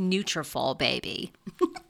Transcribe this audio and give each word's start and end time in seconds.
"Nutrafol, 0.00 0.76
baby." 0.76 1.32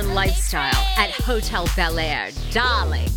Our 0.00 0.14
lifestyle 0.14 0.86
at 0.96 1.10
Hotel 1.10 1.68
Bel 1.76 1.98
Air, 1.98 2.30
darling. 2.52 3.08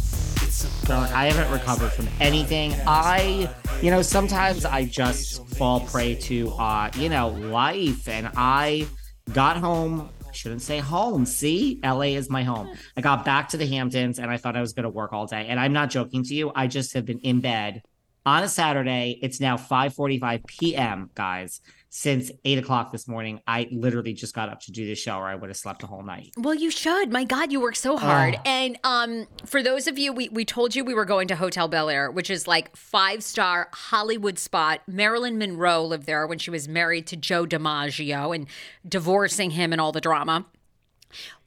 I 0.89 1.31
haven't 1.31 1.51
recovered 1.51 1.91
from 1.91 2.09
anything. 2.19 2.75
I, 2.85 3.49
you 3.81 3.89
know, 3.89 4.01
sometimes 4.01 4.65
I 4.65 4.85
just 4.85 5.47
fall 5.55 5.79
prey 5.81 6.15
to, 6.15 6.49
uh, 6.51 6.91
you 6.95 7.07
know, 7.07 7.29
life. 7.29 8.07
And 8.09 8.29
I 8.35 8.87
got 9.31 9.57
home. 9.57 10.09
Shouldn't 10.33 10.61
say 10.61 10.79
home. 10.79 11.25
See, 11.25 11.79
LA 11.83 12.15
is 12.17 12.29
my 12.29 12.43
home. 12.43 12.75
I 12.97 13.01
got 13.01 13.23
back 13.23 13.49
to 13.49 13.57
the 13.57 13.67
Hamptons 13.67 14.19
and 14.19 14.29
I 14.29 14.37
thought 14.37 14.57
I 14.57 14.61
was 14.61 14.73
going 14.73 14.83
to 14.83 14.89
work 14.89 15.13
all 15.13 15.25
day. 15.25 15.45
And 15.47 15.59
I'm 15.59 15.73
not 15.73 15.89
joking 15.89 16.23
to 16.23 16.33
you. 16.33 16.51
I 16.53 16.67
just 16.67 16.93
have 16.95 17.05
been 17.05 17.19
in 17.19 17.39
bed 17.39 17.81
on 18.25 18.43
a 18.43 18.49
Saturday. 18.49 19.19
It's 19.21 19.39
now 19.39 19.57
5:45 19.57 20.45
p.m. 20.47 21.11
Guys, 21.13 21.61
since 21.95 22.31
eight 22.43 22.57
o'clock 22.57 22.91
this 22.91 23.07
morning. 23.07 23.39
I 23.45 23.67
literally 23.71 24.13
just 24.13 24.33
got 24.33 24.49
up 24.49 24.59
to 24.61 24.71
do 24.71 24.87
this 24.87 24.97
show, 24.97 25.15
or 25.15 25.27
I 25.27 25.35
would 25.35 25.51
have 25.51 25.57
slept 25.57 25.81
the 25.81 25.85
whole 25.85 26.01
night. 26.01 26.33
Well, 26.35 26.55
you 26.55 26.71
should. 26.71 27.11
My 27.11 27.23
God, 27.23 27.51
you 27.51 27.61
work 27.61 27.75
so 27.75 27.97
hard. 27.97 28.35
And 28.45 28.79
um, 28.83 29.27
for 29.45 29.61
those 29.61 29.87
of 29.87 29.99
you, 29.99 30.11
we, 30.11 30.27
we 30.29 30.43
told 30.43 30.75
you 30.75 30.83
we 30.83 30.95
were 30.95 31.05
going 31.05 31.27
to 31.27 31.35
Hotel 31.35 31.67
Bel 31.67 31.91
Air, 31.91 32.09
which 32.09 32.31
is 32.31 32.47
like 32.47 32.75
five 32.75 33.23
star 33.23 33.69
Hollywood 33.73 34.39
spot. 34.39 34.81
Marilyn 34.87 35.37
Monroe 35.37 35.83
lived 35.83 36.07
there 36.07 36.25
when 36.25 36.39
she 36.39 36.49
was 36.49 36.67
married 36.67 37.05
to 37.07 37.15
Joe 37.15 37.45
DiMaggio 37.45 38.35
and 38.35 38.47
divorcing 38.87 39.51
him 39.51 39.71
and 39.71 39.79
all 39.79 39.91
the 39.91 40.01
drama. 40.01 40.47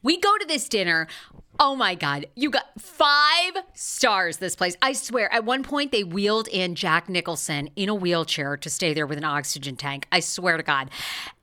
We 0.01 0.17
go 0.17 0.37
to 0.37 0.45
this 0.45 0.69
dinner. 0.69 1.09
Oh 1.59 1.75
my 1.75 1.95
God, 1.95 2.27
you 2.35 2.49
got 2.49 2.65
five 2.79 3.63
stars, 3.73 4.37
this 4.37 4.55
place. 4.55 4.75
I 4.81 4.93
swear, 4.93 5.31
at 5.33 5.43
one 5.43 5.63
point 5.63 5.91
they 5.91 6.03
wheeled 6.03 6.47
in 6.47 6.75
Jack 6.75 7.09
Nicholson 7.09 7.69
in 7.75 7.89
a 7.89 7.95
wheelchair 7.95 8.57
to 8.57 8.69
stay 8.69 8.93
there 8.93 9.07
with 9.07 9.17
an 9.17 9.23
oxygen 9.23 9.75
tank. 9.75 10.07
I 10.11 10.19
swear 10.19 10.57
to 10.57 10.63
God. 10.63 10.89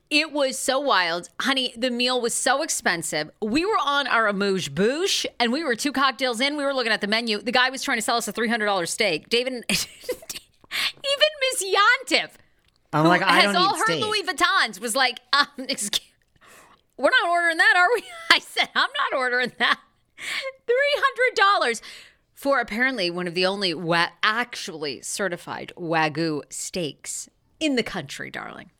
It 0.09 0.31
was 0.31 0.57
so 0.57 0.79
wild. 0.79 1.29
Honey, 1.41 1.73
the 1.75 1.89
meal 1.89 2.21
was 2.21 2.33
so 2.33 2.61
expensive. 2.61 3.29
We 3.41 3.65
were 3.65 3.77
on 3.83 4.07
our 4.07 4.27
amuse 4.27 4.69
bouche 4.69 5.25
and 5.39 5.51
we 5.51 5.63
were 5.63 5.75
two 5.75 5.91
cocktails 5.91 6.39
in. 6.39 6.55
We 6.57 6.63
were 6.63 6.73
looking 6.73 6.91
at 6.91 7.01
the 7.01 7.07
menu. 7.07 7.41
The 7.41 7.51
guy 7.51 7.69
was 7.69 7.81
trying 7.81 7.97
to 7.97 8.03
sell 8.03 8.17
us 8.17 8.27
a 8.27 8.33
$300 8.33 8.87
steak. 8.87 9.29
David, 9.29 9.53
even 9.69 9.83
Miss 11.41 11.63
Yontef, 11.63 12.29
I'm 12.93 13.07
like, 13.07 13.23
I 13.23 13.41
has 13.41 13.53
don't 13.53 13.55
all 13.57 13.75
her 13.75 13.85
steak. 13.85 14.03
Louis 14.03 14.23
Vuittons, 14.23 14.79
was 14.79 14.95
like, 14.95 15.19
um, 15.33 15.47
excuse 15.57 16.01
we're 16.97 17.09
not 17.09 17.29
ordering 17.29 17.57
that, 17.57 17.73
are 17.75 17.89
we? 17.93 18.03
I 18.31 18.39
said, 18.39 18.69
I'm 18.75 18.89
not 19.11 19.19
ordering 19.19 19.51
that. 19.59 19.79
$300 21.35 21.81
for 22.33 22.59
apparently 22.59 23.09
one 23.09 23.27
of 23.27 23.33
the 23.33 23.45
only 23.45 23.73
wa- 23.73 24.09
actually 24.23 25.01
certified 25.01 25.71
Wagyu 25.77 26.41
steaks 26.49 27.29
in 27.59 27.75
the 27.75 27.83
country, 27.83 28.29
darling. 28.29 28.71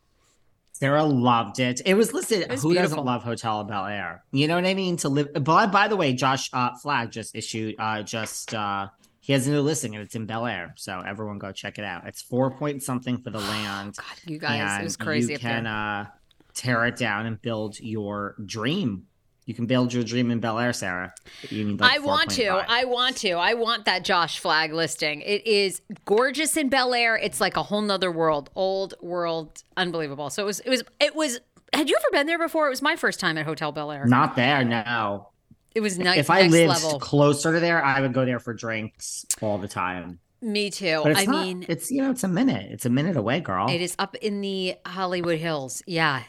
Sarah 0.74 1.06
loved 1.06 1.59
it. 1.59 1.81
It 1.86 1.94
was 1.94 2.12
listen. 2.12 2.44
was 2.50 2.62
who 2.62 2.71
beautiful. 2.71 2.97
doesn't 2.97 3.06
love 3.06 3.24
Hotel 3.24 3.63
Bel 3.63 3.86
Air? 3.86 4.24
You 4.33 4.50
know 4.50 4.56
what 4.56 4.65
I 4.65 4.74
mean? 4.74 4.97
To 4.97 5.09
live. 5.09 5.30
But 5.33 5.71
by 5.71 5.88
the 5.88 5.95
way, 5.95 6.12
Josh 6.12 6.50
uh, 6.51 6.71
Flagg 6.81 7.12
just 7.12 7.33
issued. 7.33 7.75
Uh, 7.80 8.03
just 8.03 8.53
uh, 8.53 8.88
he 9.21 9.31
has 9.31 9.48
a 9.48 9.51
new 9.51 9.62
listing 9.62 9.95
and 9.95 10.03
it's 10.03 10.15
in 10.15 10.25
Bel 10.25 10.45
Air. 10.45 10.74
So 10.75 11.00
everyone 11.00 11.39
go 11.39 11.53
check 11.53 11.80
it 11.80 11.86
out. 11.86 12.06
It's 12.07 12.21
four 12.21 12.51
point 12.51 12.83
something 12.83 13.19
for 13.19 13.30
the 13.30 13.39
land. 13.39 13.95
God, 13.95 14.30
you 14.31 14.38
guys, 14.38 14.81
it 14.81 14.83
was 14.83 14.98
crazy. 14.98 15.33
You 15.33 15.39
can 15.39 15.65
uh, 15.65 16.07
tear 16.53 16.86
it 16.88 16.98
down 16.98 17.25
and 17.25 17.41
build 17.41 17.80
your 17.80 18.36
dream. 18.45 19.07
You 19.45 19.53
can 19.53 19.68
build 19.68 19.94
your 19.94 20.03
dream 20.03 20.31
in 20.31 20.39
Bel 20.39 20.57
Air, 20.57 20.74
Sarah. 20.74 21.13
Like 21.51 21.81
I 21.81 22.00
want 22.00 22.31
to. 22.31 22.47
I 22.47 22.86
want 22.86 23.18
to. 23.18 23.33
I 23.33 23.53
want 23.53 23.86
that 23.86 24.03
Josh 24.03 24.39
Flagg 24.39 24.74
listing. 24.74 25.21
It 25.21 25.45
is 25.45 25.81
gorgeous 26.06 26.57
in 26.57 26.69
Bel 26.69 26.95
Air. 26.95 27.15
It's 27.15 27.39
like 27.39 27.56
a 27.56 27.62
whole 27.62 27.81
nother 27.81 28.12
world, 28.12 28.50
old 28.56 28.95
world, 29.01 29.63
unbelievable. 29.77 30.31
So 30.31 30.44
it 30.44 30.45
was. 30.47 30.59
It 30.62 30.69
was. 30.69 30.83
It 31.00 31.15
was. 31.15 31.39
Had 31.74 31.89
you 31.89 31.95
ever 31.95 32.07
been 32.12 32.25
there 32.25 32.39
before? 32.39 32.65
It 32.68 32.71
was 32.71 32.81
my 32.81 32.95
first 32.95 33.19
time 33.19 33.38
at 33.38 33.45
Hotel 33.45 33.71
Bel 33.71 33.92
Air. 33.92 34.06
Not 34.06 34.36
there, 34.36 34.63
no. 34.63 35.30
It 35.75 35.81
was 35.81 36.00
nice. 36.00 36.18
If 36.18 36.30
I 36.30 36.48
lived 36.48 36.69
level. 36.83 37.00
closer 37.00 37.53
to 37.53 37.59
there, 37.59 37.83
I 37.83 38.01
would 38.01 38.13
go 38.13 38.25
there 38.25 38.39
for 38.39 38.53
drinks 38.53 39.25
all 39.41 39.57
the 39.57 39.68
time. 39.68 40.19
Me 40.41 40.69
too. 40.69 41.01
I 41.06 41.25
not, 41.25 41.45
mean, 41.45 41.65
it's 41.68 41.91
you 41.91 42.01
know, 42.01 42.12
it's 42.12 42.24
a 42.24 42.27
minute. 42.27 42.71
It's 42.71 42.86
a 42.86 42.89
minute 42.89 43.18
away, 43.18 43.41
girl. 43.41 43.69
It 43.69 43.81
is 43.81 43.95
up 44.00 44.15
in 44.15 44.41
the 44.41 44.75
Hollywood 44.86 45.38
Hills. 45.38 45.83
Yeah, 45.86 46.24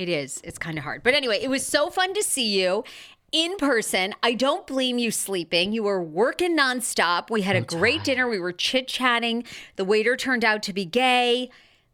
it 0.00 0.08
is. 0.08 0.40
It's 0.44 0.58
kind 0.58 0.78
of 0.78 0.84
hard, 0.84 1.02
but 1.02 1.14
anyway, 1.14 1.38
it 1.42 1.48
was 1.50 1.66
so 1.66 1.90
fun 1.90 2.14
to 2.14 2.22
see 2.22 2.58
you 2.60 2.84
in 3.32 3.56
person. 3.56 4.14
I 4.22 4.34
don't 4.34 4.66
blame 4.66 4.98
you 4.98 5.10
sleeping. 5.10 5.72
You 5.72 5.82
were 5.84 6.02
working 6.02 6.56
nonstop. 6.56 7.30
We 7.30 7.42
had 7.42 7.56
I'm 7.56 7.62
a 7.62 7.66
great 7.66 7.96
tired. 7.98 8.04
dinner. 8.04 8.28
We 8.28 8.40
were 8.40 8.52
chit 8.52 8.88
chatting. 8.88 9.44
The 9.76 9.84
waiter 9.84 10.16
turned 10.16 10.44
out 10.44 10.62
to 10.64 10.72
be 10.72 10.84
gay. 10.84 11.50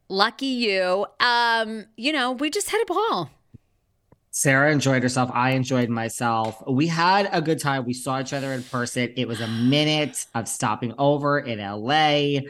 Lucky 0.08 0.46
you. 0.46 1.06
Um, 1.20 1.86
you 1.96 2.12
know, 2.12 2.32
we 2.32 2.48
just 2.50 2.70
had 2.70 2.80
a 2.82 2.86
ball. 2.86 3.30
Sarah 4.30 4.70
enjoyed 4.70 5.02
herself. 5.02 5.30
I 5.32 5.52
enjoyed 5.52 5.88
myself. 5.88 6.62
We 6.68 6.86
had 6.86 7.28
a 7.32 7.40
good 7.40 7.58
time. 7.58 7.86
We 7.86 7.94
saw 7.94 8.20
each 8.20 8.34
other 8.34 8.52
in 8.52 8.62
person. 8.64 9.12
It 9.16 9.26
was 9.26 9.40
a 9.40 9.48
minute 9.48 10.26
of 10.34 10.46
stopping 10.46 10.92
over 10.98 11.38
in 11.38 11.58
LA. 11.58 12.40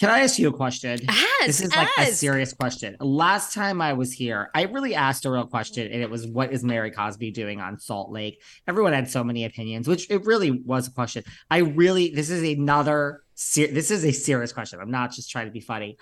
Can 0.00 0.08
I 0.08 0.20
ask 0.20 0.38
you 0.38 0.48
a 0.48 0.52
question? 0.52 0.98
Ask, 1.06 1.26
this 1.44 1.60
is 1.60 1.76
like 1.76 1.86
ask. 1.98 2.12
a 2.12 2.14
serious 2.14 2.54
question. 2.54 2.96
Last 3.00 3.52
time 3.52 3.82
I 3.82 3.92
was 3.92 4.14
here, 4.14 4.48
I 4.54 4.62
really 4.62 4.94
asked 4.94 5.26
a 5.26 5.30
real 5.30 5.44
question, 5.44 5.92
and 5.92 6.00
it 6.00 6.08
was, 6.08 6.26
"What 6.26 6.54
is 6.54 6.64
Mary 6.64 6.90
Cosby 6.90 7.32
doing 7.32 7.60
on 7.60 7.78
Salt 7.78 8.10
Lake?" 8.10 8.40
Everyone 8.66 8.94
had 8.94 9.10
so 9.10 9.22
many 9.22 9.44
opinions, 9.44 9.86
which 9.86 10.10
it 10.10 10.24
really 10.24 10.52
was 10.52 10.88
a 10.88 10.90
question. 10.90 11.22
I 11.50 11.58
really, 11.58 12.14
this 12.14 12.30
is 12.30 12.42
another, 12.42 13.24
this 13.54 13.90
is 13.90 14.02
a 14.06 14.10
serious 14.10 14.54
question. 14.54 14.80
I'm 14.80 14.90
not 14.90 15.12
just 15.12 15.30
trying 15.30 15.48
to 15.48 15.52
be 15.52 15.60
funny. 15.60 15.98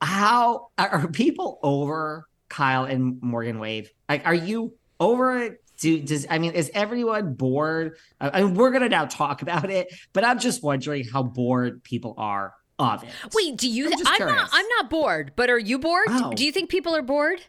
How 0.00 0.70
are 0.76 1.06
people 1.06 1.60
over 1.62 2.26
Kyle 2.48 2.82
and 2.84 3.22
Morgan 3.22 3.60
Wade? 3.60 3.90
Like, 4.08 4.26
are 4.26 4.34
you 4.34 4.74
over 4.98 5.38
it? 5.38 5.62
Do, 5.78 6.00
does 6.00 6.26
I 6.28 6.38
mean, 6.38 6.54
is 6.54 6.68
everyone 6.74 7.34
bored? 7.34 7.96
I 8.20 8.42
mean, 8.42 8.54
we're 8.54 8.72
gonna 8.72 8.88
now 8.88 9.04
talk 9.04 9.42
about 9.42 9.70
it, 9.70 9.86
but 10.12 10.24
I'm 10.24 10.40
just 10.40 10.64
wondering 10.64 11.04
how 11.04 11.22
bored 11.22 11.84
people 11.84 12.14
are 12.18 12.54
of 12.80 13.04
it. 13.04 13.10
Wait, 13.34 13.56
do 13.56 13.68
you? 13.68 13.86
I'm, 13.86 13.92
I'm 14.06 14.28
not. 14.28 14.48
I'm 14.52 14.66
not 14.78 14.90
bored, 14.90 15.32
but 15.36 15.50
are 15.50 15.58
you 15.58 15.78
bored? 15.78 16.06
Oh. 16.08 16.32
Do 16.32 16.44
you 16.44 16.52
think 16.52 16.70
people 16.70 16.94
are 16.96 17.02
bored? 17.02 17.40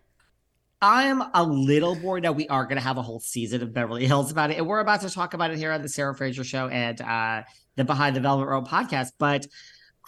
I'm 0.81 1.21
a 1.33 1.43
little 1.43 1.95
bored. 1.95 2.23
Now 2.23 2.31
we 2.31 2.47
are 2.47 2.65
going 2.65 2.77
to 2.77 2.83
have 2.83 2.97
a 2.97 3.03
whole 3.03 3.19
season 3.19 3.61
of 3.61 3.71
Beverly 3.71 4.07
Hills 4.07 4.31
about 4.31 4.49
it, 4.49 4.57
and 4.57 4.67
we're 4.67 4.79
about 4.79 5.01
to 5.01 5.09
talk 5.09 5.33
about 5.33 5.51
it 5.51 5.57
here 5.57 5.71
on 5.71 5.81
the 5.81 5.89
Sarah 5.89 6.15
Fraser 6.15 6.43
Show 6.43 6.67
and 6.67 6.99
uh, 6.99 7.43
the 7.75 7.83
Behind 7.83 8.15
the 8.15 8.19
Velvet 8.19 8.47
Rope 8.47 8.67
podcast. 8.67 9.09
But 9.19 9.45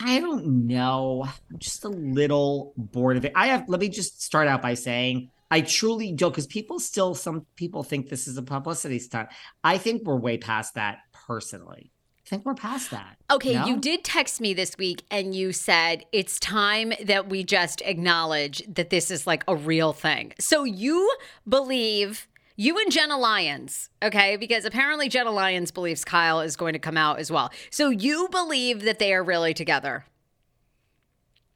I 0.02 0.20
don't 0.20 0.66
know. 0.66 1.28
I'm 1.28 1.60
just 1.60 1.86
a 1.86 1.90
little 1.90 2.74
bored 2.76 3.18
of 3.18 3.26
it. 3.26 3.34
I 3.36 3.48
have, 3.48 3.70
let 3.70 3.80
me 3.80 3.90
just 3.90 4.24
start 4.24 4.48
out 4.48 4.64
by 4.64 4.74
saying 4.74 5.30
I 5.52 5.62
truly 5.62 6.12
don't, 6.14 6.32
because 6.32 6.48
people 6.48 6.80
still, 6.80 7.14
some 7.14 7.46
people 7.56 7.84
think 7.84 8.10
this 8.10 8.28
is 8.28 8.38
a 8.38 8.42
publicity 8.42 8.98
stunt. 8.98 9.30
I 9.64 9.78
think 9.78 10.02
we're 10.04 10.18
way 10.18 10.40
past 10.40 10.74
that 10.74 10.98
personally. 11.28 11.92
I 12.34 12.38
think 12.38 12.46
we're 12.48 12.56
past 12.56 12.90
that. 12.90 13.16
Okay, 13.30 13.54
no? 13.54 13.68
you 13.68 13.78
did 13.78 14.04
text 14.04 14.42
me 14.42 14.56
this 14.56 14.76
week 14.76 15.04
and 15.12 15.36
you 15.36 15.54
said 15.54 16.04
it's 16.12 16.40
time 16.40 16.92
that 17.04 17.30
we 17.30 17.44
just 17.44 17.82
acknowledge 17.86 18.64
that 18.68 18.90
this 18.90 19.12
is 19.12 19.28
like 19.28 19.44
a 19.48 19.56
real 19.56 19.94
thing. 19.94 20.34
So 20.40 20.64
you 20.64 21.12
believe 21.48 22.28
you 22.56 22.76
and 22.80 22.92
Jenna 22.92 23.20
Lyons, 23.20 23.92
okay? 24.02 24.36
Because 24.38 24.66
apparently 24.66 25.10
Jenna 25.10 25.30
Lyons 25.30 25.70
believes 25.70 26.04
Kyle 26.04 26.42
is 26.42 26.56
going 26.56 26.74
to 26.74 26.80
come 26.80 26.98
out 26.98 27.20
as 27.20 27.32
well. 27.32 27.52
So 27.70 27.92
you 27.92 28.28
believe 28.32 28.82
that 28.82 28.98
they 28.98 29.14
are 29.14 29.24
really 29.24 29.54
together. 29.54 30.06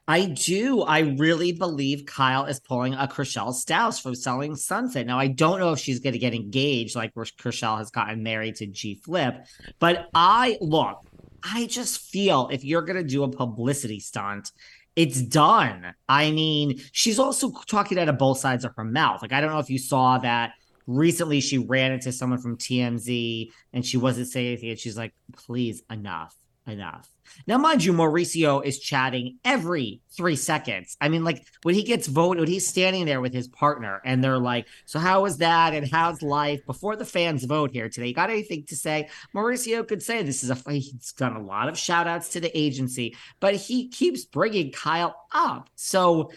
I 0.07 0.25
do. 0.25 0.83
I 0.83 0.99
really 0.99 1.51
believe 1.51 2.05
Kyle 2.05 2.45
is 2.45 2.61
pulling 2.61 2.93
a 2.93 3.07
Chrishell 3.07 3.53
Stause 3.53 3.99
from 3.99 4.15
Selling 4.15 4.55
Sunset. 4.55 5.05
Now, 5.05 5.19
I 5.19 5.27
don't 5.27 5.59
know 5.59 5.73
if 5.73 5.79
she's 5.79 5.99
going 5.99 6.13
to 6.13 6.19
get 6.19 6.33
engaged 6.33 6.95
like 6.95 7.13
Chrishell 7.13 7.77
has 7.77 7.91
gotten 7.91 8.23
married 8.23 8.55
to 8.57 8.67
G 8.67 8.95
Flip, 8.95 9.45
but 9.79 10.07
I 10.13 10.57
look, 10.61 11.05
I 11.43 11.65
just 11.65 11.99
feel 11.99 12.47
if 12.51 12.63
you're 12.63 12.83
going 12.83 12.95
to 12.95 13.03
do 13.03 13.23
a 13.23 13.29
publicity 13.29 13.99
stunt, 13.99 14.51
it's 14.95 15.21
done. 15.21 15.93
I 16.07 16.31
mean, 16.31 16.79
she's 16.91 17.19
also 17.19 17.51
talking 17.67 17.99
out 17.99 18.09
of 18.09 18.17
both 18.17 18.39
sides 18.39 18.65
of 18.65 18.73
her 18.75 18.85
mouth. 18.85 19.21
Like, 19.21 19.33
I 19.33 19.41
don't 19.41 19.51
know 19.51 19.59
if 19.59 19.69
you 19.69 19.77
saw 19.77 20.17
that 20.19 20.53
recently 20.87 21.41
she 21.41 21.57
ran 21.57 21.91
into 21.91 22.11
someone 22.11 22.39
from 22.39 22.57
TMZ 22.57 23.51
and 23.73 23.85
she 23.85 23.97
wasn't 23.97 24.27
saying 24.27 24.47
anything. 24.47 24.69
And 24.69 24.79
she's 24.79 24.97
like, 24.97 25.13
please, 25.33 25.83
enough, 25.89 26.35
enough. 26.65 27.07
Now, 27.45 27.57
mind 27.57 27.83
you, 27.83 27.93
Mauricio 27.93 28.63
is 28.63 28.79
chatting 28.79 29.37
every 29.45 30.01
three 30.15 30.35
seconds. 30.35 30.97
I 30.99 31.09
mean, 31.09 31.23
like 31.23 31.45
when 31.63 31.75
he 31.75 31.83
gets 31.83 32.07
voted, 32.07 32.41
when 32.41 32.49
he's 32.49 32.67
standing 32.67 33.05
there 33.05 33.21
with 33.21 33.33
his 33.33 33.47
partner 33.47 34.01
and 34.03 34.23
they're 34.23 34.39
like, 34.39 34.67
So, 34.85 34.99
how 34.99 35.23
was 35.23 35.37
that? 35.37 35.73
And 35.73 35.89
how's 35.89 36.21
life? 36.21 36.65
Before 36.65 36.95
the 36.95 37.05
fans 37.05 37.43
vote 37.43 37.71
here 37.71 37.89
today, 37.89 38.07
you 38.07 38.13
got 38.13 38.29
anything 38.29 38.63
to 38.65 38.75
say? 38.75 39.09
Mauricio 39.35 39.87
could 39.87 40.01
say 40.01 40.23
this 40.23 40.43
is 40.43 40.49
a, 40.49 40.71
he's 40.71 41.13
done 41.13 41.35
a 41.35 41.43
lot 41.43 41.69
of 41.69 41.77
shout 41.77 42.07
outs 42.07 42.29
to 42.29 42.39
the 42.39 42.57
agency, 42.57 43.15
but 43.39 43.55
he 43.55 43.87
keeps 43.87 44.25
bringing 44.25 44.71
Kyle 44.71 45.15
up. 45.31 45.69
So, 45.75 46.31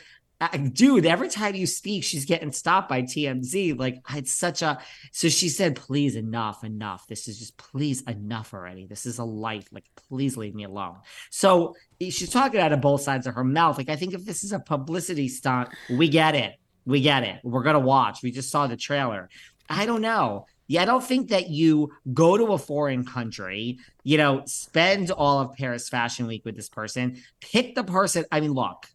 dude, 0.73 1.07
every 1.07 1.29
time 1.29 1.55
you 1.55 1.67
speak, 1.67 2.05
she's 2.05 2.25
getting 2.25 2.53
stopped 2.53 2.89
by 2.89 3.03
TMZ. 3.03 3.79
Like, 3.79 4.03
it's 4.15 4.33
such 4.33 4.63
a. 4.63 4.79
So 5.13 5.29
she 5.29 5.49
said, 5.49 5.77
please, 5.77 6.17
enough, 6.17 6.65
enough. 6.65 7.07
This 7.07 7.29
is 7.29 7.39
just, 7.39 7.57
please, 7.57 8.03
enough 8.03 8.55
already. 8.55 8.87
This 8.87 9.07
is 9.07 9.19
a 9.19 9.25
life. 9.25 9.69
Like, 9.71 9.85
please 10.09 10.37
leave 10.37 10.55
me 10.55 10.65
alone. 10.65 10.97
So 11.31 11.75
she's 12.01 12.31
talking 12.31 12.61
out 12.61 12.73
of 12.73 12.81
both 12.81 13.03
sides 13.03 13.27
of 13.27 13.35
her 13.35 13.45
mouth. 13.45 13.77
Like, 13.77 13.91
I 13.91 13.97
think 13.97 14.15
if 14.15 14.25
this 14.25 14.43
is 14.45 14.53
a 14.53 14.61
publicity 14.61 15.29
stunt, 15.29 15.69
we 15.91 16.09
get 16.09 16.35
it. 16.35 16.55
We 16.87 17.03
get 17.03 17.23
it. 17.23 17.41
We're 17.45 17.63
going 17.63 17.75
to 17.75 17.81
watch. 17.81 18.23
We 18.23 18.31
just 18.31 18.51
saw 18.51 18.67
the 18.67 18.77
trailer. 18.77 19.29
I 19.69 19.87
don't 19.87 20.03
know. 20.03 20.47
Yeah, 20.67 20.83
I 20.83 20.85
don't 20.85 21.05
think 21.05 21.31
that 21.31 21.51
you 21.51 21.91
go 22.15 22.37
to 22.37 22.53
a 22.53 22.59
foreign 22.59 23.05
country, 23.05 23.81
you 24.05 24.17
know, 24.19 24.45
spend 24.47 25.11
all 25.11 25.41
of 25.41 25.57
Paris 25.57 25.89
Fashion 25.89 26.29
Week 26.29 26.45
with 26.45 26.55
this 26.55 26.69
person, 26.69 27.21
pick 27.41 27.75
the 27.75 27.83
person. 27.83 28.25
I 28.31 28.41
mean, 28.41 28.53
look, 28.53 28.87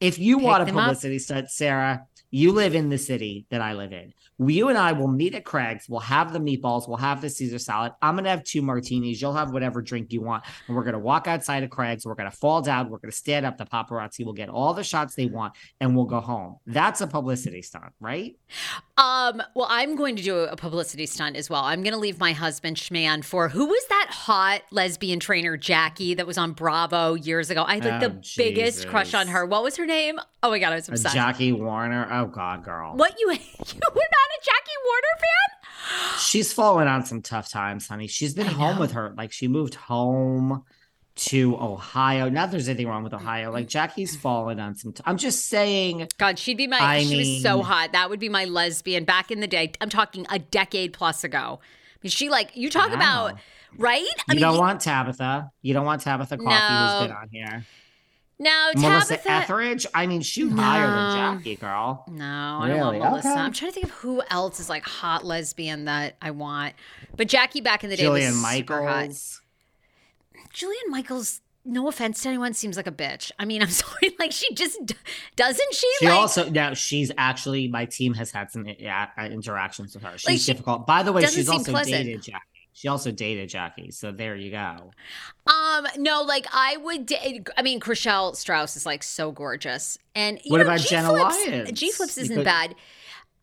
if 0.00 0.18
you 0.18 0.38
Pick 0.38 0.46
want 0.46 0.62
a 0.68 0.72
publicity 0.72 1.16
up. 1.16 1.22
stunt, 1.22 1.50
Sarah, 1.50 2.06
you 2.30 2.52
live 2.52 2.74
in 2.74 2.88
the 2.88 2.98
city 2.98 3.46
that 3.50 3.60
I 3.60 3.72
live 3.72 3.92
in. 3.92 4.12
You 4.38 4.68
and 4.68 4.78
I 4.78 4.92
will 4.92 5.08
meet 5.08 5.34
at 5.34 5.44
Craig's. 5.44 5.88
We'll 5.88 6.00
have 6.00 6.32
the 6.32 6.38
meatballs. 6.38 6.88
We'll 6.88 6.96
have 6.96 7.20
the 7.20 7.28
Caesar 7.28 7.58
salad. 7.58 7.92
I'm 8.00 8.14
going 8.14 8.24
to 8.24 8.30
have 8.30 8.44
two 8.44 8.62
martinis. 8.62 9.20
You'll 9.20 9.34
have 9.34 9.52
whatever 9.52 9.82
drink 9.82 10.12
you 10.12 10.22
want. 10.22 10.44
And 10.66 10.76
we're 10.76 10.84
going 10.84 10.94
to 10.94 11.00
walk 11.00 11.26
outside 11.26 11.62
of 11.62 11.70
Craig's. 11.70 12.06
We're 12.06 12.14
going 12.14 12.30
to 12.30 12.36
fall 12.36 12.62
down. 12.62 12.88
We're 12.88 12.98
going 12.98 13.10
to 13.10 13.16
stand 13.16 13.44
up. 13.44 13.58
The 13.58 13.66
paparazzi 13.66 14.24
will 14.24 14.32
get 14.32 14.48
all 14.48 14.72
the 14.72 14.84
shots 14.84 15.14
they 15.14 15.26
want 15.26 15.54
and 15.80 15.94
we'll 15.94 16.06
go 16.06 16.20
home. 16.20 16.56
That's 16.66 17.00
a 17.00 17.06
publicity 17.06 17.62
stunt, 17.62 17.92
right? 18.00 18.36
Um, 18.96 19.42
well, 19.54 19.66
I'm 19.68 19.96
going 19.96 20.16
to 20.16 20.22
do 20.22 20.38
a 20.38 20.56
publicity 20.56 21.06
stunt 21.06 21.36
as 21.36 21.50
well. 21.50 21.64
I'm 21.64 21.82
going 21.82 21.94
to 21.94 21.98
leave 21.98 22.18
my 22.18 22.32
husband 22.32 22.76
Schman 22.76 23.24
for 23.24 23.48
who 23.48 23.66
was 23.66 23.84
that 23.88 24.08
hot 24.10 24.62
lesbian 24.70 25.20
trainer, 25.20 25.56
Jackie, 25.56 26.14
that 26.14 26.26
was 26.26 26.38
on 26.38 26.52
Bravo 26.52 27.14
years 27.14 27.50
ago? 27.50 27.64
I 27.66 27.74
had 27.74 27.84
like 27.84 28.02
oh, 28.02 28.08
the 28.08 28.14
Jesus. 28.20 28.36
biggest 28.36 28.88
crush 28.88 29.14
on 29.14 29.28
her. 29.28 29.44
What 29.44 29.62
was 29.62 29.76
her 29.76 29.86
name? 29.86 30.18
Oh 30.42 30.50
my 30.50 30.58
God, 30.58 30.72
I 30.72 30.76
was 30.76 30.88
obsessed. 30.88 31.14
Jackie 31.14 31.52
Warner. 31.52 32.08
Oh 32.10 32.19
Oh, 32.20 32.26
God, 32.26 32.64
girl. 32.64 32.96
What 32.96 33.18
you, 33.18 33.26
you 33.32 33.34
were 33.34 33.38
not 33.38 34.28
a 34.28 34.40
Jackie 34.44 34.80
Warner 34.84 35.16
fan? 35.16 36.18
She's 36.18 36.52
fallen 36.52 36.86
on 36.86 37.06
some 37.06 37.22
tough 37.22 37.50
times, 37.50 37.88
honey. 37.88 38.06
She's 38.06 38.34
been 38.34 38.46
I 38.46 38.52
home 38.52 38.74
know. 38.76 38.80
with 38.80 38.92
her. 38.92 39.14
Like 39.16 39.32
she 39.32 39.48
moved 39.48 39.74
home 39.74 40.64
to 41.16 41.56
Ohio. 41.56 42.28
Not 42.28 42.50
there's 42.50 42.68
anything 42.68 42.88
wrong 42.88 43.02
with 43.02 43.14
Ohio. 43.14 43.50
Like 43.50 43.68
Jackie's 43.68 44.16
fallen 44.16 44.60
on 44.60 44.74
some. 44.74 44.90
i 44.90 44.92
t- 44.96 45.02
I'm 45.06 45.16
just 45.16 45.46
saying. 45.46 46.08
God, 46.18 46.38
she'd 46.38 46.56
be 46.56 46.66
my. 46.66 46.78
I 46.78 47.02
she 47.02 47.08
mean, 47.08 47.18
was 47.18 47.42
so 47.42 47.62
hot. 47.62 47.92
That 47.92 48.10
would 48.10 48.20
be 48.20 48.28
my 48.28 48.44
lesbian 48.44 49.04
back 49.04 49.30
in 49.30 49.40
the 49.40 49.46
day. 49.46 49.72
I'm 49.80 49.88
talking 49.88 50.26
a 50.30 50.38
decade 50.38 50.92
plus 50.92 51.24
ago. 51.24 51.60
I 51.62 51.98
mean, 52.02 52.10
she 52.10 52.28
like 52.28 52.56
you 52.56 52.70
talk 52.70 52.92
about 52.92 53.36
right. 53.76 54.04
I 54.28 54.32
you 54.32 54.36
mean, 54.36 54.42
don't 54.42 54.54
you, 54.54 54.60
want 54.60 54.80
Tabitha. 54.80 55.50
You 55.62 55.74
don't 55.74 55.86
want 55.86 56.02
Tabitha 56.02 56.36
Coffey 56.36 56.44
no. 56.44 56.98
who's 56.98 57.08
been 57.08 57.16
on 57.16 57.28
here. 57.30 57.66
No, 58.40 58.70
Melissa 58.74 59.18
Tabitha... 59.18 59.30
Etheridge. 59.32 59.86
I 59.94 60.06
mean, 60.06 60.22
she's 60.22 60.50
no. 60.50 60.62
higher 60.62 60.86
than 60.86 61.36
Jackie, 61.36 61.56
girl. 61.56 62.04
No, 62.08 62.60
really? 62.62 62.72
I 62.72 62.76
don't 62.78 62.80
want 62.80 62.98
Melissa. 62.98 63.28
Okay. 63.28 63.38
I'm 63.38 63.52
trying 63.52 63.70
to 63.70 63.74
think 63.74 63.84
of 63.84 63.92
who 63.92 64.22
else 64.30 64.58
is 64.58 64.70
like 64.70 64.82
hot 64.82 65.26
lesbian 65.26 65.84
that 65.84 66.16
I 66.22 66.30
want. 66.30 66.74
But 67.14 67.28
Jackie 67.28 67.60
back 67.60 67.84
in 67.84 67.90
the 67.90 67.96
day 67.96 68.04
Jillian 68.04 68.28
was 68.28 68.42
Michaels. 68.42 69.42
Jillian 70.54 70.88
Michaels. 70.88 71.42
No 71.66 71.88
offense 71.88 72.22
to 72.22 72.30
anyone, 72.30 72.54
seems 72.54 72.78
like 72.78 72.86
a 72.86 72.92
bitch. 72.92 73.30
I 73.38 73.44
mean, 73.44 73.60
I'm 73.62 73.68
sorry. 73.68 74.16
Like 74.18 74.32
she 74.32 74.54
just 74.54 74.78
doesn't 75.36 75.74
she? 75.74 75.88
She 75.98 76.06
like, 76.06 76.14
also 76.14 76.48
now 76.48 76.72
she's 76.72 77.12
actually 77.18 77.68
my 77.68 77.84
team 77.84 78.14
has 78.14 78.30
had 78.30 78.50
some 78.50 78.66
uh, 78.66 79.22
interactions 79.24 79.92
with 79.92 80.02
her. 80.02 80.16
She's 80.16 80.26
like 80.26 80.38
she 80.38 80.52
difficult. 80.52 80.86
By 80.86 81.02
the 81.02 81.12
way, 81.12 81.26
she's 81.26 81.50
also 81.50 81.72
pleasant. 81.72 81.94
dated 81.94 82.22
Jackie. 82.22 82.40
She 82.72 82.88
also 82.88 83.10
dated 83.10 83.48
Jackie. 83.48 83.90
So 83.90 84.12
there 84.12 84.36
you 84.36 84.50
go. 84.50 84.92
Um, 85.46 85.86
no, 85.98 86.22
like 86.22 86.46
I 86.52 86.76
would. 86.78 87.06
Da- 87.06 87.42
I 87.56 87.62
mean, 87.62 87.80
Chrishell 87.80 88.34
Stause 88.36 88.76
is 88.76 88.86
like 88.86 89.02
so 89.02 89.32
gorgeous. 89.32 89.98
And 90.14 90.40
what 90.46 90.58
know, 90.58 90.64
about 90.64 90.80
G 90.80 90.88
Jenna 90.88 91.08
Flips, 91.08 91.46
Lyons? 91.46 91.72
G 91.72 91.90
Flips 91.90 92.18
isn't 92.18 92.36
Because- 92.36 92.44
bad. 92.44 92.74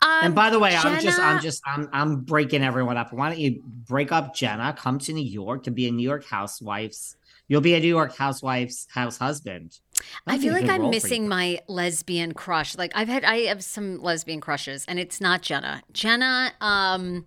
Um, 0.00 0.08
and 0.22 0.34
by 0.34 0.48
the 0.50 0.60
way, 0.60 0.76
I'm 0.76 1.00
just, 1.00 1.18
I'm 1.18 1.40
just, 1.40 1.60
I'm, 1.66 1.88
I'm 1.92 2.20
breaking 2.20 2.62
everyone 2.62 2.96
up. 2.96 3.12
Why 3.12 3.30
don't 3.30 3.38
you 3.40 3.60
break 3.64 4.12
up 4.12 4.32
Jenna? 4.32 4.72
Come 4.78 5.00
to 5.00 5.12
New 5.12 5.24
York 5.24 5.64
to 5.64 5.72
be 5.72 5.88
a 5.88 5.90
New 5.90 6.04
York 6.08 6.24
housewife's. 6.24 7.16
You'll 7.48 7.62
be 7.62 7.74
a 7.74 7.80
New 7.80 7.88
York 7.88 8.14
housewife's 8.14 8.86
house 8.92 9.18
husband. 9.18 9.80
I 10.26 10.36
That'd 10.36 10.42
be 10.42 10.48
feel 10.48 10.60
like 10.60 10.70
I'm 10.70 10.90
missing 10.90 11.26
my 11.26 11.60
lesbian 11.66 12.32
crush. 12.32 12.76
Like 12.78 12.92
I've 12.94 13.08
had, 13.08 13.24
I 13.24 13.38
have 13.46 13.64
some 13.64 14.00
lesbian 14.00 14.40
crushes, 14.40 14.84
and 14.86 15.00
it's 15.00 15.20
not 15.20 15.42
Jenna. 15.42 15.82
Jenna, 15.92 16.52
um, 16.60 17.26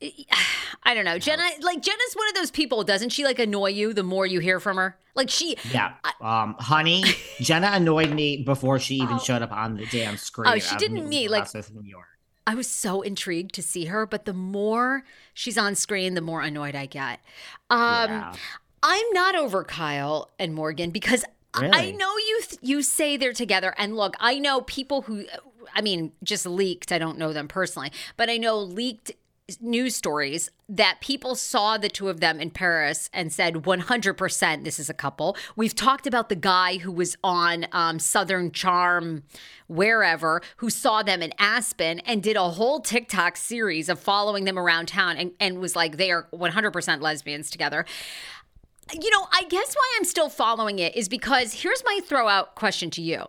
I 0.82 0.94
don't 0.94 1.04
know. 1.04 1.18
Jenna, 1.18 1.42
like 1.60 1.82
Jenna's 1.82 2.14
one 2.14 2.28
of 2.28 2.34
those 2.34 2.50
people. 2.50 2.84
Doesn't 2.84 3.10
she 3.10 3.24
like 3.24 3.38
annoy 3.38 3.70
you 3.70 3.92
the 3.92 4.02
more 4.02 4.26
you 4.26 4.40
hear 4.40 4.58
from 4.60 4.76
her? 4.76 4.96
Like 5.14 5.30
she, 5.30 5.56
Yeah, 5.72 5.94
um, 6.20 6.56
honey, 6.58 7.04
Jenna 7.40 7.70
annoyed 7.72 8.10
me 8.10 8.38
before 8.38 8.78
she 8.78 8.96
even 8.96 9.18
showed 9.18 9.42
up 9.42 9.52
on 9.52 9.76
the 9.76 9.86
damn 9.86 10.16
screen. 10.16 10.52
Oh, 10.52 10.58
she 10.58 10.76
didn't 10.76 11.08
me, 11.08 11.28
like- 11.28 11.52
New 11.54 11.82
York. 11.82 12.06
I 12.46 12.54
was 12.54 12.66
so 12.66 13.02
intrigued 13.02 13.54
to 13.56 13.62
see 13.62 13.84
her, 13.84 14.06
but 14.06 14.24
the 14.24 14.32
more 14.32 15.04
she's 15.34 15.58
on 15.58 15.74
screen, 15.74 16.14
the 16.14 16.20
more 16.20 16.40
annoyed 16.40 16.74
I 16.74 16.86
get. 16.86 17.20
Um, 17.68 18.10
yeah. 18.10 18.32
I'm 18.82 19.06
not 19.12 19.36
over 19.36 19.62
Kyle 19.62 20.30
and 20.38 20.54
Morgan 20.54 20.90
because 20.90 21.24
I- 21.54 21.70
I 21.72 21.90
know 21.90 22.16
you 22.16 22.40
th- 22.42 22.58
you 22.62 22.82
say 22.82 23.16
they're 23.16 23.32
together 23.32 23.74
and 23.76 23.96
look, 23.96 24.16
I 24.18 24.38
know 24.38 24.62
people 24.62 25.02
who 25.02 25.26
I 25.74 25.80
mean 25.82 26.12
just 26.24 26.46
leaked, 26.46 26.90
I 26.92 26.98
don't 26.98 27.18
know 27.18 27.32
them 27.32 27.46
personally, 27.48 27.92
but 28.16 28.30
I 28.30 28.36
know 28.38 28.58
leaked 28.58 29.12
news 29.60 29.96
stories 29.96 30.50
that 30.68 30.98
people 31.00 31.34
saw 31.34 31.78
the 31.78 31.88
two 31.88 32.08
of 32.08 32.20
them 32.20 32.40
in 32.40 32.50
Paris 32.50 33.08
and 33.12 33.32
said 33.32 33.54
100% 33.54 34.64
this 34.64 34.78
is 34.78 34.90
a 34.90 34.94
couple. 34.94 35.36
We've 35.56 35.74
talked 35.74 36.06
about 36.06 36.28
the 36.28 36.36
guy 36.36 36.76
who 36.78 36.92
was 36.92 37.16
on 37.24 37.66
um, 37.72 37.98
Southern 37.98 38.52
Charm 38.52 39.22
wherever 39.66 40.42
who 40.58 40.68
saw 40.68 41.02
them 41.02 41.22
in 41.22 41.32
Aspen 41.38 42.00
and 42.00 42.22
did 42.22 42.36
a 42.36 42.50
whole 42.50 42.80
TikTok 42.80 43.36
series 43.36 43.88
of 43.88 43.98
following 43.98 44.44
them 44.44 44.58
around 44.58 44.88
town 44.88 45.16
and, 45.16 45.32
and 45.40 45.58
was 45.58 45.74
like 45.74 45.96
they 45.96 46.10
are 46.10 46.28
100% 46.32 47.00
lesbians 47.00 47.50
together 47.50 47.86
you 48.92 49.10
know, 49.10 49.26
I 49.32 49.44
guess 49.44 49.74
why 49.74 49.94
I'm 49.96 50.04
still 50.04 50.28
following 50.28 50.78
it 50.78 50.96
is 50.96 51.08
because 51.08 51.62
here's 51.62 51.82
my 51.84 52.00
throw 52.04 52.28
out 52.28 52.54
question 52.54 52.90
to 52.90 53.02
you. 53.02 53.26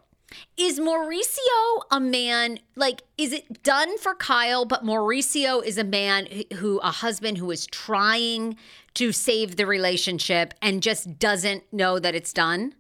Is 0.57 0.79
Mauricio 0.79 1.81
a 1.91 1.99
man 1.99 2.59
like 2.75 3.01
is 3.17 3.33
it 3.33 3.63
done 3.63 3.97
for 3.97 4.15
Kyle 4.15 4.65
but 4.65 4.83
Mauricio 4.83 5.63
is 5.63 5.77
a 5.77 5.83
man 5.83 6.27
who- 6.55 6.79
a 6.79 6.91
husband 6.91 7.37
who 7.37 7.51
is 7.51 7.65
trying 7.67 8.55
to 8.95 9.11
save 9.11 9.55
the 9.55 9.65
relationship 9.65 10.53
and 10.61 10.83
just 10.83 11.19
doesn't 11.19 11.63
know 11.71 11.99
that 11.99 12.15
it's 12.15 12.33
done? 12.33 12.75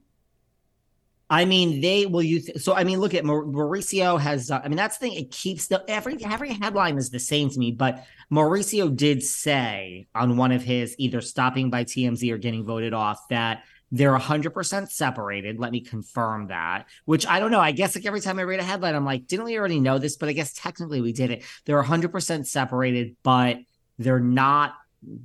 I 1.29 1.45
mean, 1.45 1.79
they 1.79 2.05
will. 2.05 2.23
Th- 2.23 2.57
so 2.57 2.75
I 2.75 2.83
mean, 2.83 2.99
look 2.99 3.13
at 3.13 3.23
Mauricio 3.23 4.19
has. 4.19 4.51
Uh, 4.51 4.59
I 4.61 4.67
mean, 4.67 4.75
that's 4.75 4.97
the 4.97 5.07
thing. 5.07 5.13
It 5.17 5.31
keeps 5.31 5.67
the 5.67 5.81
every 5.87 6.17
every 6.25 6.51
headline 6.51 6.97
is 6.97 7.09
the 7.09 7.19
same 7.19 7.49
to 7.49 7.57
me. 7.57 7.71
But 7.71 8.03
Mauricio 8.29 8.93
did 8.93 9.23
say 9.23 10.07
on 10.13 10.35
one 10.35 10.51
of 10.51 10.61
his 10.61 10.93
either 10.97 11.21
stopping 11.21 11.69
by 11.69 11.85
TMZ 11.85 12.29
or 12.29 12.37
getting 12.37 12.65
voted 12.65 12.93
off 12.93 13.29
that 13.29 13.63
they're 13.91 14.17
hundred 14.17 14.51
percent 14.51 14.91
separated. 14.91 15.59
Let 15.59 15.71
me 15.71 15.81
confirm 15.81 16.47
that. 16.47 16.85
Which 17.05 17.27
I 17.27 17.39
don't 17.39 17.51
know. 17.51 17.59
I 17.59 17.71
guess 17.71 17.95
like 17.95 18.05
every 18.05 18.21
time 18.21 18.39
I 18.39 18.43
read 18.43 18.59
a 18.59 18.63
headline, 18.63 18.95
I'm 18.95 19.05
like, 19.05 19.27
didn't 19.27 19.45
we 19.45 19.57
already 19.57 19.79
know 19.79 19.97
this? 19.97 20.17
But 20.17 20.29
I 20.29 20.33
guess 20.33 20.53
technically 20.53 21.01
we 21.01 21.13
did 21.13 21.31
it. 21.31 21.43
They're 21.65 21.81
hundred 21.81 22.11
percent 22.11 22.47
separated, 22.47 23.15
but 23.23 23.57
they're 23.97 24.19
not 24.19 24.75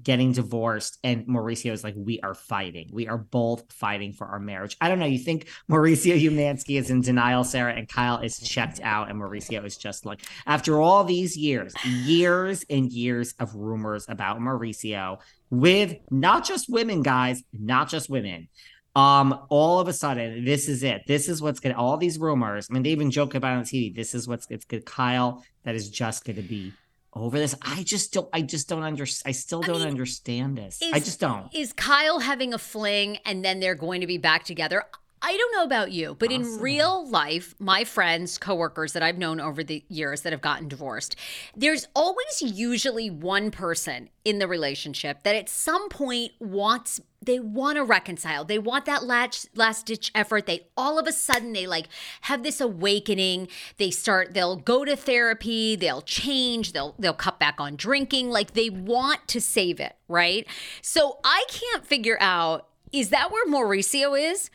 getting 0.02 0.32
divorced 0.32 0.98
and 1.04 1.26
Mauricio 1.26 1.70
is 1.70 1.84
like 1.84 1.92
we 1.98 2.18
are 2.20 2.32
fighting 2.32 2.88
we 2.94 3.08
are 3.08 3.18
both 3.18 3.70
fighting 3.70 4.10
for 4.10 4.26
our 4.26 4.38
marriage 4.38 4.74
I 4.80 4.88
don't 4.88 4.98
know 4.98 5.04
you 5.04 5.18
think 5.18 5.48
Mauricio 5.70 6.18
Umansky 6.18 6.78
is 6.78 6.88
in 6.88 7.02
denial 7.02 7.44
Sarah 7.44 7.74
and 7.74 7.86
Kyle 7.86 8.18
is 8.18 8.38
checked 8.38 8.80
out 8.82 9.10
and 9.10 9.20
Mauricio 9.20 9.62
is 9.66 9.76
just 9.76 10.06
like 10.06 10.22
after 10.46 10.80
all 10.80 11.04
these 11.04 11.36
years 11.36 11.74
years 11.84 12.64
and 12.70 12.90
years 12.90 13.34
of 13.38 13.54
rumors 13.54 14.06
about 14.08 14.40
Mauricio 14.40 15.18
with 15.50 15.96
not 16.10 16.44
just 16.44 16.68
women 16.68 17.02
guys 17.02 17.42
not 17.52 17.88
just 17.88 18.10
women 18.10 18.48
um 18.94 19.46
all 19.48 19.78
of 19.78 19.88
a 19.88 19.92
sudden 19.92 20.44
this 20.44 20.68
is 20.68 20.82
it 20.82 21.02
this 21.06 21.28
is 21.28 21.40
what's 21.40 21.60
gonna 21.60 21.76
all 21.76 21.96
these 21.96 22.18
rumors 22.18 22.66
I 22.70 22.74
mean 22.74 22.82
they 22.82 22.90
even 22.90 23.10
joke 23.10 23.34
about 23.34 23.54
it 23.54 23.56
on 23.58 23.64
TV 23.64 23.94
this 23.94 24.14
is 24.14 24.26
what's 24.26 24.46
it's 24.50 24.64
good 24.64 24.84
Kyle 24.84 25.44
that 25.64 25.74
is 25.74 25.88
just 25.90 26.24
gonna 26.24 26.42
be 26.42 26.72
over 27.16 27.38
this. 27.38 27.54
I 27.62 27.82
just 27.82 28.12
don't. 28.12 28.28
I 28.32 28.42
just 28.42 28.68
don't 28.68 28.82
understand. 28.82 29.30
I 29.30 29.32
still 29.32 29.62
don't 29.62 29.78
mean, 29.78 29.88
understand 29.88 30.58
this. 30.58 30.80
is- 30.82 30.92
I 30.92 30.98
just 30.98 31.18
don't. 31.18 31.52
Is 31.54 31.72
Kyle 31.72 32.20
having 32.20 32.52
a 32.52 32.58
fling 32.58 33.18
and 33.24 33.44
then 33.44 33.58
they're 33.58 33.74
going 33.74 34.02
to 34.02 34.06
be 34.06 34.18
back 34.18 34.44
together? 34.44 34.84
I 35.22 35.36
don't 35.36 35.52
know 35.52 35.64
about 35.64 35.92
you, 35.92 36.14
but 36.18 36.30
in 36.30 36.60
real 36.60 37.08
life, 37.08 37.54
my 37.58 37.84
friends, 37.84 38.36
coworkers 38.36 38.92
that 38.92 39.02
I've 39.02 39.16
known 39.16 39.40
over 39.40 39.64
the 39.64 39.82
years 39.88 40.20
that 40.22 40.32
have 40.32 40.42
gotten 40.42 40.68
divorced, 40.68 41.16
there's 41.56 41.88
always 41.96 42.42
usually 42.42 43.08
one 43.08 43.50
person 43.50 44.10
in 44.24 44.38
the 44.38 44.46
relationship 44.46 45.22
that 45.22 45.34
at 45.34 45.48
some 45.48 45.88
point 45.88 46.32
wants 46.38 47.00
they 47.22 47.40
want 47.40 47.76
to 47.76 47.82
reconcile. 47.82 48.44
They 48.44 48.58
want 48.58 48.84
that 48.84 49.04
last 49.04 49.48
last 49.56 49.86
ditch 49.86 50.12
effort. 50.14 50.46
They 50.46 50.68
all 50.76 50.98
of 50.98 51.06
a 51.06 51.12
sudden 51.12 51.54
they 51.54 51.66
like 51.66 51.88
have 52.22 52.42
this 52.42 52.60
awakening. 52.60 53.48
They 53.78 53.90
start 53.90 54.34
they'll 54.34 54.56
go 54.56 54.84
to 54.84 54.94
therapy, 54.96 55.76
they'll 55.76 56.02
change, 56.02 56.72
they'll 56.72 56.94
they'll 56.98 57.14
cut 57.14 57.40
back 57.40 57.58
on 57.58 57.76
drinking, 57.76 58.30
like 58.30 58.52
they 58.52 58.70
want 58.70 59.26
to 59.28 59.40
save 59.40 59.80
it, 59.80 59.96
right? 60.08 60.46
So 60.82 61.18
I 61.24 61.44
can't 61.48 61.86
figure 61.86 62.18
out 62.20 62.68
is 62.92 63.08
that 63.10 63.32
where 63.32 63.46
Mauricio 63.46 64.18
is? 64.18 64.50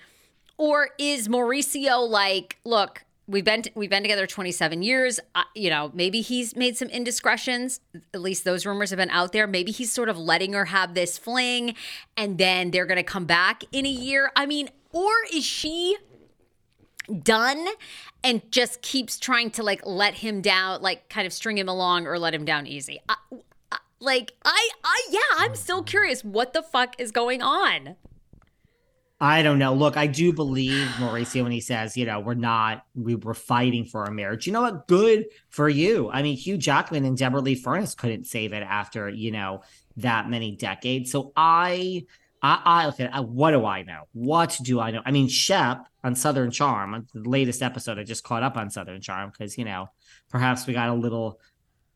Or 0.61 0.89
is 0.99 1.27
Mauricio 1.27 2.07
like, 2.07 2.59
look, 2.63 3.03
we've 3.25 3.43
been 3.43 3.63
we've 3.73 3.89
been 3.89 4.03
together 4.03 4.27
27 4.27 4.83
years. 4.83 5.19
You 5.55 5.71
know, 5.71 5.89
maybe 5.95 6.21
he's 6.21 6.55
made 6.55 6.77
some 6.77 6.87
indiscretions. 6.89 7.79
At 8.13 8.21
least 8.21 8.43
those 8.43 8.63
rumors 8.63 8.91
have 8.91 8.97
been 8.97 9.09
out 9.09 9.31
there. 9.31 9.47
Maybe 9.47 9.71
he's 9.71 9.91
sort 9.91 10.07
of 10.07 10.19
letting 10.19 10.53
her 10.53 10.65
have 10.65 10.93
this 10.93 11.17
fling, 11.17 11.73
and 12.15 12.37
then 12.37 12.69
they're 12.69 12.85
going 12.85 12.97
to 12.97 13.03
come 13.03 13.25
back 13.25 13.63
in 13.71 13.87
a 13.87 13.89
year. 13.89 14.31
I 14.35 14.45
mean, 14.45 14.69
or 14.91 15.09
is 15.33 15.43
she 15.43 15.97
done 17.23 17.65
and 18.23 18.43
just 18.51 18.83
keeps 18.83 19.17
trying 19.17 19.49
to 19.51 19.63
like 19.63 19.81
let 19.83 20.13
him 20.13 20.41
down, 20.41 20.83
like 20.83 21.09
kind 21.09 21.25
of 21.25 21.33
string 21.33 21.57
him 21.57 21.69
along 21.69 22.05
or 22.05 22.19
let 22.19 22.35
him 22.35 22.45
down 22.45 22.67
easy? 22.67 22.99
I, 23.09 23.15
I, 23.71 23.77
like 23.99 24.33
I, 24.45 24.69
I, 24.83 25.07
yeah, 25.09 25.21
I'm 25.39 25.55
still 25.55 25.81
curious. 25.81 26.23
What 26.23 26.53
the 26.53 26.61
fuck 26.61 27.01
is 27.01 27.11
going 27.11 27.41
on? 27.41 27.95
I 29.23 29.43
don't 29.43 29.59
know. 29.59 29.75
Look, 29.75 29.97
I 29.97 30.07
do 30.07 30.33
believe 30.33 30.87
Mauricio 30.97 31.43
when 31.43 31.51
he 31.51 31.61
says, 31.61 31.95
you 31.95 32.07
know, 32.07 32.19
we're 32.19 32.33
not, 32.33 32.85
we 32.95 33.13
were 33.13 33.35
fighting 33.35 33.85
for 33.85 34.03
our 34.05 34.11
marriage. 34.11 34.47
You 34.47 34.53
know 34.53 34.63
what? 34.63 34.87
Good 34.87 35.27
for 35.49 35.69
you. 35.69 36.09
I 36.09 36.23
mean, 36.23 36.35
Hugh 36.35 36.57
Jackman 36.57 37.05
and 37.05 37.15
Deborra-Lee 37.15 37.53
Furness 37.53 37.93
couldn't 37.93 38.25
save 38.25 38.51
it 38.51 38.63
after, 38.63 39.07
you 39.09 39.29
know, 39.29 39.61
that 39.97 40.27
many 40.27 40.55
decades. 40.55 41.11
So 41.11 41.33
I, 41.35 42.07
I, 42.41 42.61
I 42.65 42.85
look 42.87 42.99
at 42.99 43.25
what 43.25 43.51
do 43.51 43.63
I 43.63 43.83
know? 43.83 44.07
What 44.13 44.57
do 44.63 44.79
I 44.79 44.89
know? 44.89 45.03
I 45.05 45.11
mean, 45.11 45.27
Shep 45.27 45.85
on 46.03 46.15
Southern 46.15 46.49
Charm, 46.49 47.05
the 47.13 47.29
latest 47.29 47.61
episode, 47.61 47.99
I 47.99 48.03
just 48.03 48.23
caught 48.23 48.41
up 48.41 48.57
on 48.57 48.71
Southern 48.71 49.01
Charm 49.01 49.29
because, 49.29 49.55
you 49.55 49.65
know, 49.65 49.91
perhaps 50.31 50.65
we 50.65 50.73
got 50.73 50.89
a 50.89 50.95
little 50.95 51.39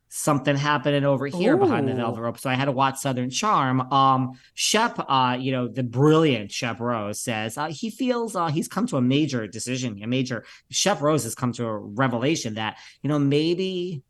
something 0.09 0.55
happening 0.55 1.03
over 1.03 1.25
here 1.27 1.57
behind 1.57 1.87
the 1.87 1.93
velvet 1.93 2.21
rope. 2.21 2.39
So 2.39 2.49
I 2.49 2.53
had 2.53 2.65
to 2.65 2.71
watch 2.71 2.97
Southern 2.97 3.29
Charm. 3.29 3.81
Um, 3.91 4.39
Shep, 4.53 4.97
uh, 4.99 5.37
you 5.39 5.51
know, 5.51 5.67
the 5.67 5.83
brilliant 5.83 6.51
Shep 6.51 6.79
Rose 6.79 7.19
says 7.19 7.57
uh, 7.57 7.67
he 7.67 7.89
feels 7.89 8.35
uh, 8.35 8.47
he's 8.47 8.67
come 8.67 8.87
to 8.87 8.97
a 8.97 9.01
major 9.01 9.47
decision, 9.47 10.01
a 10.01 10.07
major 10.07 10.45
Shep 10.69 11.01
Rose 11.01 11.23
has 11.23 11.35
come 11.35 11.51
to 11.53 11.65
a 11.65 11.77
revelation 11.77 12.55
that, 12.55 12.77
you 13.01 13.09
know, 13.09 13.19
maybe 13.19 14.03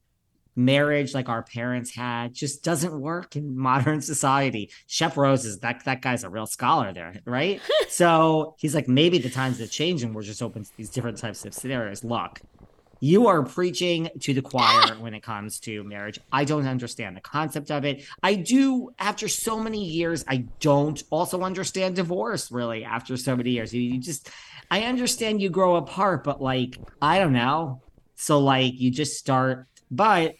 marriage 0.56 1.14
like 1.14 1.28
our 1.28 1.44
parents 1.44 1.94
had 1.94 2.34
just 2.34 2.64
doesn't 2.64 3.00
work 3.00 3.36
in 3.36 3.58
modern 3.58 4.02
society. 4.02 4.72
Shep 4.88 5.18
Rose 5.18 5.46
is 5.46 5.60
that 5.60 5.84
that 5.86 6.02
guy's 6.02 6.24
a 6.24 6.30
real 6.30 6.46
scholar 6.46 6.94
there, 6.94 7.16
right? 7.26 7.62
so 7.90 8.56
he's 8.58 8.76
like, 8.76 8.88
maybe 8.88 9.18
the 9.18 9.30
times 9.30 9.60
have 9.60 9.72
changed 9.72 10.04
and 10.04 10.14
we're 10.14 10.22
just 10.22 10.42
open 10.42 10.64
to 10.64 10.78
these 10.78 10.90
different 10.90 11.18
types 11.18 11.46
of 11.46 11.54
scenarios. 11.54 12.04
Look, 12.04 12.42
you 13.06 13.28
are 13.28 13.44
preaching 13.44 14.10
to 14.20 14.34
the 14.34 14.42
choir 14.42 14.64
ah! 14.64 14.98
when 15.00 15.14
it 15.14 15.22
comes 15.22 15.60
to 15.60 15.84
marriage. 15.84 16.20
I 16.32 16.44
don't 16.44 16.66
understand 16.66 17.16
the 17.16 17.22
concept 17.22 17.70
of 17.70 17.86
it. 17.86 18.04
I 18.24 18.34
do, 18.34 18.90
after 18.98 19.28
so 19.28 19.60
many 19.60 19.86
years, 19.86 20.26
I 20.28 20.48
don't 20.60 21.02
also 21.12 21.44
understand 21.44 21.98
divorce 21.98 22.52
really 22.52 22.84
after 22.84 23.16
so 23.16 23.36
many 23.36 23.52
years. 23.52 23.72
You, 23.76 23.82
you 23.82 24.00
just, 24.00 24.32
I 24.72 24.86
understand 24.86 25.40
you 25.40 25.52
grow 25.52 25.76
apart, 25.76 26.24
but 26.24 26.42
like, 26.42 26.80
I 27.00 27.20
don't 27.20 27.34
know. 27.34 27.84
So, 28.16 28.40
like, 28.40 28.74
you 28.74 28.90
just 28.90 29.20
start, 29.20 29.68
but 29.92 30.34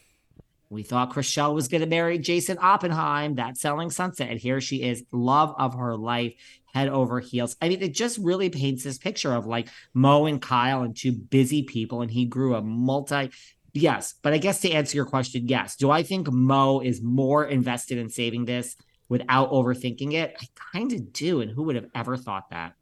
we 0.72 0.82
thought 0.82 1.14
Chrishell 1.14 1.54
was 1.54 1.68
going 1.68 1.82
to 1.82 1.88
marry 1.88 2.18
Jason 2.18 2.58
Oppenheim, 2.60 3.36
that 3.36 3.58
selling 3.58 3.92
sunset. 3.92 4.32
And 4.32 4.40
here 4.40 4.60
she 4.60 4.82
is, 4.82 5.04
love 5.12 5.54
of 5.60 5.76
her 5.76 5.96
life, 5.96 6.34
head 6.76 6.90
over 6.90 7.22
heels. 7.22 7.56
I 7.62 7.70
mean, 7.70 7.82
it 7.82 7.94
just 7.94 8.18
really 8.18 8.50
paints 8.50 8.84
this 8.84 8.98
picture 8.98 9.34
of 9.34 9.46
like 9.48 9.70
Mo 9.94 10.26
and 10.26 10.42
Kyle 10.42 10.84
and 10.84 10.94
two 10.96 11.14
busy 11.14 11.64
people. 11.64 12.02
And 12.02 12.12
he 12.12 12.26
grew 12.26 12.54
a 12.56 12.62
multi 12.62 13.32
yes. 13.74 14.14
But 14.22 14.34
I 14.34 14.38
guess 14.40 14.60
to 14.62 14.72
answer 14.72 14.98
your 14.98 15.06
question, 15.06 15.48
yes. 15.48 15.78
Do 15.78 15.90
I 15.90 16.04
think 16.04 16.30
Mo 16.30 16.82
is 16.82 17.02
more 17.02 17.46
invested 17.46 17.98
in 17.98 18.10
saving 18.10 18.44
this 18.44 18.76
without 19.08 19.52
overthinking 19.52 20.14
it? 20.14 20.36
I 20.42 20.46
kind 20.74 20.92
of 20.92 21.14
do. 21.14 21.40
And 21.40 21.50
who 21.50 21.64
would 21.64 21.76
have 21.78 21.90
ever 21.96 22.18
thought 22.18 22.50
that? 22.50 22.74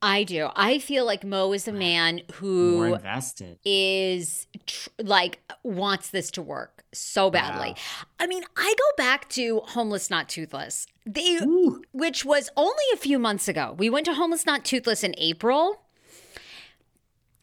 I 0.00 0.22
do. 0.22 0.48
I 0.54 0.78
feel 0.78 1.04
like 1.04 1.24
Mo 1.24 1.52
is 1.52 1.66
a 1.68 1.72
man 1.72 2.22
who 2.34 2.76
More 2.76 2.86
invested. 2.96 3.58
is 3.64 4.46
tr- 4.66 4.90
like 5.02 5.40
wants 5.64 6.10
this 6.10 6.30
to 6.32 6.42
work 6.42 6.84
so 6.94 7.30
badly. 7.30 7.70
Wow. 7.70 7.74
I 8.20 8.26
mean, 8.28 8.44
I 8.56 8.74
go 8.78 8.84
back 8.96 9.28
to 9.30 9.60
Homeless 9.66 10.08
Not 10.08 10.28
Toothless. 10.28 10.86
They 11.08 11.36
Ooh. 11.36 11.82
which 11.92 12.26
was 12.26 12.50
only 12.54 12.84
a 12.92 12.98
few 12.98 13.18
months 13.18 13.48
ago. 13.48 13.74
We 13.78 13.88
went 13.88 14.04
to 14.06 14.14
Homeless 14.14 14.44
Not 14.44 14.62
Toothless 14.62 15.02
in 15.02 15.14
April. 15.16 15.80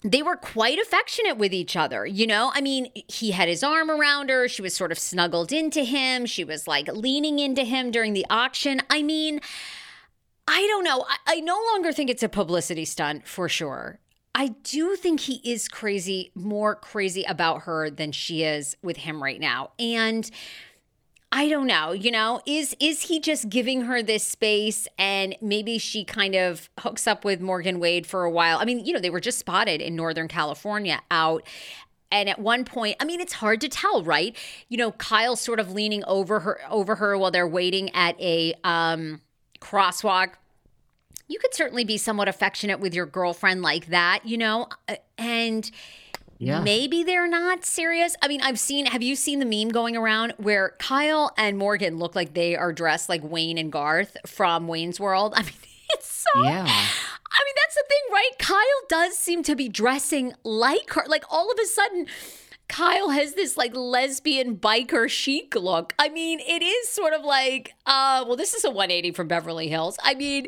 They 0.04 0.22
were 0.22 0.36
quite 0.36 0.78
affectionate 0.78 1.38
with 1.38 1.52
each 1.52 1.76
other, 1.76 2.06
you 2.06 2.28
know? 2.28 2.52
I 2.54 2.62
mean, 2.62 2.92
he 3.08 3.32
had 3.32 3.50
his 3.50 3.64
arm 3.64 3.90
around 3.90 4.30
her. 4.30 4.48
She 4.48 4.62
was 4.62 4.76
sort 4.76 4.92
of 4.92 5.00
snuggled 5.00 5.52
into 5.52 5.84
him. 5.84 6.28
She 6.28 6.44
was 6.44 6.68
like 6.68 6.88
leaning 6.90 7.40
into 7.40 7.64
him 7.64 7.90
during 7.90 8.14
the 8.14 8.28
auction. 8.30 8.82
I 8.88 9.02
mean, 9.02 9.42
I 10.48 10.62
don't 10.68 10.84
know. 10.84 11.04
I, 11.10 11.38
I 11.38 11.40
no 11.40 11.60
longer 11.74 11.92
think 11.92 12.12
it's 12.12 12.22
a 12.22 12.30
publicity 12.30 12.86
stunt 12.86 13.28
for 13.28 13.50
sure. 13.50 14.00
I 14.36 14.50
do 14.50 14.96
think 14.96 15.22
he 15.22 15.42
is 15.44 15.68
crazy, 15.68 16.32
more 16.36 16.76
crazy 16.76 17.24
about 17.24 17.64
her 17.64 17.90
than 17.90 18.12
she 18.12 18.44
is 18.44 18.78
with 18.84 18.98
him 18.98 19.24
right 19.24 19.40
now. 19.40 19.72
And 19.80 20.30
I 21.38 21.50
don't 21.50 21.68
know, 21.68 21.92
you 21.92 22.12
know, 22.12 22.40
is 22.46 22.78
is 22.80 23.02
he 23.02 23.20
just 23.20 23.50
giving 23.50 23.82
her 23.82 24.02
this 24.02 24.24
space 24.24 24.88
and 24.98 25.36
maybe 25.42 25.78
she 25.78 26.06
kind 26.06 26.34
of 26.34 26.70
hooks 26.80 27.08
up 27.08 27.26
with 27.26 27.42
Morgan 27.42 27.78
Wade 27.78 28.08
for 28.08 28.24
a 28.24 28.32
while? 28.32 28.58
I 28.58 28.64
mean, 28.64 28.86
you 28.86 28.94
know, 28.94 29.00
they 29.00 29.10
were 29.10 29.20
just 29.20 29.38
spotted 29.38 29.82
in 29.82 29.98
Northern 29.98 30.30
California 30.30 31.02
out 31.12 31.44
and 32.10 32.30
at 32.30 32.40
one 32.40 32.64
point, 32.64 32.96
I 33.02 33.06
mean, 33.06 33.20
it's 33.20 33.34
hard 33.34 33.60
to 33.62 33.68
tell, 33.68 34.02
right? 34.02 34.34
You 34.70 34.78
know, 34.78 34.94
Kyle's 34.94 35.42
sort 35.42 35.60
of 35.60 35.74
leaning 35.74 36.06
over 36.06 36.40
her 36.40 36.62
over 36.70 36.96
her 36.96 37.18
while 37.18 37.32
they're 37.32 37.46
waiting 37.46 37.94
at 37.94 38.18
a 38.22 38.54
um 38.64 39.20
crosswalk. 39.60 40.36
You 41.28 41.40
could 41.40 41.54
certainly 41.54 41.84
be 41.84 41.98
somewhat 41.98 42.30
affectionate 42.30 42.80
with 42.80 42.94
your 42.94 43.08
girlfriend 43.08 43.62
like 43.62 43.88
that, 43.88 44.22
you 44.24 44.38
know? 44.38 44.70
Uh, 44.88 44.96
And 45.18 45.70
Yeah. 46.38 46.62
Maybe 46.62 47.04
they're 47.04 47.28
not 47.28 47.64
serious. 47.66 48.16
I 48.22 48.28
mean, 48.28 48.42
I've 48.42 48.60
seen, 48.60 48.88
have 48.88 49.02
you 49.02 49.16
seen 49.16 49.40
the 49.40 49.46
meme 49.46 49.70
going 49.70 49.96
around 49.96 50.34
where 50.38 50.76
Kyle 50.80 51.32
and 51.38 51.58
Morgan 51.58 51.98
look 51.98 52.16
like 52.16 52.34
they 52.34 52.56
are 52.56 52.74
dressed 52.74 53.08
like 53.10 53.24
Wayne 53.24 53.58
and 53.58 53.72
Garth 53.72 54.18
from 54.26 54.68
Wayne's 54.68 55.00
World? 55.00 55.34
I 55.38 55.44
mean, 55.44 55.54
it's 55.92 56.26
so. 56.34 56.44
Yeah. 56.44 56.66
I 56.68 57.44
mean, 57.44 57.56
that's 57.64 57.76
the 57.76 57.84
thing, 57.88 58.14
right? 58.14 58.32
Kyle 58.40 58.82
does 58.90 59.18
seem 59.18 59.44
to 59.44 59.56
be 59.56 59.70
dressing 59.70 60.34
like 60.44 60.92
her. 60.94 61.04
Like 61.08 61.24
all 61.30 61.52
of 61.52 61.58
a 61.60 61.66
sudden, 61.66 62.08
Kyle 62.68 63.10
has 63.10 63.34
this 63.34 63.58
like 63.58 63.76
lesbian 63.76 64.58
biker 64.58 65.10
chic 65.10 65.56
look. 65.56 65.94
I 66.00 66.10
mean, 66.10 66.40
it 66.40 66.64
is 66.64 66.90
sort 66.90 67.14
of 67.14 67.24
like, 67.24 67.74
uh, 67.86 68.24
well, 68.28 68.36
this 68.36 68.54
is 68.54 68.64
a 68.64 68.70
180 68.70 69.12
from 69.12 69.28
Beverly 69.28 69.68
Hills. 69.68 69.98
I 70.04 70.16
mean, 70.16 70.48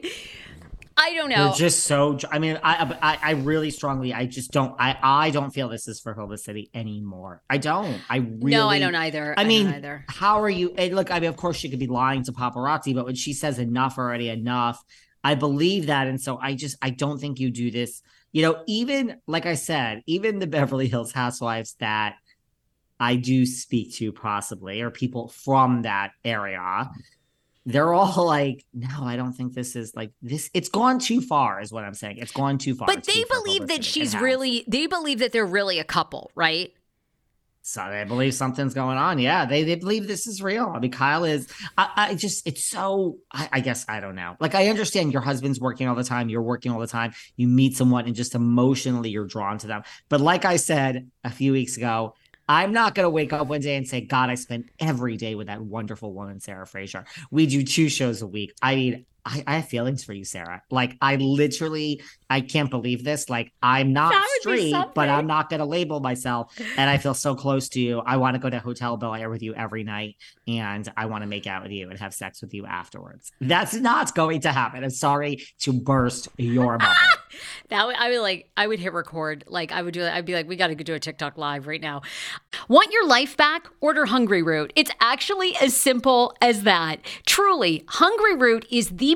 I 0.99 1.13
don't 1.13 1.29
know. 1.29 1.49
They're 1.49 1.57
just 1.57 1.85
so. 1.85 2.17
I 2.31 2.39
mean, 2.39 2.59
I, 2.63 2.97
I 3.01 3.19
I 3.21 3.31
really 3.33 3.69
strongly. 3.69 4.13
I 4.13 4.25
just 4.25 4.51
don't. 4.51 4.75
I 4.79 4.97
I 5.01 5.29
don't 5.29 5.51
feel 5.51 5.69
this 5.69 5.87
is 5.87 5.99
for 5.99 6.13
publicity 6.15 6.71
anymore. 6.73 7.43
I 7.49 7.59
don't. 7.59 8.01
I 8.09 8.17
really. 8.17 8.51
no, 8.51 8.67
I 8.67 8.79
don't 8.79 8.95
either. 8.95 9.35
I 9.37 9.43
don't 9.43 9.47
mean, 9.47 9.67
either. 9.67 10.05
how 10.09 10.41
are 10.41 10.49
you? 10.49 10.73
Look, 10.73 11.11
I 11.11 11.19
mean, 11.19 11.29
of 11.29 11.37
course, 11.37 11.55
she 11.55 11.69
could 11.69 11.79
be 11.79 11.87
lying 11.87 12.23
to 12.23 12.31
paparazzi, 12.31 12.95
but 12.95 13.05
when 13.05 13.15
she 13.15 13.33
says 13.33 13.59
enough 13.59 13.99
already, 13.99 14.29
enough, 14.29 14.83
I 15.23 15.35
believe 15.35 15.85
that, 15.85 16.07
and 16.07 16.19
so 16.19 16.39
I 16.41 16.55
just 16.55 16.77
I 16.81 16.89
don't 16.89 17.19
think 17.19 17.39
you 17.39 17.51
do 17.51 17.69
this. 17.69 18.01
You 18.31 18.41
know, 18.41 18.63
even 18.65 19.21
like 19.27 19.45
I 19.45 19.53
said, 19.53 20.01
even 20.07 20.39
the 20.39 20.47
Beverly 20.47 20.87
Hills 20.87 21.11
Housewives 21.11 21.75
that 21.79 22.15
I 22.99 23.17
do 23.17 23.45
speak 23.45 23.93
to, 23.95 24.11
possibly, 24.11 24.81
or 24.81 24.89
people 24.89 25.27
from 25.27 25.83
that 25.83 26.11
area. 26.25 26.89
They're 27.67 27.93
all 27.93 28.25
like, 28.25 28.63
no, 28.73 29.03
I 29.03 29.17
don't 29.17 29.33
think 29.33 29.53
this 29.53 29.75
is 29.75 29.93
like 29.93 30.13
this. 30.21 30.49
It's 30.53 30.69
gone 30.69 30.99
too 30.99 31.19
far, 31.19 31.59
is 31.59 31.69
what 31.69 31.83
I'm 31.83 31.93
saying. 31.93 32.17
It's 32.17 32.31
gone 32.31 32.57
too 32.57 32.75
far. 32.75 32.87
But 32.87 33.03
they 33.03 33.25
believe 33.29 33.67
that 33.67 33.83
she's 33.83 34.15
really, 34.15 34.63
they 34.69 34.87
believe 34.87 35.19
that 35.19 35.33
they're 35.33 35.45
really 35.45 35.77
a 35.77 35.83
couple, 35.83 36.31
right? 36.33 36.71
So 37.63 37.85
they 37.91 38.05
believe 38.05 38.33
something's 38.33 38.73
going 38.73 38.97
on. 38.97 39.19
Yeah, 39.19 39.45
they 39.45 39.65
they 39.65 39.75
believe 39.75 40.07
this 40.07 40.25
is 40.25 40.41
real. 40.41 40.71
I 40.73 40.79
mean, 40.79 40.91
Kyle 40.91 41.25
is. 41.25 41.49
I, 41.77 41.91
I 41.97 42.15
just 42.15 42.47
it's 42.47 42.63
so. 42.63 43.17
I, 43.33 43.49
I 43.51 43.59
guess 43.59 43.85
I 43.89 43.99
don't 43.99 44.15
know. 44.15 44.37
Like 44.39 44.55
I 44.55 44.69
understand 44.69 45.11
your 45.11 45.21
husband's 45.21 45.59
working 45.59 45.89
all 45.89 45.95
the 45.95 46.05
time. 46.05 46.29
You're 46.29 46.41
working 46.41 46.71
all 46.71 46.79
the 46.79 46.87
time. 46.87 47.11
You 47.35 47.49
meet 47.49 47.75
someone 47.75 48.05
and 48.05 48.15
just 48.15 48.35
emotionally 48.35 49.09
you're 49.09 49.27
drawn 49.27 49.57
to 49.57 49.67
them. 49.67 49.83
But 50.07 50.21
like 50.21 50.45
I 50.45 50.55
said 50.55 51.11
a 51.25 51.29
few 51.29 51.51
weeks 51.51 51.75
ago. 51.75 52.15
I'm 52.49 52.71
not 52.71 52.95
going 52.95 53.05
to 53.05 53.09
wake 53.09 53.33
up 53.33 53.47
one 53.47 53.61
day 53.61 53.75
and 53.75 53.87
say, 53.87 54.01
God, 54.01 54.29
I 54.29 54.35
spent 54.35 54.69
every 54.79 55.17
day 55.17 55.35
with 55.35 55.47
that 55.47 55.61
wonderful 55.61 56.13
woman, 56.13 56.39
Sarah 56.39 56.65
Fraser. 56.65 57.05
We 57.29 57.45
do 57.45 57.63
two 57.63 57.89
shows 57.89 58.21
a 58.21 58.27
week. 58.27 58.53
I 58.61 58.75
mean, 58.75 59.05
I, 59.27 59.43
I 59.45 59.55
have 59.57 59.67
feelings 59.67 60.05
for 60.05 60.13
you, 60.13 60.23
Sarah. 60.23 60.63
Like, 60.71 60.95
I 61.01 61.17
literally, 61.17 62.01
I 62.29 62.39
can't 62.41 62.69
believe 62.69 63.03
this. 63.03 63.29
Like, 63.29 63.51
I'm 63.61 63.91
not 63.91 64.11
That 64.13 64.25
would 64.45 64.55
be 64.55 64.69
straight, 64.69 64.85
but. 64.95 65.09
I'm 65.09 65.27
not 65.27 65.49
going 65.49 65.59
to 65.59 65.65
label 65.65 65.99
myself. 65.99 66.57
And 66.77 66.89
I 66.89 66.97
feel 66.97 67.13
so 67.13 67.35
close 67.35 67.69
to 67.69 67.81
you. 67.81 67.99
I 67.99 68.17
want 68.17 68.35
to 68.35 68.39
go 68.39 68.49
to 68.49 68.59
Hotel 68.59 68.95
Bel 68.95 69.15
Air 69.15 69.29
with 69.29 69.41
you 69.41 69.53
every 69.53 69.83
night, 69.83 70.15
and 70.47 70.87
I 70.95 71.07
want 71.07 71.23
to 71.23 71.27
make 71.27 71.47
out 71.47 71.63
with 71.63 71.71
you 71.71 71.89
and 71.89 71.99
have 71.99 72.13
sex 72.13 72.41
with 72.41 72.53
you 72.53 72.65
afterwards. 72.65 73.31
That's 73.41 73.73
not 73.73 74.15
going 74.15 74.41
to 74.41 74.51
happen. 74.51 74.83
I'm 74.83 74.89
sorry 74.89 75.43
to 75.59 75.73
burst 75.73 76.29
your 76.37 76.77
bubble. 76.77 76.93
That 77.69 77.85
would, 77.85 77.95
I 77.97 78.09
would 78.09 78.21
like, 78.21 78.49
I 78.55 78.65
would 78.65 78.79
hit 78.79 78.93
record. 78.93 79.43
Like 79.47 79.71
I 79.71 79.81
would 79.81 79.93
do, 79.93 80.03
I'd 80.05 80.25
be 80.25 80.33
like, 80.33 80.47
we 80.47 80.55
got 80.55 80.67
to 80.67 80.75
do 80.75 80.93
a 80.93 80.99
TikTok 80.99 81.37
live 81.37 81.67
right 81.67 81.81
now. 81.81 82.01
Want 82.69 82.91
your 82.91 83.05
life 83.05 83.35
back? 83.35 83.67
Order 83.81 84.05
Hungryroot. 84.05 84.71
It's 84.75 84.91
actually 85.01 85.55
as 85.57 85.75
simple 85.75 86.33
as 86.41 86.63
that. 86.63 86.99
Truly, 87.25 87.83
Hungryroot 87.87 88.65
is 88.71 88.89
the 88.89 89.15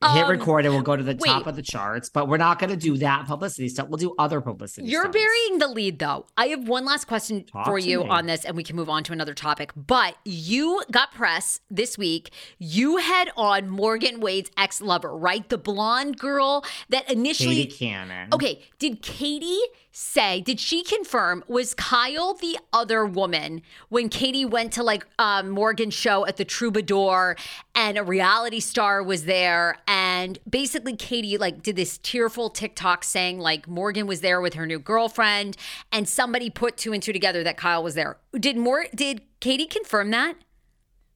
Hit 0.00 0.24
Um, 0.24 0.30
record 0.30 0.64
and 0.64 0.72
we'll 0.72 0.84
go 0.84 0.94
to 0.94 1.02
the 1.02 1.16
top 1.16 1.48
of 1.48 1.56
the 1.56 1.62
charts, 1.62 2.08
but 2.08 2.28
we're 2.28 2.36
not 2.36 2.60
going 2.60 2.70
to 2.70 2.76
do 2.76 2.98
that 2.98 3.26
publicity 3.26 3.68
stuff. 3.68 3.88
We'll 3.88 3.98
do 3.98 4.14
other 4.16 4.40
publicity 4.40 4.86
You're 4.86 5.08
burying 5.08 5.58
the 5.58 5.66
lead, 5.66 5.98
though. 5.98 6.26
I 6.36 6.46
have 6.48 6.68
one 6.68 6.84
last 6.84 7.08
question 7.08 7.42
Talk 7.44 7.66
for 7.66 7.80
you 7.80 8.04
me. 8.04 8.08
on 8.08 8.26
this, 8.26 8.44
and 8.44 8.56
we 8.56 8.62
can 8.62 8.76
move 8.76 8.88
on 8.88 9.02
to 9.04 9.12
another 9.12 9.34
topic. 9.34 9.72
But 9.74 10.14
you 10.24 10.82
got 10.92 11.10
press 11.10 11.58
this 11.68 11.98
week. 11.98 12.30
You 12.60 12.98
had 12.98 13.32
on 13.36 13.68
Morgan 13.68 14.20
Wade's 14.20 14.52
ex 14.56 14.80
lover, 14.80 15.16
right? 15.16 15.48
The 15.48 15.58
blonde 15.58 16.16
girl 16.16 16.64
that 16.90 17.10
initially. 17.10 17.64
Katie 17.64 17.76
Cannon. 17.76 18.28
Okay, 18.32 18.62
did 18.78 19.02
Katie 19.02 19.58
say, 19.98 20.40
did 20.40 20.60
she 20.60 20.84
confirm, 20.84 21.42
was 21.48 21.74
Kyle 21.74 22.34
the 22.34 22.56
other 22.72 23.04
woman 23.04 23.62
when 23.88 24.08
Katie 24.08 24.44
went 24.44 24.72
to 24.74 24.82
like 24.84 25.04
um, 25.18 25.50
Morgan's 25.50 25.94
show 25.94 26.24
at 26.24 26.36
the 26.36 26.44
Troubadour 26.44 27.36
and 27.74 27.98
a 27.98 28.04
reality 28.04 28.60
star 28.60 29.02
was 29.02 29.24
there? 29.24 29.78
And 29.88 30.38
basically, 30.48 30.94
Katie 30.94 31.36
like 31.36 31.62
did 31.62 31.74
this 31.74 31.98
tearful 31.98 32.48
TikTok 32.48 33.02
saying 33.02 33.40
like 33.40 33.66
Morgan 33.66 34.06
was 34.06 34.20
there 34.20 34.40
with 34.40 34.54
her 34.54 34.66
new 34.66 34.78
girlfriend 34.78 35.56
and 35.90 36.08
somebody 36.08 36.48
put 36.48 36.76
two 36.76 36.92
and 36.92 37.02
two 37.02 37.12
together 37.12 37.42
that 37.42 37.56
Kyle 37.56 37.82
was 37.82 37.94
there. 37.94 38.18
Did 38.38 38.56
more, 38.56 38.86
did 38.94 39.22
Katie 39.40 39.66
confirm 39.66 40.12
that? 40.12 40.36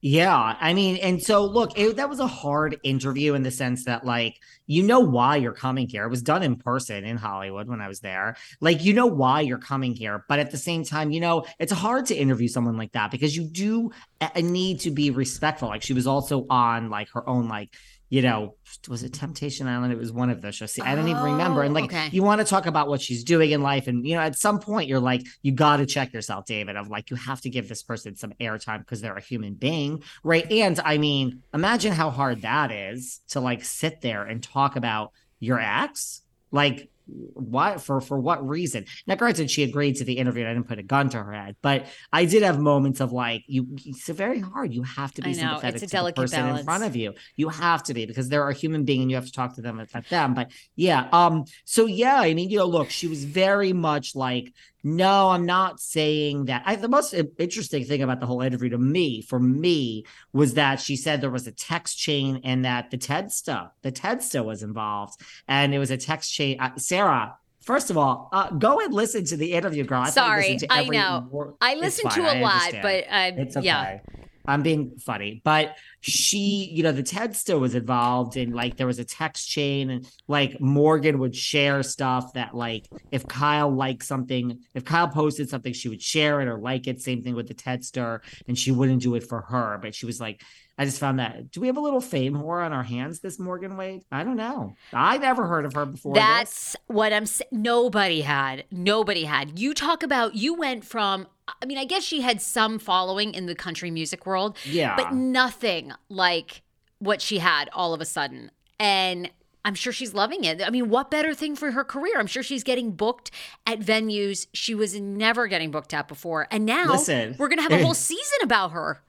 Yeah, 0.05 0.57
I 0.59 0.73
mean, 0.73 0.97
and 0.97 1.23
so 1.23 1.45
look, 1.45 1.79
it, 1.79 1.95
that 1.95 2.09
was 2.09 2.19
a 2.19 2.27
hard 2.27 2.77
interview 2.83 3.35
in 3.35 3.43
the 3.43 3.51
sense 3.51 3.85
that, 3.85 4.05
like, 4.05 4.37
you 4.67 4.83
know 4.83 4.99
why 4.99 5.37
you're 5.37 5.53
coming 5.53 5.87
here. 5.87 6.03
It 6.03 6.09
was 6.09 6.21
done 6.21 6.43
in 6.43 6.57
person 6.57 7.05
in 7.05 7.15
Hollywood 7.15 7.69
when 7.69 7.79
I 7.79 7.87
was 7.87 8.01
there. 8.01 8.35
Like, 8.59 8.83
you 8.83 8.93
know 8.93 9.05
why 9.05 9.39
you're 9.39 9.59
coming 9.59 9.95
here, 9.95 10.25
but 10.27 10.39
at 10.39 10.51
the 10.51 10.57
same 10.57 10.83
time, 10.83 11.11
you 11.11 11.21
know, 11.21 11.45
it's 11.57 11.71
hard 11.71 12.07
to 12.07 12.15
interview 12.15 12.49
someone 12.49 12.75
like 12.75 12.91
that 12.91 13.11
because 13.11 13.33
you 13.37 13.45
do 13.45 13.91
uh, 14.19 14.27
need 14.41 14.81
to 14.81 14.91
be 14.91 15.09
respectful. 15.09 15.69
Like, 15.69 15.83
she 15.83 15.93
was 15.93 16.05
also 16.05 16.47
on 16.49 16.89
like 16.89 17.07
her 17.11 17.25
own, 17.27 17.47
like, 17.47 17.73
you 18.13 18.21
know, 18.21 18.53
was 18.87 19.01
it 19.01 19.11
Temptation 19.11 19.67
Island? 19.67 19.91
It 19.91 19.97
was 19.97 20.11
one 20.11 20.29
of 20.29 20.39
the 20.39 20.51
shows. 20.51 20.71
See, 20.71 20.83
I 20.83 20.93
don't 20.93 21.07
even 21.07 21.23
remember. 21.23 21.61
Oh, 21.61 21.65
And 21.65 21.73
like, 21.73 21.85
oh, 21.85 21.87
okay. 21.87 22.09
you 22.11 22.21
want 22.21 22.41
to 22.41 22.45
talk 22.45 22.67
about 22.67 22.87
what 22.87 23.01
she's 23.01 23.23
doing 23.23 23.49
in 23.49 23.63
life, 23.63 23.87
and 23.87 24.07
you 24.07 24.13
know, 24.13 24.21
at 24.21 24.37
some 24.37 24.59
point, 24.59 24.87
you're 24.87 24.99
like, 24.99 25.25
you 25.41 25.51
got 25.51 25.77
to 25.77 25.87
check 25.87 26.13
yourself, 26.13 26.45
David. 26.45 26.75
Of 26.75 26.89
like, 26.89 27.09
you 27.09 27.15
have 27.15 27.41
to 27.41 27.49
give 27.49 27.67
this 27.67 27.81
person 27.81 28.15
some 28.15 28.31
airtime 28.39 28.81
because 28.81 29.01
they're 29.01 29.17
a 29.17 29.21
human 29.21 29.55
being, 29.55 30.03
right? 30.23 30.45
And 30.51 30.79
I 30.85 30.99
mean, 30.99 31.41
imagine 31.55 31.91
how 31.91 32.11
hard 32.11 32.43
that 32.43 32.71
is 32.71 33.19
to 33.29 33.39
like 33.39 33.63
sit 33.63 34.01
there 34.01 34.21
and 34.25 34.43
talk 34.43 34.75
about 34.75 35.11
your 35.39 35.59
ex, 35.59 36.21
like. 36.51 36.91
What 37.05 37.81
for? 37.81 38.01
For 38.01 38.19
what 38.19 38.47
reason? 38.47 38.85
Now, 39.07 39.15
granted, 39.15 39.51
she 39.51 39.63
agreed 39.63 39.97
to 39.97 40.03
the 40.03 40.13
interview. 40.13 40.43
And 40.43 40.51
I 40.51 40.53
didn't 40.53 40.67
put 40.67 40.79
a 40.79 40.83
gun 40.83 41.09
to 41.09 41.21
her 41.21 41.33
head, 41.33 41.55
but 41.61 41.87
I 42.11 42.25
did 42.25 42.43
have 42.43 42.59
moments 42.59 42.99
of 42.99 43.11
like, 43.11 43.43
you. 43.47 43.67
It's 43.85 44.07
very 44.07 44.39
hard. 44.39 44.73
You 44.73 44.83
have 44.83 45.13
to 45.13 45.21
be 45.21 45.31
know, 45.31 45.59
sympathetic 45.59 45.83
it's 45.83 45.93
a 45.93 45.97
to 45.97 46.03
the 46.03 46.13
person 46.13 46.41
balance. 46.41 46.59
in 46.59 46.65
front 46.65 46.83
of 46.83 46.95
you. 46.95 47.13
You 47.35 47.49
have 47.49 47.83
to 47.83 47.93
be 47.93 48.05
because 48.05 48.29
they're 48.29 48.47
a 48.47 48.53
human 48.53 48.85
being 48.85 49.01
and 49.01 49.11
you 49.11 49.15
have 49.15 49.25
to 49.25 49.31
talk 49.31 49.55
to 49.55 49.61
them 49.61 49.79
at 49.79 50.09
them. 50.09 50.33
But 50.33 50.51
yeah, 50.75 51.07
um, 51.11 51.45
so 51.65 51.85
yeah, 51.85 52.19
I 52.19 52.33
mean, 52.33 52.49
you 52.49 52.59
know, 52.59 52.65
look, 52.65 52.89
she 52.89 53.07
was 53.07 53.23
very 53.23 53.73
much 53.73 54.15
like, 54.15 54.53
no, 54.83 55.29
I'm 55.29 55.45
not 55.45 55.79
saying 55.79 56.45
that. 56.45 56.63
I, 56.65 56.75
the 56.75 56.89
most 56.89 57.13
interesting 57.37 57.85
thing 57.85 58.01
about 58.01 58.19
the 58.19 58.25
whole 58.25 58.41
interview 58.41 58.69
to 58.69 58.77
me, 58.77 59.21
for 59.21 59.39
me, 59.39 60.05
was 60.33 60.55
that 60.55 60.81
she 60.81 60.97
said 60.97 61.21
there 61.21 61.29
was 61.29 61.47
a 61.47 61.51
text 61.53 61.97
chain 61.97 62.41
and 62.43 62.65
that 62.65 62.91
the 62.91 62.97
Tedsta, 62.97 63.71
the 63.81 63.91
Tedsta 63.91 64.43
was 64.43 64.61
involved, 64.61 65.21
and 65.47 65.73
it 65.73 65.79
was 65.79 65.91
a 65.91 65.97
text 65.97 66.33
chain. 66.33 66.59
Uh, 66.59 66.77
Sarah. 66.77 67.37
First 67.61 67.89
of 67.89 67.97
all, 67.97 68.27
uh, 68.33 68.49
go 68.49 68.81
and 68.81 68.93
listen 68.93 69.23
to 69.23 69.37
the 69.37 69.53
interview, 69.53 69.85
girl. 69.85 70.01
I 70.01 70.09
Sorry, 70.09 70.59
I 70.69 70.83
know. 70.83 71.55
I 71.61 71.71
It's 71.71 71.81
listened 71.81 72.11
to 72.11 72.23
a 72.23 72.35
I 72.35 72.41
lot, 72.41 72.73
but 72.81 73.05
uh, 73.05 73.41
It's 73.41 73.55
okay. 73.55 73.65
yeah. 73.65 73.99
I'm 74.45 74.61
being 74.61 74.97
funny, 74.97 75.41
but 75.43 75.75
she, 76.01 76.69
you 76.73 76.83
know, 76.83 76.91
the 76.91 77.03
Tedster 77.03 77.59
was 77.59 77.75
involved 77.75 78.35
in 78.35 78.51
like 78.51 78.75
there 78.75 78.87
was 78.87 78.99
a 78.99 79.05
text 79.05 79.49
chain 79.49 79.89
and 79.89 80.07
like 80.27 80.59
Morgan 80.59 81.19
would 81.19 81.35
share 81.35 81.81
stuff 81.81 82.33
that 82.33 82.53
like 82.53 82.87
if 83.11 83.25
Kyle 83.27 83.73
liked 83.73 84.03
something, 84.03 84.59
if 84.73 84.83
Kyle 84.83 85.07
posted 85.07 85.49
something, 85.49 85.71
she 85.71 85.87
would 85.87 86.01
share 86.01 86.41
it 86.41 86.47
or 86.47 86.59
like 86.59 86.87
it. 86.87 87.01
Same 87.01 87.23
thing 87.23 87.35
with 87.35 87.47
the 87.47 87.53
Tedster, 87.53 88.19
and 88.47 88.57
she 88.57 88.71
wouldn't 88.71 89.01
do 89.01 89.15
it 89.15 89.23
for 89.23 89.41
her, 89.41 89.79
but 89.81 89.95
she 89.95 90.05
was 90.05 90.19
like, 90.19 90.41
I 90.77 90.85
just 90.85 90.99
found 90.99 91.19
that. 91.19 91.51
Do 91.51 91.61
we 91.61 91.67
have 91.67 91.77
a 91.77 91.81
little 91.81 92.01
fame 92.01 92.33
whore 92.33 92.65
on 92.65 92.73
our 92.73 92.83
hands? 92.83 93.19
This 93.19 93.39
Morgan 93.39 93.77
Wade? 93.77 94.03
I 94.11 94.23
don't 94.23 94.37
know. 94.37 94.75
I 94.91 95.17
never 95.19 95.45
heard 95.45 95.65
of 95.65 95.73
her 95.73 95.85
before. 95.85 96.15
this. 96.15 96.23
That's 96.23 96.75
what 96.87 97.13
I'm 97.13 97.27
saying. 97.27 97.49
Nobody 97.51 98.21
had. 98.21 98.65
Nobody 98.71 99.25
had. 99.25 99.59
You 99.59 99.73
talk 99.75 100.01
about, 100.01 100.35
you 100.35 100.55
went 100.55 100.83
from, 100.83 101.27
I 101.61 101.65
mean, 101.65 101.77
I 101.77 101.85
guess 101.85 102.03
she 102.03 102.21
had 102.21 102.41
some 102.41 102.79
following 102.79 103.35
in 103.35 103.45
the 103.45 103.53
country 103.53 103.91
music 103.91 104.25
world, 104.25 104.57
yeah. 104.65 104.95
but 104.95 105.13
nothing 105.13 105.93
like 106.09 106.63
what 106.97 107.21
she 107.21 107.37
had 107.37 107.69
all 107.73 107.93
of 107.93 108.01
a 108.01 108.05
sudden. 108.05 108.49
And 108.79 109.29
I'm 109.65 109.75
sure 109.75 109.93
she's 109.93 110.13
loving 110.13 110.43
it. 110.43 110.61
I 110.65 110.71
mean, 110.71 110.89
what 110.89 111.11
better 111.11 111.33
thing 111.35 111.55
for 111.55 111.71
her 111.71 111.83
career? 111.83 112.19
I'm 112.19 112.27
sure 112.27 112.43
she's 112.43 112.63
getting 112.63 112.91
booked 112.91 113.29
at 113.65 113.79
venues 113.79 114.47
she 114.53 114.73
was 114.73 114.99
never 114.99 115.47
getting 115.47 115.71
booked 115.71 115.93
at 115.93 116.07
before. 116.07 116.47
And 116.49 116.65
now 116.65 116.91
Listen. 116.91 117.35
we're 117.37 117.47
going 117.47 117.59
to 117.59 117.63
have 117.63 117.71
a 117.71 117.83
whole 117.83 117.93
season 117.93 118.39
about 118.41 118.71
her. 118.71 119.01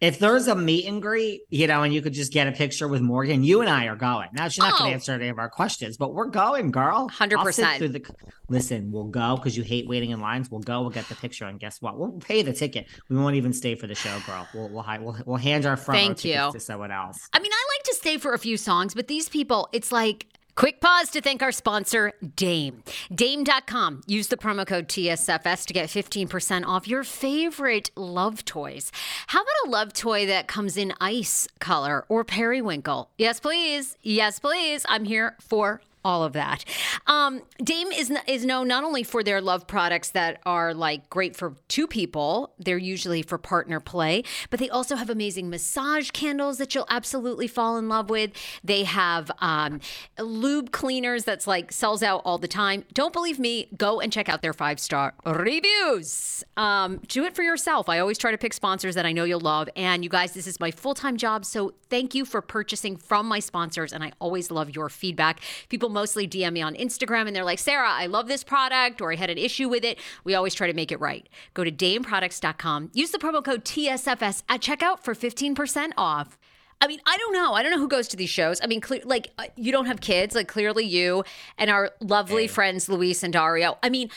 If 0.00 0.18
there's 0.20 0.46
a 0.46 0.54
meet 0.54 0.86
and 0.86 1.02
greet, 1.02 1.42
you 1.50 1.66
know, 1.66 1.82
and 1.82 1.92
you 1.92 2.00
could 2.00 2.12
just 2.12 2.32
get 2.32 2.46
a 2.46 2.52
picture 2.52 2.86
with 2.86 3.00
Morgan, 3.02 3.42
you 3.42 3.60
and 3.60 3.68
I 3.68 3.86
are 3.86 3.96
going. 3.96 4.28
Now 4.32 4.46
she's 4.48 4.58
not 4.58 4.78
going 4.78 4.82
Oh. 4.82 4.90
to 4.90 4.94
answer 4.94 5.12
any 5.12 5.28
of 5.28 5.38
our 5.38 5.48
questions, 5.48 5.96
but 5.96 6.14
we're 6.14 6.26
going, 6.26 6.70
girl. 6.70 7.08
100%. 7.08 7.78
Through 7.78 7.88
the- 7.88 8.04
Listen, 8.48 8.92
we'll 8.92 9.04
go 9.08 9.36
because 9.36 9.56
you 9.56 9.62
hate 9.64 9.88
waiting 9.88 10.10
in 10.10 10.20
lines. 10.20 10.50
We'll 10.50 10.60
go. 10.60 10.80
We'll 10.82 10.90
get 10.90 11.08
the 11.08 11.14
picture, 11.16 11.46
and 11.46 11.58
guess 11.60 11.82
what? 11.82 11.98
We'll 11.98 12.12
pay 12.12 12.42
the 12.42 12.52
ticket. 12.52 12.86
We 13.08 13.16
won't 13.16 13.34
even 13.36 13.52
stay 13.52 13.74
for 13.74 13.86
the 13.86 13.94
show, 13.94 14.18
girl. 14.26 14.46
We'll 14.54 14.68
we'll 14.70 14.84
we'll, 15.00 15.16
we'll 15.26 15.36
hand 15.36 15.66
our 15.66 15.76
front 15.76 15.98
Thank 16.00 16.16
tickets 16.18 16.46
you. 16.46 16.52
to 16.52 16.60
someone 16.60 16.90
else. 16.92 17.28
I 17.32 17.40
mean, 17.40 17.52
I 17.52 17.64
like 17.76 17.84
to 17.86 17.94
stay 17.96 18.16
for 18.18 18.32
a 18.32 18.38
few 18.38 18.56
songs, 18.56 18.94
but 18.94 19.08
these 19.08 19.28
people, 19.28 19.68
it's 19.72 19.90
like, 19.92 20.26
quick 20.58 20.80
pause 20.80 21.08
to 21.10 21.20
thank 21.20 21.40
our 21.40 21.52
sponsor, 21.52 22.12
Dame. 22.34 22.82
Dame.com. 23.14 24.02
Use 24.08 24.26
the 24.26 24.36
promo 24.36 24.66
code 24.66 24.88
TSFS 24.88 25.64
to 25.66 25.72
get 25.72 25.88
15% 25.88 26.66
off 26.66 26.88
your 26.88 27.04
favorite 27.04 27.92
love 27.94 28.44
toys. 28.44 28.90
How 29.28 29.42
about 29.42 29.66
a 29.66 29.70
love 29.70 29.92
toy 29.92 30.26
that 30.26 30.48
comes 30.48 30.76
in 30.76 30.92
ice 31.00 31.46
color 31.60 32.04
or 32.08 32.24
periwinkle? 32.24 33.08
Yes, 33.16 33.38
please. 33.38 33.96
Yes, 34.02 34.40
please. 34.40 34.84
I'm 34.88 35.04
here 35.04 35.36
for 35.40 35.80
all 36.08 36.24
of 36.24 36.32
that. 36.32 36.64
Um, 37.06 37.42
Dame 37.62 37.92
is 37.92 38.10
is 38.26 38.42
known 38.42 38.66
not 38.66 38.82
only 38.82 39.02
for 39.02 39.22
their 39.22 39.42
love 39.42 39.66
products 39.66 40.08
that 40.12 40.40
are 40.46 40.72
like 40.72 41.10
great 41.10 41.36
for 41.36 41.54
two 41.68 41.86
people. 41.86 42.54
They're 42.58 42.78
usually 42.78 43.20
for 43.20 43.36
partner 43.36 43.78
play, 43.78 44.24
but 44.48 44.58
they 44.58 44.70
also 44.70 44.96
have 44.96 45.10
amazing 45.10 45.50
massage 45.50 46.10
candles 46.10 46.56
that 46.56 46.74
you'll 46.74 46.86
absolutely 46.88 47.46
fall 47.46 47.76
in 47.76 47.90
love 47.90 48.08
with. 48.08 48.30
They 48.64 48.84
have 48.84 49.30
um, 49.40 49.80
lube 50.18 50.72
cleaners 50.72 51.24
that's 51.24 51.46
like 51.46 51.72
sells 51.72 52.02
out 52.02 52.22
all 52.24 52.38
the 52.38 52.48
time. 52.48 52.84
Don't 52.94 53.12
believe 53.12 53.38
me? 53.38 53.68
Go 53.76 54.00
and 54.00 54.10
check 54.10 54.30
out 54.30 54.40
their 54.40 54.54
five 54.54 54.80
star 54.80 55.12
reviews. 55.26 56.42
Um, 56.56 57.02
do 57.08 57.24
it 57.24 57.34
for 57.34 57.42
yourself. 57.42 57.90
I 57.90 57.98
always 57.98 58.16
try 58.16 58.30
to 58.30 58.38
pick 58.38 58.54
sponsors 58.54 58.94
that 58.94 59.04
I 59.04 59.12
know 59.12 59.24
you'll 59.24 59.40
love. 59.40 59.68
And 59.76 60.02
you 60.02 60.08
guys, 60.08 60.32
this 60.32 60.46
is 60.46 60.58
my 60.58 60.70
full 60.70 60.94
time 60.94 61.18
job, 61.18 61.44
so 61.44 61.74
thank 61.90 62.14
you 62.14 62.24
for 62.24 62.40
purchasing 62.40 62.96
from 62.96 63.26
my 63.26 63.40
sponsors. 63.40 63.92
And 63.92 64.02
I 64.02 64.12
always 64.20 64.50
love 64.50 64.74
your 64.74 64.88
feedback. 64.88 65.40
People 65.68 65.90
mostly 65.98 66.28
DM 66.28 66.52
me 66.52 66.62
on 66.62 66.76
Instagram 66.76 67.26
and 67.26 67.34
they're 67.34 67.42
like, 67.42 67.58
Sarah, 67.58 67.90
I 67.90 68.06
love 68.06 68.28
this 68.28 68.44
product 68.44 69.00
or 69.00 69.10
I 69.10 69.16
had 69.16 69.30
an 69.30 69.38
issue 69.38 69.68
with 69.68 69.82
it. 69.82 69.98
We 70.22 70.32
always 70.36 70.54
try 70.54 70.68
to 70.68 70.72
make 70.72 70.92
it 70.92 71.00
right. 71.00 71.28
Go 71.54 71.64
to 71.64 71.72
dameproducts.com. 71.72 72.90
Use 72.94 73.10
the 73.10 73.18
promo 73.18 73.44
code 73.44 73.64
TSFS 73.64 74.44
at 74.48 74.60
checkout 74.60 75.00
for 75.00 75.12
15% 75.12 75.90
off. 75.96 76.38
I 76.80 76.86
mean, 76.86 77.00
I 77.04 77.16
don't 77.16 77.32
know. 77.32 77.54
I 77.54 77.64
don't 77.64 77.72
know 77.72 77.80
who 77.80 77.88
goes 77.88 78.06
to 78.08 78.16
these 78.16 78.30
shows. 78.30 78.60
I 78.62 78.68
mean, 78.68 78.80
clear, 78.80 79.00
like 79.04 79.32
uh, 79.38 79.46
you 79.56 79.72
don't 79.72 79.86
have 79.86 80.00
kids, 80.00 80.36
like 80.36 80.46
clearly 80.46 80.84
you 80.84 81.24
and 81.58 81.68
our 81.68 81.90
lovely 81.98 82.46
friends 82.46 82.88
Luis 82.88 83.24
and 83.24 83.32
Dario. 83.32 83.76
I 83.82 83.88
mean, 83.88 84.08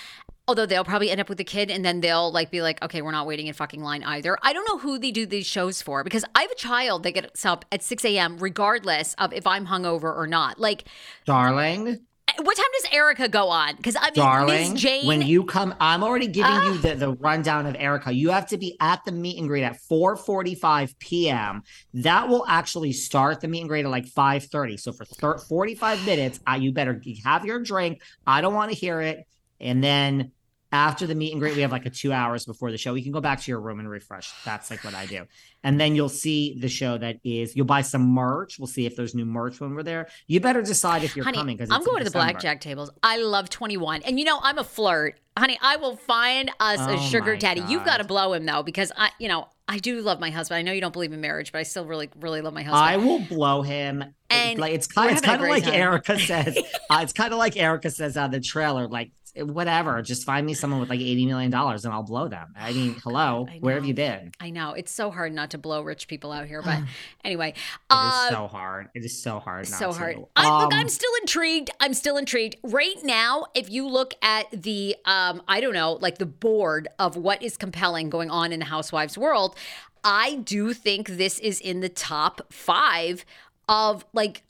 although 0.51 0.65
they'll 0.65 0.83
probably 0.83 1.09
end 1.09 1.21
up 1.21 1.29
with 1.29 1.39
a 1.39 1.45
kid 1.45 1.71
and 1.71 1.85
then 1.85 2.01
they'll 2.01 2.29
like 2.29 2.51
be 2.51 2.61
like, 2.61 2.83
okay, 2.83 3.01
we're 3.01 3.11
not 3.11 3.25
waiting 3.25 3.47
in 3.47 3.53
fucking 3.53 3.81
line 3.81 4.03
either. 4.03 4.37
I 4.41 4.51
don't 4.51 4.67
know 4.67 4.79
who 4.79 4.99
they 4.99 5.11
do 5.11 5.25
these 5.25 5.47
shows 5.47 5.81
for 5.81 6.03
because 6.03 6.25
I 6.35 6.41
have 6.41 6.51
a 6.51 6.55
child 6.55 7.03
that 7.03 7.11
gets 7.11 7.45
up 7.45 7.63
at 7.71 7.81
6 7.81 8.03
a.m. 8.03 8.37
regardless 8.37 9.13
of 9.13 9.31
if 9.31 9.47
I'm 9.47 9.67
hungover 9.67 10.13
or 10.13 10.27
not. 10.27 10.59
Like, 10.59 10.83
Darling, 11.25 12.01
what 12.37 12.57
time 12.57 12.65
does 12.81 12.91
Erika 12.91 13.29
go 13.29 13.47
on? 13.47 13.77
Because 13.77 13.95
I 13.95 14.07
mean, 14.07 14.13
darling, 14.15 14.75
Jayne. 14.75 15.07
when 15.07 15.21
you 15.21 15.45
come, 15.45 15.73
I'm 15.79 16.03
already 16.03 16.27
giving 16.27 16.53
you 16.63 16.77
the, 16.79 16.95
the 16.95 17.13
rundown 17.13 17.65
of 17.65 17.77
Erika. 17.79 18.11
You 18.11 18.31
have 18.31 18.47
to 18.47 18.57
be 18.57 18.75
at 18.81 19.05
the 19.05 19.13
meet 19.13 19.37
and 19.39 19.47
greet 19.47 19.63
at 19.63 19.77
4:45 19.89 20.99
p.m. 20.99 21.63
That 21.93 22.27
will 22.27 22.45
actually 22.47 22.91
start 22.91 23.39
the 23.39 23.47
meet 23.47 23.61
and 23.61 23.69
greet 23.69 23.85
at 23.85 23.91
like 23.91 24.05
5:30. 24.05 24.79
So 24.81 24.91
for 24.91 25.05
thir- 25.05 25.37
45 25.37 26.05
minutes, 26.05 26.41
uh, 26.45 26.55
you 26.55 26.73
better 26.73 27.01
have 27.23 27.45
your 27.45 27.61
drink. 27.61 28.01
I 28.27 28.41
don't 28.41 28.53
want 28.53 28.71
to 28.71 28.77
hear 28.77 28.99
it, 28.99 29.25
and 29.61 29.83
then 29.83 30.31
after 30.71 31.05
the 31.05 31.15
meet 31.15 31.31
and 31.33 31.41
greet, 31.41 31.55
we 31.55 31.61
have 31.61 31.71
like 31.71 31.85
a 31.85 31.89
two 31.89 32.13
hours 32.13 32.45
before 32.45 32.71
the 32.71 32.77
show. 32.77 32.93
We 32.93 33.03
can 33.03 33.11
go 33.11 33.19
back 33.19 33.41
to 33.41 33.51
your 33.51 33.59
room 33.59 33.79
and 33.79 33.89
refresh. 33.89 34.31
That's 34.45 34.71
like 34.71 34.83
what 34.83 34.93
I 34.93 35.05
do. 35.05 35.25
And 35.63 35.79
then 35.79 35.95
you'll 35.95 36.09
see 36.09 36.57
the 36.59 36.69
show 36.69 36.97
that 36.97 37.17
is, 37.23 37.55
you'll 37.55 37.65
buy 37.65 37.81
some 37.81 38.07
merch. 38.13 38.57
We'll 38.57 38.67
see 38.67 38.85
if 38.85 38.95
there's 38.95 39.13
new 39.13 39.25
merch 39.25 39.59
when 39.59 39.75
we're 39.75 39.83
there. 39.83 40.07
You 40.27 40.39
better 40.39 40.61
decide 40.61 41.03
if 41.03 41.15
you're 41.15 41.25
Honey, 41.25 41.37
coming 41.37 41.57
because 41.57 41.69
I'm 41.71 41.83
going 41.83 41.99
to 41.99 42.03
the 42.05 42.11
blackjack 42.11 42.61
tables. 42.61 42.89
I 43.03 43.17
love 43.17 43.49
21. 43.49 44.03
And 44.03 44.17
you 44.17 44.25
know, 44.25 44.39
I'm 44.41 44.57
a 44.57 44.63
flirt. 44.63 45.19
Honey, 45.37 45.57
I 45.61 45.77
will 45.77 45.95
find 45.95 46.51
us 46.59 46.79
Oh 46.81 46.95
a 46.95 46.97
sugar 46.99 47.35
daddy. 47.35 47.63
You've 47.67 47.85
got 47.85 47.97
to 47.97 48.03
blow 48.03 48.33
him 48.33 48.45
though, 48.45 48.63
because 48.63 48.91
I, 48.97 49.11
you 49.19 49.27
know, 49.27 49.47
I 49.67 49.77
do 49.77 50.01
love 50.01 50.19
my 50.19 50.29
husband. 50.29 50.57
I 50.57 50.61
know 50.63 50.73
you 50.73 50.81
don't 50.81 50.91
believe 50.91 51.13
in 51.13 51.21
marriage, 51.21 51.53
but 51.53 51.59
I 51.59 51.63
still 51.63 51.85
really, 51.85 52.09
really 52.19 52.41
love 52.41 52.53
my 52.53 52.63
husband. 52.63 52.83
I 52.83 52.97
will 52.97 53.19
blow 53.19 53.61
him. 53.61 54.03
And 54.29 54.59
like 54.59 54.73
it's 54.73 54.87
kind, 54.87 55.11
it's 55.11 55.21
kind 55.21 55.41
of 55.41 55.47
like 55.47 55.63
time. 55.63 55.73
Erika 55.73 56.19
says. 56.19 56.57
uh, 56.89 56.99
it's 57.01 57.13
kind 57.13 57.31
of 57.31 57.39
like 57.39 57.55
Erika 57.55 57.89
says 57.89 58.17
on 58.17 58.31
the 58.31 58.41
trailer. 58.41 58.87
Like 58.89 59.11
whatever, 59.35 60.01
just 60.01 60.25
find 60.25 60.45
me 60.45 60.53
someone 60.53 60.79
with 60.79 60.89
like 60.89 60.99
eighty 60.99 61.25
million 61.25 61.51
dollars 61.51 61.85
and 61.85 61.93
I'll 61.93 62.03
blow 62.03 62.27
them. 62.27 62.53
I 62.57 62.71
mean, 62.73 62.95
hello, 63.03 63.47
I 63.49 63.57
where 63.59 63.75
have 63.75 63.85
you 63.85 63.93
been? 63.93 64.31
I 64.39 64.49
know 64.49 64.73
it's 64.73 64.91
so 64.91 65.11
hard 65.11 65.33
not 65.33 65.51
to 65.51 65.57
blow 65.57 65.81
rich 65.81 66.07
people 66.07 66.31
out 66.31 66.47
here, 66.47 66.61
but 66.61 66.79
anyway, 67.23 67.49
It 67.49 67.53
is 67.53 67.57
uh, 67.89 68.29
so 68.29 68.47
hard. 68.47 68.89
It 68.93 69.03
is 69.05 69.21
so 69.21 69.39
hard. 69.39 69.69
Not 69.69 69.79
so 69.79 69.91
to. 69.91 69.97
hard. 69.97 70.15
I, 70.35 70.61
look, 70.63 70.73
Um, 70.73 70.79
I'm 70.79 70.89
still 70.89 71.11
intrigued. 71.21 71.69
I'm 71.79 71.93
still 71.93 72.17
intrigued. 72.17 72.57
Right 72.63 72.97
now, 73.03 73.45
if 73.53 73.69
you 73.69 73.87
look 73.87 74.13
at 74.21 74.47
the, 74.51 74.95
um, 75.05 75.41
I 75.47 75.61
don't 75.61 75.73
know, 75.73 75.93
like 75.93 76.17
the 76.17 76.25
board 76.25 76.87
of 76.99 77.15
what 77.15 77.41
is 77.41 77.57
compelling 77.57 78.09
going 78.09 78.29
on 78.29 78.51
in 78.51 78.59
the 78.59 78.65
housewives 78.65 79.17
world, 79.17 79.55
I 80.03 80.35
do 80.35 80.73
think 80.73 81.07
this 81.07 81.37
is 81.39 81.59
in 81.59 81.79
the 81.81 81.89
top 81.89 82.51
five 82.51 83.23
of 83.69 84.03
like, 84.13 84.43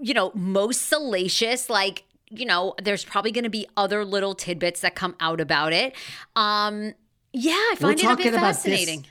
you 0.00 0.12
know, 0.12 0.32
most 0.34 0.82
salacious, 0.86 1.70
like, 1.70 2.04
you 2.30 2.46
know, 2.46 2.74
there's 2.82 3.04
probably 3.04 3.32
going 3.32 3.44
to 3.44 3.50
be 3.50 3.66
other 3.76 4.04
little 4.04 4.34
tidbits 4.34 4.80
that 4.80 4.94
come 4.94 5.16
out 5.20 5.40
about 5.40 5.72
it. 5.72 5.94
Um, 6.36 6.92
yeah, 7.32 7.52
I 7.52 7.76
We're 7.80 7.96
find 7.96 8.00
it 8.00 8.04
a 8.04 8.16
bit 8.16 8.34
about 8.34 8.48
this- 8.48 8.56
fascinating. 8.56 9.06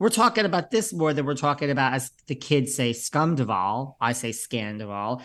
We're 0.00 0.08
talking 0.08 0.44
about 0.44 0.72
this 0.72 0.92
more 0.92 1.14
than 1.14 1.24
we're 1.24 1.36
talking 1.36 1.70
about 1.70 1.94
as 1.94 2.10
the 2.26 2.34
kids 2.34 2.74
say 2.74 2.90
scumdival. 2.90 3.94
I 4.00 4.12
say 4.12 4.30
Scandoval. 4.30 5.22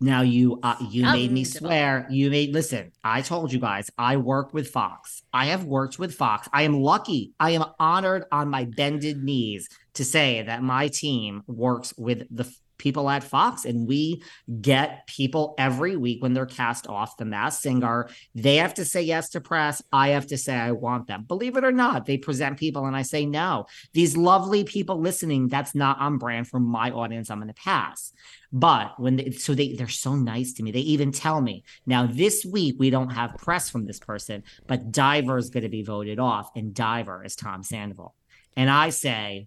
Now 0.00 0.22
you 0.22 0.58
uh, 0.64 0.74
you 0.90 1.04
made 1.04 1.30
me 1.30 1.44
swear. 1.44 2.08
You 2.10 2.28
made 2.28 2.52
listen. 2.52 2.90
I 3.04 3.22
told 3.22 3.52
you 3.52 3.60
guys 3.60 3.88
I 3.96 4.16
work 4.16 4.52
with 4.52 4.68
Fox. 4.68 5.22
I 5.32 5.46
have 5.46 5.64
worked 5.64 5.96
with 6.00 6.12
Fox. 6.12 6.48
I 6.52 6.62
am 6.64 6.80
lucky. 6.82 7.34
I 7.38 7.50
am 7.52 7.64
honored 7.78 8.24
on 8.32 8.48
my 8.48 8.64
bended 8.64 9.22
knees 9.22 9.68
to 9.94 10.04
say 10.04 10.42
that 10.42 10.60
my 10.60 10.88
team 10.88 11.44
works 11.46 11.94
with 11.96 12.26
the 12.34 12.52
people 12.82 13.08
at 13.08 13.22
Fox 13.22 13.64
and 13.64 13.86
we 13.86 14.22
get 14.60 15.06
people 15.06 15.54
every 15.56 15.96
week 15.96 16.20
when 16.20 16.32
they're 16.34 16.46
cast 16.46 16.88
off 16.88 17.16
the 17.16 17.24
Masked 17.24 17.62
Singer 17.62 18.10
they 18.34 18.56
have 18.56 18.74
to 18.74 18.84
say 18.84 19.02
yes 19.02 19.28
to 19.30 19.40
press 19.40 19.80
i 19.92 20.08
have 20.08 20.26
to 20.26 20.36
say 20.36 20.54
i 20.54 20.72
want 20.72 21.06
them. 21.06 21.24
Believe 21.24 21.56
it 21.56 21.64
or 21.64 21.70
not 21.70 22.06
they 22.06 22.18
present 22.18 22.58
people 22.58 22.86
and 22.86 22.96
i 22.96 23.02
say 23.02 23.24
no. 23.24 23.66
These 23.92 24.16
lovely 24.16 24.64
people 24.64 25.00
listening 25.00 25.46
that's 25.46 25.74
not 25.74 26.00
on 26.00 26.18
brand 26.18 26.48
for 26.48 26.58
my 26.58 26.90
audience 26.90 27.30
i'm 27.30 27.38
going 27.38 27.48
to 27.48 27.54
pass. 27.54 28.12
But 28.52 28.98
when 29.00 29.16
they, 29.16 29.30
so 29.30 29.54
they 29.54 29.74
they're 29.74 29.88
so 29.88 30.14
nice 30.14 30.52
to 30.54 30.62
me. 30.62 30.72
They 30.72 30.80
even 30.80 31.12
tell 31.12 31.40
me 31.40 31.62
now 31.86 32.06
this 32.06 32.44
week 32.44 32.76
we 32.78 32.90
don't 32.90 33.10
have 33.10 33.36
press 33.36 33.70
from 33.70 33.86
this 33.86 34.00
person 34.00 34.42
but 34.66 34.90
diver 34.90 35.38
is 35.38 35.50
going 35.50 35.62
to 35.62 35.68
be 35.68 35.84
voted 35.84 36.18
off 36.18 36.50
and 36.56 36.74
diver 36.74 37.24
is 37.24 37.36
tom 37.36 37.62
sandoval. 37.62 38.16
And 38.56 38.68
i 38.68 38.90
say 38.90 39.46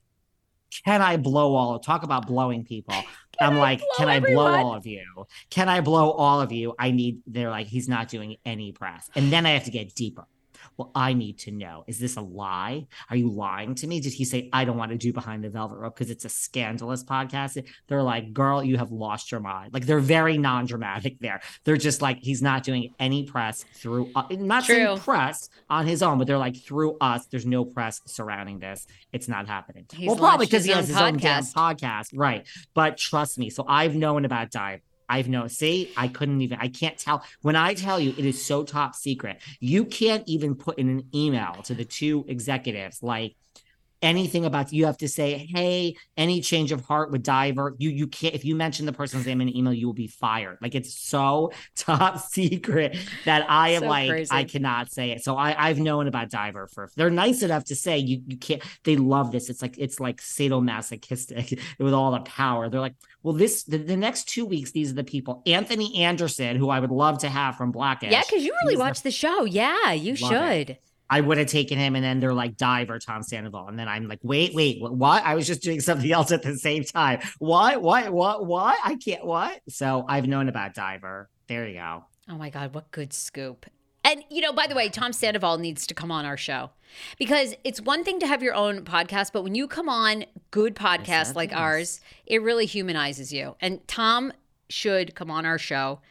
can 0.83 1.01
I 1.01 1.17
blow 1.17 1.55
all? 1.55 1.79
Talk 1.79 2.03
about 2.03 2.27
blowing 2.27 2.63
people. 2.65 2.95
I'm 3.39 3.57
like, 3.57 3.79
blow 3.79 3.87
can 3.97 4.09
I 4.09 4.19
blow 4.19 4.47
all 4.47 4.75
of 4.75 4.85
you? 4.85 5.25
Can 5.49 5.69
I 5.69 5.81
blow 5.81 6.11
all 6.11 6.41
of 6.41 6.51
you? 6.51 6.73
I 6.79 6.91
need. 6.91 7.19
They're 7.27 7.49
like, 7.49 7.67
he's 7.67 7.89
not 7.89 8.07
doing 8.09 8.37
any 8.45 8.71
press, 8.71 9.09
and 9.15 9.31
then 9.31 9.45
I 9.45 9.51
have 9.51 9.65
to 9.65 9.71
get 9.71 9.95
deeper. 9.95 10.25
Well, 10.77 10.91
I 10.93 11.13
need 11.13 11.39
to 11.39 11.51
know: 11.51 11.83
is 11.87 11.99
this 11.99 12.17
a 12.17 12.21
lie? 12.21 12.87
Are 13.09 13.15
you 13.15 13.29
lying 13.29 13.75
to 13.75 13.87
me? 13.87 13.99
Did 13.99 14.13
he 14.13 14.25
say 14.25 14.49
I 14.51 14.65
don't 14.65 14.77
want 14.77 14.91
to 14.91 14.97
do 14.97 15.13
behind 15.13 15.43
the 15.43 15.49
velvet 15.49 15.77
rope 15.77 15.95
because 15.95 16.09
it's 16.09 16.25
a 16.25 16.29
scandalous 16.29 17.03
podcast? 17.03 17.63
They're 17.87 18.03
like, 18.03 18.33
girl, 18.33 18.63
you 18.63 18.77
have 18.77 18.91
lost 18.91 19.31
your 19.31 19.39
mind. 19.39 19.73
Like 19.73 19.85
they're 19.85 19.99
very 19.99 20.37
non-dramatic 20.37 21.19
there. 21.19 21.41
They're 21.63 21.77
just 21.77 22.01
like 22.01 22.19
he's 22.19 22.41
not 22.41 22.63
doing 22.63 22.93
any 22.99 23.23
press 23.23 23.63
through. 23.75 24.11
Uh, 24.15 24.23
not 24.31 24.65
True. 24.65 24.75
saying 24.75 24.97
press 24.99 25.49
on 25.69 25.85
his 25.85 26.03
own, 26.03 26.17
but 26.17 26.27
they're 26.27 26.37
like 26.37 26.57
through 26.57 26.97
us. 26.99 27.25
There's 27.27 27.45
no 27.45 27.65
press 27.65 28.01
surrounding 28.05 28.59
this. 28.59 28.87
It's 29.13 29.27
not 29.27 29.47
happening. 29.47 29.85
He's 29.93 30.07
well, 30.07 30.17
probably 30.17 30.45
because 30.45 30.65
he 30.65 30.71
has 30.71 30.87
his 30.87 30.97
own 30.97 31.17
damn 31.17 31.43
podcast. 31.43 31.53
podcast, 31.53 32.09
right? 32.15 32.45
But 32.73 32.97
trust 32.97 33.37
me. 33.37 33.49
So 33.49 33.65
I've 33.67 33.95
known 33.95 34.25
about 34.25 34.51
Dive. 34.51 34.81
I've 35.07 35.29
no 35.29 35.47
See, 35.47 35.91
I 35.95 36.07
couldn't 36.07 36.41
even. 36.41 36.57
I 36.59 36.67
can't 36.67 36.97
tell. 36.97 37.23
When 37.41 37.55
I 37.55 37.73
tell 37.73 37.99
you, 37.99 38.13
it 38.17 38.25
is 38.25 38.43
so 38.43 38.63
top 38.63 38.95
secret. 38.95 39.41
You 39.59 39.85
can't 39.85 40.23
even 40.27 40.55
put 40.55 40.77
in 40.77 40.89
an 40.89 41.03
email 41.13 41.61
to 41.63 41.73
the 41.73 41.85
two 41.85 42.25
executives 42.27 43.01
like 43.01 43.35
anything 44.05 44.45
about 44.45 44.71
you 44.71 44.85
have 44.85 44.97
to 44.97 45.07
say 45.09 45.49
hey 45.53 45.95
any 46.15 46.39
change 46.39 46.71
of 46.71 46.81
heart 46.81 47.11
with 47.11 47.23
diver 47.23 47.75
you. 47.77 47.89
You 47.89 48.07
can't 48.07 48.33
if 48.35 48.45
you 48.45 48.55
mention 48.55 48.85
the 48.85 48.93
person's 48.93 49.25
name 49.25 49.41
in 49.41 49.47
an 49.49 49.57
email 49.57 49.73
you 49.73 49.87
will 49.87 49.93
be 49.93 50.07
fired. 50.07 50.57
Like 50.61 50.75
it's 50.75 50.93
so 50.97 51.51
top 51.75 52.19
secret 52.19 52.95
that 53.25 53.45
i 53.49 53.69
am 53.69 53.81
So 53.81 53.87
like 53.87 54.09
crazy. 54.09 54.29
i 54.31 54.43
cannot 54.43 54.91
say 54.91 55.11
it. 55.11 55.23
So 55.23 55.35
i 55.35 55.49
i've 55.67 55.79
known 55.79 56.07
about 56.07 56.29
diver 56.29 56.67
for 56.67 56.89
they're 56.95 57.09
nice 57.09 57.41
enough 57.43 57.65
to 57.65 57.75
say 57.75 57.97
you 57.97 58.21
you 58.27 58.37
can't 58.37 58.61
they 58.83 58.95
love 58.95 59.31
this. 59.31 59.49
It's 59.49 59.61
like 59.61 59.75
it's 59.77 59.99
like 59.99 60.21
sadomasochistic 60.21 61.59
with 61.79 61.93
all 61.93 62.11
the 62.11 62.19
power. 62.21 62.69
They're 62.69 62.79
like 62.81 62.95
well 63.23 63.33
this 63.33 63.63
the, 63.63 63.77
the 63.77 63.97
next 63.97 64.29
two 64.29 64.45
weeks 64.45 64.71
these 64.71 64.91
are 64.91 64.95
the 64.95 65.03
people. 65.03 65.41
Anthony 65.45 66.03
anderson 66.03 66.55
who 66.57 66.69
i 66.69 66.79
would 66.79 66.91
love 66.91 67.19
to 67.19 67.29
have 67.29 67.55
from 67.57 67.71
blackish 67.71 68.11
Yeah, 68.11 68.21
because 68.27 68.43
you 68.43 68.53
really 68.63 68.73
He's 68.73 68.77
the 68.79 68.83
watch 68.83 69.01
the 69.01 69.11
show. 69.11 69.45
Yeah, 69.45 69.91
you 69.93 70.15
should 70.15 70.69
it. 70.69 70.81
I 71.09 71.21
would 71.21 71.37
have 71.37 71.47
taken 71.47 71.77
him, 71.77 71.95
and 71.95 72.03
then 72.03 72.19
they're 72.19 72.33
like 72.33 72.57
Diver, 72.57 72.99
Tom 72.99 73.21
Sandoval, 73.21 73.67
and 73.67 73.77
then 73.77 73.87
I'm 73.87 74.07
like, 74.07 74.19
wait, 74.23 74.53
wait, 74.55 74.81
what? 74.81 75.23
I 75.23 75.35
was 75.35 75.45
just 75.45 75.61
doing 75.61 75.79
something 75.79 76.11
else 76.11 76.31
at 76.31 76.41
the 76.41 76.57
same 76.57 76.83
time. 76.83 77.19
What? 77.39 77.81
What? 77.81 78.11
What? 78.11 78.45
What? 78.45 78.77
I 78.83 78.95
can't. 78.95 79.25
What? 79.25 79.61
So 79.69 80.05
I've 80.07 80.27
known 80.27 80.49
about 80.49 80.73
Diver. 80.73 81.29
There 81.47 81.67
you 81.67 81.75
go. 81.75 82.05
Oh 82.29 82.35
my 82.35 82.49
God, 82.49 82.73
what 82.73 82.91
good 82.91 83.13
scoop. 83.13 83.67
And, 84.03 84.23
you 84.29 84.41
know, 84.41 84.53
by 84.53 84.67
the 84.67 84.75
way, 84.75 84.89
Tom 84.89 85.13
Sandoval 85.13 85.57
needs 85.57 85.87
to 85.87 85.95
come 85.95 86.11
on 86.11 86.25
our 86.25 86.37
show 86.37 86.69
because 87.17 87.55
it's 87.63 87.81
one 87.81 88.03
thing 88.03 88.19
to 88.19 88.27
have 88.27 88.43
your 88.43 88.53
own 88.53 88.83
podcast, 88.85 89.31
but 89.33 89.43
when 89.43 89.55
you 89.55 89.67
come 89.67 89.89
on 89.89 90.25
good 90.51 90.75
podcasts 90.75 91.33
like 91.35 91.51
ours, 91.55 92.01
it 92.27 92.41
really 92.41 92.67
humanizes 92.67 93.33
you. 93.33 93.55
And 93.59 93.85
Tom 93.87 94.31
should 94.69 95.15
come 95.15 95.31
on 95.31 95.45
our 95.45 95.57
show 95.57 96.01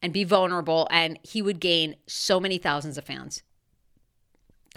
and 0.00 0.12
be 0.12 0.24
vulnerable, 0.24 0.86
and 0.90 1.18
he 1.22 1.42
would 1.42 1.60
gain 1.60 1.96
so 2.06 2.38
many 2.40 2.56
thousands 2.56 2.96
of 2.96 3.04
fans. 3.04 3.42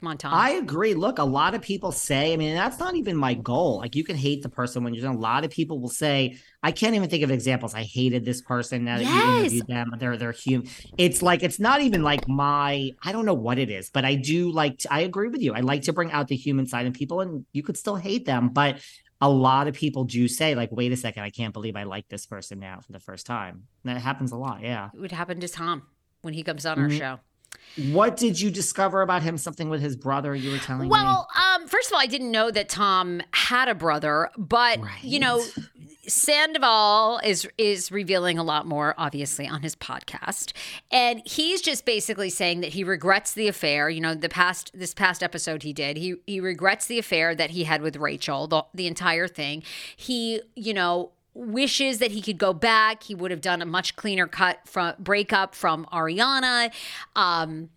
Come 0.03 0.09
on, 0.09 0.17
Tom. 0.17 0.33
I 0.33 0.49
agree. 0.51 0.95
Look, 0.95 1.17
a 1.17 1.23
lot 1.23 1.55
of 1.55 1.61
people 1.61 1.93
say, 1.93 2.33
I 2.33 2.35
mean, 2.35 2.55
that's 2.55 2.77
not 2.77 2.95
even 2.97 3.15
my 3.15 3.35
goal. 3.35 3.77
Like, 3.77 3.95
you 3.95 4.03
can 4.03 4.17
hate 4.17 4.43
the 4.43 4.49
person 4.49 4.83
when 4.83 4.93
you're 4.93 5.01
done. 5.05 5.15
A 5.15 5.17
lot 5.17 5.45
of 5.45 5.49
people 5.51 5.79
will 5.79 5.87
say, 5.87 6.37
I 6.61 6.73
can't 6.73 6.93
even 6.93 7.09
think 7.09 7.23
of 7.23 7.31
examples. 7.31 7.73
I 7.73 7.83
hated 7.83 8.25
this 8.25 8.41
person. 8.41 8.83
Now 8.83 8.97
that 8.97 9.05
you 9.05 9.09
Yes. 9.09 9.39
interviewed 9.39 9.67
them, 9.67 9.93
they're 9.99 10.17
they're 10.17 10.33
human. 10.33 10.67
It's 10.97 11.21
like 11.21 11.41
it's 11.41 11.57
not 11.57 11.79
even 11.79 12.03
like 12.03 12.27
my. 12.27 12.91
I 13.01 13.13
don't 13.13 13.25
know 13.25 13.33
what 13.33 13.57
it 13.57 13.69
is, 13.69 13.89
but 13.91 14.03
I 14.03 14.15
do 14.15 14.51
like. 14.51 14.79
To, 14.79 14.91
I 14.93 14.99
agree 14.99 15.29
with 15.29 15.41
you. 15.41 15.53
I 15.53 15.61
like 15.61 15.83
to 15.83 15.93
bring 15.93 16.11
out 16.11 16.27
the 16.27 16.35
human 16.35 16.67
side 16.67 16.85
in 16.85 16.91
people, 16.91 17.21
and 17.21 17.45
you 17.53 17.63
could 17.63 17.77
still 17.77 17.95
hate 17.95 18.25
them, 18.25 18.49
but 18.49 18.81
a 19.21 19.29
lot 19.29 19.69
of 19.69 19.73
people 19.73 20.03
do 20.03 20.27
say, 20.27 20.53
like, 20.53 20.69
wait 20.73 20.91
a 20.91 20.97
second, 20.97 21.23
I 21.23 21.29
can't 21.29 21.53
believe 21.53 21.77
I 21.77 21.83
like 21.83 22.09
this 22.09 22.25
person 22.25 22.59
now 22.59 22.81
for 22.85 22.91
the 22.91 22.99
first 22.99 23.25
time. 23.25 23.67
That 23.85 24.01
happens 24.01 24.33
a 24.33 24.37
lot. 24.37 24.63
Yeah. 24.63 24.89
it 24.93 24.99
would 24.99 25.13
happen 25.13 25.39
to 25.39 25.47
Tom 25.47 25.83
when 26.23 26.33
he 26.33 26.43
comes 26.43 26.65
on 26.65 26.77
our 26.77 26.89
Mhm. 26.89 26.97
show. 26.97 27.19
What 27.91 28.17
did 28.17 28.39
you 28.39 28.51
discover 28.51 29.01
about 29.01 29.23
him? 29.23 29.37
Something 29.37 29.69
with 29.69 29.81
his 29.81 29.95
brother? 29.95 30.35
You 30.35 30.51
were 30.51 30.59
telling 30.59 30.83
me. 30.83 30.87
Well, 30.89 31.27
um, 31.35 31.67
first 31.67 31.89
of 31.89 31.93
all, 31.95 31.99
I 32.01 32.05
didn't 32.05 32.29
know 32.31 32.51
that 32.51 32.69
Tom 32.69 33.21
had 33.31 33.67
a 33.67 33.73
brother, 33.75 34.29
but 34.37 34.79
you 35.01 35.19
know, 35.19 35.39
Right. 35.39 35.67
Sandoval 36.07 37.19
is 37.23 37.47
is 37.57 37.91
revealing 37.91 38.37
a 38.37 38.43
lot 38.43 38.65
more, 38.65 38.93
obviously, 38.97 39.47
on 39.47 39.61
his 39.61 39.75
podcast, 39.75 40.51
and 40.91 41.21
he's 41.25 41.61
just 41.61 41.85
basically 41.85 42.29
saying 42.29 42.61
that 42.61 42.73
he 42.73 42.83
regrets 42.83 43.33
the 43.33 43.47
affair. 43.47 43.89
You 43.89 44.01
know, 44.01 44.13
the 44.13 44.29
past 44.29 44.71
this 44.73 44.93
past 44.93 45.23
episode 45.23 45.63
he 45.63 45.73
did, 45.73 45.97
he 45.97 46.15
he 46.27 46.39
regrets 46.39 46.85
the 46.87 46.99
affair 46.99 47.33
that 47.35 47.51
he 47.51 47.63
had 47.63 47.81
with 47.81 47.95
Rachel, 47.95 48.47
the 48.47 48.63
the 48.73 48.87
entire 48.87 49.27
thing. 49.27 49.63
He, 49.95 50.41
you 50.55 50.73
know. 50.73 51.11
Wishes 51.33 51.97
that 51.99 52.11
he 52.11 52.21
could 52.21 52.37
go 52.37 52.53
back. 52.53 53.03
He 53.03 53.15
would 53.15 53.31
have 53.31 53.41
done 53.41 53.61
a 53.61 53.65
much 53.65 53.95
cleaner 53.95 54.27
cut 54.27 54.59
from 54.65 54.95
breakup 54.99 55.55
from 55.55 55.85
Ariana. 55.91 56.71
Um, 57.15 57.69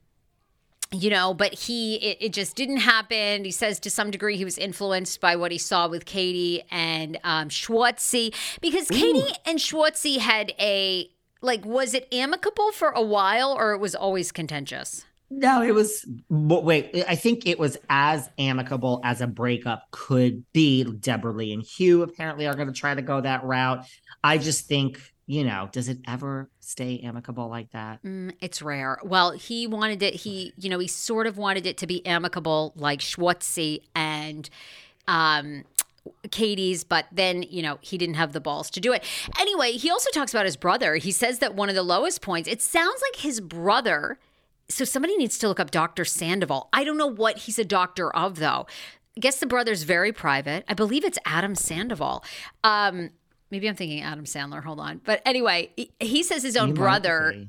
you 0.92 1.10
know 1.10 1.34
but 1.34 1.52
he 1.52 1.96
it, 1.96 2.18
it 2.20 2.32
just 2.32 2.54
didn't 2.54 2.76
happen 2.78 3.44
he 3.44 3.50
says 3.50 3.80
to 3.80 3.90
some 3.90 4.10
degree 4.10 4.36
he 4.36 4.44
was 4.44 4.56
influenced 4.56 5.20
by 5.20 5.34
what 5.34 5.50
he 5.50 5.58
saw 5.58 5.88
with 5.88 6.04
katie 6.04 6.62
and 6.70 7.18
um 7.24 7.48
schwartzy 7.48 8.32
because 8.60 8.88
katie 8.88 9.34
and 9.44 9.58
schwartzy 9.58 10.18
had 10.18 10.52
a 10.60 11.10
like 11.42 11.64
was 11.64 11.92
it 11.92 12.06
amicable 12.12 12.70
for 12.70 12.90
a 12.90 13.02
while 13.02 13.52
or 13.52 13.72
it 13.72 13.78
was 13.78 13.94
always 13.94 14.30
contentious 14.30 15.04
No, 15.28 15.62
it 15.62 15.74
was. 15.74 16.04
but 16.30 16.64
Wait, 16.64 17.04
I 17.08 17.16
think 17.16 17.46
it 17.46 17.58
was 17.58 17.76
as 17.90 18.30
amicable 18.38 19.00
as 19.04 19.20
a 19.20 19.26
breakup 19.26 19.90
could 19.90 20.44
be. 20.52 20.84
Deborra-Lee 20.84 21.52
and 21.52 21.62
Hugh 21.62 22.02
apparently 22.02 22.46
are 22.46 22.54
going 22.54 22.68
to 22.68 22.74
try 22.74 22.94
to 22.94 23.02
go 23.02 23.20
that 23.20 23.44
route. 23.44 23.84
I 24.22 24.38
just 24.38 24.66
think, 24.66 25.00
you 25.26 25.44
know, 25.44 25.68
does 25.72 25.88
it 25.88 25.98
ever 26.06 26.48
stay 26.60 27.00
amicable 27.00 27.48
like 27.48 27.72
that? 27.72 28.02
Mm, 28.04 28.34
it's 28.40 28.62
rare. 28.62 28.98
Well, 29.02 29.32
he 29.32 29.66
wanted 29.66 30.02
it. 30.02 30.14
He, 30.14 30.52
you 30.56 30.70
know, 30.70 30.78
he 30.78 30.86
sort 30.86 31.26
of 31.26 31.36
wanted 31.38 31.66
it 31.66 31.76
to 31.78 31.86
be 31.86 32.06
amicable, 32.06 32.72
like 32.76 33.00
Schwartzy 33.00 33.82
and 33.96 34.48
um, 35.08 35.64
Katie's, 36.30 36.84
but 36.84 37.06
then, 37.10 37.42
you 37.42 37.62
know, 37.62 37.78
he 37.80 37.98
didn't 37.98 38.14
have 38.14 38.32
the 38.32 38.40
balls 38.40 38.70
to 38.70 38.80
do 38.80 38.92
it. 38.92 39.02
Anyway, 39.40 39.72
he 39.72 39.90
also 39.90 40.10
talks 40.10 40.32
about 40.32 40.44
his 40.44 40.56
brother. 40.56 40.96
He 40.96 41.10
says 41.10 41.40
that 41.40 41.54
one 41.54 41.68
of 41.68 41.74
the 41.74 41.82
lowest 41.82 42.22
points, 42.22 42.48
it 42.48 42.62
sounds 42.62 43.02
like 43.02 43.20
his 43.22 43.40
brother. 43.40 44.18
So 44.68 44.85
somebody 44.85 45.16
needs 45.16 45.38
to 45.38 45.48
look 45.48 45.61
up 45.61 45.70
Dr. 45.70 46.05
Sandoval. 46.05 46.68
I 46.72 46.83
don't 46.85 46.98
know 46.98 47.07
what 47.07 47.38
he's 47.38 47.59
a 47.59 47.64
doctor 47.64 48.14
of, 48.14 48.37
though. 48.38 48.66
I 49.16 49.20
guess 49.20 49.38
the 49.38 49.46
brother's 49.46 49.85
very 49.85 50.12
private. 50.12 50.64
I 50.68 50.74
believe 50.74 51.05
it's 51.05 51.18
Adam 51.24 51.55
Sandoval. 51.55 52.24
Um, 52.64 53.11
maybe 53.50 53.68
I'm 53.68 53.76
thinking 53.76 54.02
Adam 54.02 54.24
Sandler. 54.24 54.62
Hold 54.64 54.81
on. 54.81 55.00
But 55.05 55.22
anyway, 55.24 55.70
he- 56.00 56.22
says 56.22 56.42
his 56.42 56.57
own 56.57 56.68
You 56.70 56.74
brother 56.74 57.46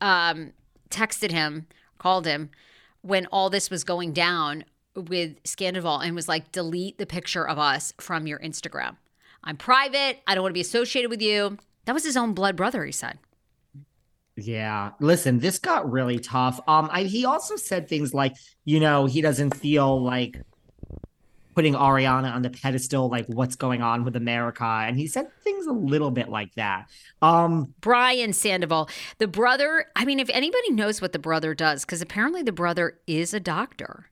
um, 0.00 0.52
texted 0.90 1.30
him, 1.30 1.66
called 1.98 2.26
him 2.26 2.50
when 3.00 3.26
all 3.26 3.50
this 3.50 3.70
was 3.70 3.82
going 3.82 4.12
down 4.12 4.64
with 4.94 5.42
Scandoval 5.44 6.04
and 6.04 6.14
was 6.14 6.28
like, 6.28 6.52
delete 6.52 6.98
the 6.98 7.06
picture 7.06 7.48
of 7.48 7.58
us 7.58 7.94
from 7.98 8.26
your 8.26 8.38
Instagram. 8.40 8.96
I'm 9.42 9.56
private. 9.56 10.20
I 10.26 10.34
don't 10.34 10.42
want 10.42 10.50
to 10.50 10.54
be 10.54 10.60
associated 10.60 11.08
with 11.10 11.22
you. 11.22 11.56
That 11.86 11.94
was 11.94 12.04
his 12.04 12.16
own 12.16 12.32
blood 12.34 12.54
brother, 12.56 12.84
he 12.84 12.92
said. 12.92 13.18
Yeah. 14.36 14.92
Listen, 15.00 15.38
this 15.38 15.58
got 15.58 15.90
really 15.90 16.18
tough. 16.18 16.60
Um, 16.66 16.88
I, 16.92 17.04
he 17.04 17.24
also 17.24 17.56
said 17.56 17.88
things 17.88 18.14
like, 18.14 18.34
you 18.64 18.80
know, 18.80 19.06
he 19.06 19.20
doesn't 19.20 19.54
feel 19.56 20.02
like 20.02 20.40
putting 21.54 21.74
Ariana 21.74 22.32
on 22.32 22.42
the 22.42 22.50
pedestal, 22.50 23.08
like 23.10 23.26
what's 23.26 23.56
going 23.56 23.82
on 23.82 24.04
with 24.04 24.16
America. 24.16 24.64
And 24.64 24.96
he 24.96 25.06
said 25.06 25.26
things 25.42 25.66
a 25.66 25.72
little 25.72 26.10
bit 26.10 26.28
like 26.28 26.54
that. 26.54 26.88
Um, 27.20 27.74
Brian 27.80 28.32
Sandoval, 28.32 28.88
the 29.18 29.28
brother. 29.28 29.86
I 29.94 30.04
mean, 30.04 30.18
if 30.18 30.30
anybody 30.30 30.72
knows 30.72 31.02
what 31.02 31.12
the 31.12 31.18
brother 31.18 31.54
does, 31.54 31.84
because 31.84 32.00
apparently 32.00 32.42
the 32.42 32.52
brother 32.52 32.98
is 33.06 33.34
a 33.34 33.40
doctor. 33.40 34.06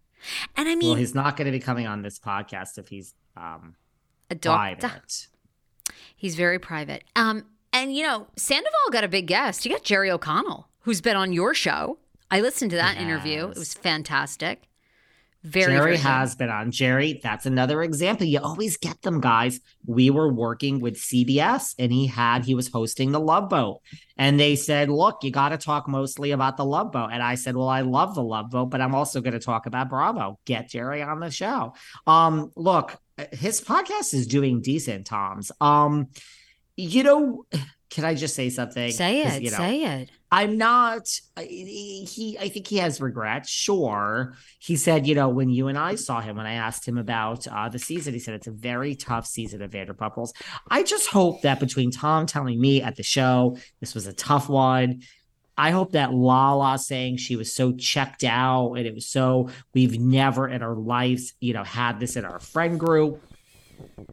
And 0.54 0.68
I 0.68 0.74
mean, 0.74 0.90
well, 0.90 0.98
he's 0.98 1.14
not 1.14 1.36
going 1.36 1.46
to 1.46 1.52
be 1.52 1.60
coming 1.60 1.86
on 1.86 2.02
this 2.02 2.18
podcast 2.18 2.76
if 2.76 2.88
he's 2.88 3.14
um 3.36 3.74
a 4.28 4.34
doctor. 4.34 4.86
private. 4.86 5.28
He's 6.14 6.36
very 6.36 6.58
private. 6.58 7.04
Um, 7.16 7.46
and 7.72 7.94
you 7.94 8.02
know, 8.02 8.26
Sandoval 8.36 8.90
got 8.92 9.04
a 9.04 9.08
big 9.08 9.26
guest. 9.26 9.64
You 9.64 9.72
got 9.72 9.82
Jerry 9.82 10.10
O'Connell, 10.10 10.68
who's 10.80 11.00
been 11.00 11.16
on 11.16 11.32
your 11.32 11.54
show. 11.54 11.98
I 12.30 12.40
listened 12.40 12.70
to 12.70 12.76
that 12.76 12.96
interview. 12.96 13.48
It 13.48 13.58
was 13.58 13.74
fantastic. 13.74 14.68
Very, 15.42 15.72
Jerry 15.72 15.96
has 15.96 16.34
been 16.34 16.50
on. 16.50 16.70
Jerry, 16.70 17.18
that's 17.22 17.46
another 17.46 17.82
example. 17.82 18.26
You 18.26 18.40
always 18.40 18.76
get 18.76 19.00
them, 19.00 19.22
guys. 19.22 19.58
We 19.86 20.10
were 20.10 20.30
working 20.30 20.80
with 20.80 20.96
CBS 20.96 21.74
and 21.78 21.90
he 21.90 22.06
had, 22.06 22.44
he 22.44 22.54
was 22.54 22.68
hosting 22.68 23.10
the 23.10 23.20
Love 23.20 23.48
Boat. 23.48 23.80
And 24.18 24.38
they 24.38 24.54
said, 24.54 24.90
look, 24.90 25.24
you 25.24 25.30
got 25.30 25.48
to 25.48 25.56
talk 25.56 25.88
mostly 25.88 26.32
about 26.32 26.58
the 26.58 26.66
Love 26.66 26.92
Boat. 26.92 27.08
And 27.10 27.22
I 27.22 27.36
said, 27.36 27.56
well, 27.56 27.70
I 27.70 27.80
love 27.80 28.14
the 28.14 28.22
Love 28.22 28.50
Boat, 28.50 28.66
but 28.66 28.82
I'm 28.82 28.94
also 28.94 29.22
going 29.22 29.32
to 29.32 29.38
talk 29.38 29.64
about 29.64 29.88
Bravo. 29.88 30.38
Get 30.44 30.68
Jerry 30.68 31.02
on 31.02 31.20
the 31.20 31.30
show. 31.30 31.72
Um, 32.06 32.52
look, 32.54 32.98
his 33.32 33.62
podcast 33.62 34.12
is 34.12 34.26
doing 34.26 34.60
decent, 34.60 35.06
Tom's. 35.06 35.50
Um, 35.58 36.08
you 36.80 37.02
know, 37.02 37.44
can 37.90 38.04
I 38.04 38.14
just 38.14 38.34
say 38.34 38.50
something? 38.50 38.92
Say 38.92 39.22
it. 39.22 39.42
you 39.42 39.50
know, 39.50 39.56
say 39.56 39.82
it. 39.82 40.10
I'm 40.32 40.56
not. 40.56 41.08
He, 41.38 42.36
I 42.40 42.48
think 42.48 42.68
he 42.68 42.76
has 42.76 43.00
regrets. 43.00 43.48
Sure, 43.48 44.34
he 44.60 44.76
said, 44.76 45.06
you 45.06 45.14
know, 45.16 45.28
when 45.28 45.50
you 45.50 45.66
and 45.66 45.76
I 45.76 45.96
saw 45.96 46.20
him, 46.20 46.36
when 46.36 46.46
I 46.46 46.52
asked 46.52 46.86
him 46.86 46.98
about 46.98 47.48
uh, 47.48 47.68
the 47.68 47.80
season, 47.80 48.14
he 48.14 48.20
said 48.20 48.34
it's 48.34 48.46
a 48.46 48.52
very 48.52 48.94
tough 48.94 49.26
season 49.26 49.60
of 49.60 49.72
Vanderpump 49.72 50.16
Rules. 50.16 50.32
I 50.70 50.84
just 50.84 51.08
hope 51.08 51.42
that 51.42 51.58
between 51.58 51.90
Tom 51.90 52.26
telling 52.26 52.60
me 52.60 52.80
at 52.80 52.94
the 52.94 53.02
show 53.02 53.56
this 53.80 53.92
was 53.92 54.06
a 54.06 54.12
tough 54.12 54.48
one, 54.48 55.00
I 55.60 55.72
hope 55.72 55.92
that 55.92 56.14
Lala 56.14 56.78
saying 56.78 57.18
she 57.18 57.36
was 57.36 57.52
so 57.52 57.72
checked 57.72 58.24
out 58.24 58.74
and 58.74 58.86
it 58.86 58.94
was 58.94 59.06
so 59.06 59.50
we've 59.74 60.00
never 60.00 60.48
in 60.48 60.62
our 60.62 60.74
lives, 60.74 61.34
you 61.40 61.52
know, 61.52 61.64
had 61.64 62.00
this 62.00 62.16
in 62.16 62.24
our 62.24 62.38
friend 62.38 62.80
group. 62.80 63.22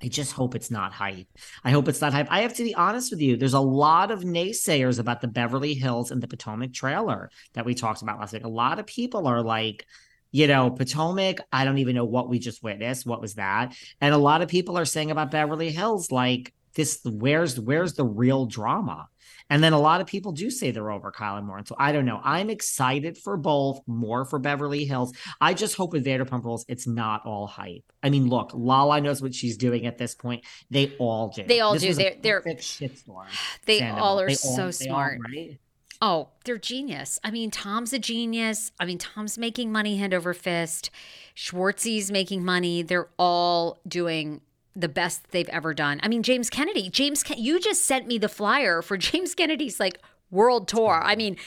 I 0.01 0.07
just 0.07 0.33
hope 0.33 0.55
it's 0.55 0.71
not 0.71 0.93
hype. 0.93 1.27
I 1.63 1.71
hope 1.71 1.87
it's 1.87 2.01
not 2.01 2.13
hype. 2.13 2.27
I 2.29 2.41
have 2.41 2.53
to 2.55 2.63
be 2.63 2.75
honest 2.75 3.11
with 3.11 3.21
you. 3.21 3.37
There's 3.37 3.53
a 3.53 3.59
lot 3.59 4.11
of 4.11 4.21
naysayers 4.21 4.99
about 4.99 5.21
the 5.21 5.27
Beverly 5.27 5.73
Hills 5.73 6.11
and 6.11 6.21
the 6.21 6.27
Potomac 6.27 6.73
trailer 6.73 7.29
that 7.53 7.65
we 7.65 7.73
talked 7.73 8.01
about 8.01 8.19
last 8.19 8.33
week. 8.33 8.43
A 8.43 8.49
lot 8.49 8.79
of 8.79 8.85
people 8.85 9.27
are 9.27 9.41
like, 9.41 9.85
you 10.31 10.47
know, 10.47 10.69
Potomac, 10.69 11.39
I 11.51 11.65
don't 11.65 11.77
even 11.77 11.95
know 11.95 12.05
what 12.05 12.29
we 12.29 12.39
just 12.39 12.61
witnessed. 12.61 13.05
What 13.05 13.21
was 13.21 13.35
that? 13.35 13.75
And 14.01 14.13
a 14.13 14.17
lot 14.17 14.41
of 14.41 14.49
people 14.49 14.77
are 14.77 14.85
saying 14.85 15.11
about 15.11 15.31
Beverly 15.31 15.71
Hills, 15.71 16.11
like, 16.11 16.53
this, 16.75 16.99
where's 17.03 17.59
where's 17.59 17.93
the 17.93 18.05
real 18.05 18.45
drama? 18.45 19.07
And 19.49 19.63
then 19.63 19.73
a 19.73 19.79
lot 19.79 20.01
of 20.01 20.07
people 20.07 20.31
do 20.31 20.49
say 20.49 20.71
they're 20.71 20.91
over 20.91 21.11
Kyle 21.11 21.37
and 21.37 21.47
Lauren. 21.47 21.65
So 21.65 21.75
I 21.79 21.91
don't 21.91 22.05
know. 22.05 22.19
I'm 22.23 22.49
excited 22.49 23.17
for 23.17 23.37
both, 23.37 23.79
more 23.87 24.25
for 24.25 24.39
Beverly 24.39 24.85
Hills. 24.85 25.13
I 25.39 25.53
just 25.53 25.75
hope 25.75 25.93
with 25.93 26.05
Vanderpump 26.05 26.43
Rules, 26.43 26.65
it's 26.67 26.85
not 26.87 27.25
all 27.25 27.47
hype. 27.47 27.83
I 28.03 28.09
mean, 28.09 28.27
look, 28.27 28.51
Lala 28.53 28.99
knows 29.01 29.21
what 29.21 29.33
she's 29.33 29.57
doing 29.57 29.85
at 29.85 29.97
this 29.97 30.15
point. 30.15 30.43
They 30.69 30.93
all 30.99 31.29
do. 31.29 31.43
They 31.43 31.59
all 31.61 31.73
This 31.73 31.83
do. 31.83 31.93
They're- 31.93 32.17
they're- 32.21 32.41
shitstorm. 32.57 33.25
They 33.65 33.79
Sandoval. 33.79 34.03
all 34.03 34.19
are 34.19 34.27
They 34.27 34.33
so 34.35 34.55
they 34.55 34.61
all- 34.63 34.71
smart. 34.71 35.19
right? 35.33 35.57
Oh, 35.99 36.29
they're 36.45 36.59
genius. 36.59 37.17
I 37.23 37.31
mean, 37.31 37.49
Tom's 37.49 37.91
a 37.91 37.97
genius. 37.97 38.71
I 38.79 38.85
mean, 38.85 38.99
Tom's 38.99 39.35
making 39.37 39.71
money 39.71 39.97
hand 39.97 40.13
over 40.13 40.31
fist. 40.35 40.91
Schwartzy's 41.33 42.11
making 42.11 42.43
money. 42.45 42.81
They're 42.83 43.09
all 43.17 43.79
doing 43.87 44.41
the 44.79 44.87
best 44.87 45.31
they've 45.31 45.49
ever 45.49 45.73
done. 45.73 45.99
I 46.03 46.07
mean, 46.07 46.23
James 46.23 46.49
Kennedy. 46.49 46.89
James, 46.89 47.23
Ken- 47.23 47.39
you 47.39 47.59
just 47.59 47.85
sent 47.85 48.07
me 48.07 48.17
the 48.17 48.29
flyer 48.29 48.81
for 48.81 48.97
James 48.97 49.33
Kennedy's 49.33 49.79
like 49.79 49.99
world 50.29 50.67
tour. 50.67 51.01
I 51.03 51.15
mean, 51.15 51.37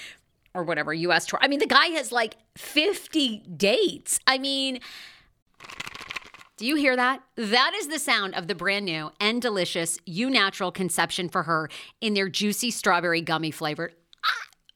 or 0.52 0.64
whatever 0.64 0.92
U.S. 0.92 1.26
tour. 1.26 1.38
I 1.40 1.48
mean, 1.48 1.60
the 1.60 1.66
guy 1.66 1.86
has 1.86 2.10
like 2.10 2.36
fifty 2.56 3.38
dates. 3.56 4.18
I 4.26 4.38
mean. 4.38 4.80
Do 6.56 6.66
you 6.66 6.76
hear 6.76 6.94
that? 6.94 7.22
That 7.36 7.72
is 7.74 7.88
the 7.88 7.98
sound 7.98 8.34
of 8.34 8.46
the 8.46 8.54
brand 8.54 8.84
new 8.84 9.12
and 9.18 9.40
delicious 9.40 9.98
EU 10.04 10.28
Natural 10.28 10.70
Conception 10.70 11.30
for 11.30 11.44
Her 11.44 11.70
in 12.02 12.12
their 12.12 12.28
juicy 12.28 12.70
strawberry 12.70 13.22
gummy 13.22 13.50
flavored. 13.50 13.94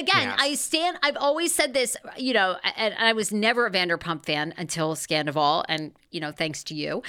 Again, 0.00 0.28
yes. 0.28 0.38
I 0.40 0.54
stand. 0.54 0.98
I've 1.02 1.16
always 1.16 1.54
said 1.54 1.74
this, 1.74 1.96
you 2.16 2.34
know, 2.34 2.56
and 2.76 2.94
I 2.98 3.12
was 3.12 3.32
never 3.32 3.66
a 3.66 3.70
Vanderpump 3.70 4.24
fan 4.26 4.54
until 4.56 4.94
Scandoval, 4.94 5.64
and 5.68 5.92
you 6.10 6.20
know, 6.20 6.32
thanks 6.32 6.64
to 6.64 6.74
you. 6.74 7.02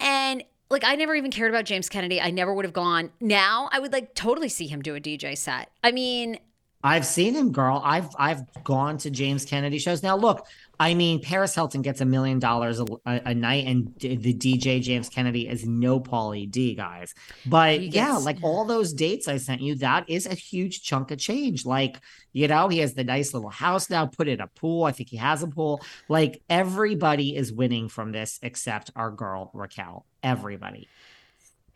And 0.00 0.44
like, 0.70 0.84
I 0.84 0.96
never 0.96 1.14
even 1.14 1.30
cared 1.30 1.50
about 1.50 1.64
James 1.64 1.88
Kennedy. 1.88 2.20
I 2.20 2.30
never 2.30 2.52
would 2.54 2.64
have 2.64 2.74
gone. 2.74 3.10
Now, 3.20 3.68
I 3.72 3.78
would 3.78 3.92
like 3.92 4.14
totally 4.14 4.48
see 4.48 4.66
him 4.66 4.82
do 4.82 4.94
a 4.94 5.00
DJ 5.00 5.36
set. 5.36 5.70
I 5.84 5.92
mean, 5.92 6.38
I've 6.82 7.06
seen 7.06 7.34
him, 7.34 7.52
girl. 7.52 7.80
I've 7.84 8.10
I've 8.18 8.42
gone 8.62 8.98
to 8.98 9.10
James 9.10 9.44
Kennedy 9.44 9.78
shows. 9.78 10.02
Now, 10.02 10.16
look, 10.16 10.46
I 10.78 10.94
mean, 10.94 11.20
Paris 11.22 11.54
Hilton 11.54 11.82
gets 11.82 12.00
a 12.00 12.04
million 12.04 12.38
dollars 12.38 12.80
a 13.06 13.34
night, 13.34 13.66
and 13.66 13.94
the 13.98 14.34
DJ 14.34 14.82
James 14.82 15.08
Kennedy 15.08 15.48
is 15.48 15.66
no 15.66 16.00
Pauly 16.00 16.50
D, 16.50 16.74
guys. 16.74 17.14
But 17.46 17.80
gets, 17.80 17.94
yeah, 17.94 18.16
like 18.16 18.38
all 18.42 18.64
those 18.64 18.92
dates 18.92 19.26
I 19.26 19.38
sent 19.38 19.62
you, 19.62 19.76
that 19.76 20.08
is 20.08 20.26
a 20.26 20.34
huge 20.34 20.82
chunk 20.82 21.10
of 21.10 21.18
change. 21.18 21.64
Like, 21.64 22.00
you 22.32 22.46
know, 22.48 22.68
he 22.68 22.78
has 22.78 22.94
the 22.94 23.04
nice 23.04 23.32
little 23.32 23.48
house 23.48 23.88
now, 23.88 24.06
put 24.06 24.28
in 24.28 24.40
a 24.40 24.46
pool. 24.48 24.84
I 24.84 24.92
think 24.92 25.08
he 25.08 25.16
has 25.16 25.42
a 25.42 25.48
pool. 25.48 25.80
Like, 26.08 26.42
everybody 26.50 27.34
is 27.34 27.52
winning 27.52 27.88
from 27.88 28.12
this 28.12 28.38
except 28.42 28.90
our 28.94 29.10
girl, 29.10 29.50
Raquel. 29.54 30.04
Everybody. 30.22 30.88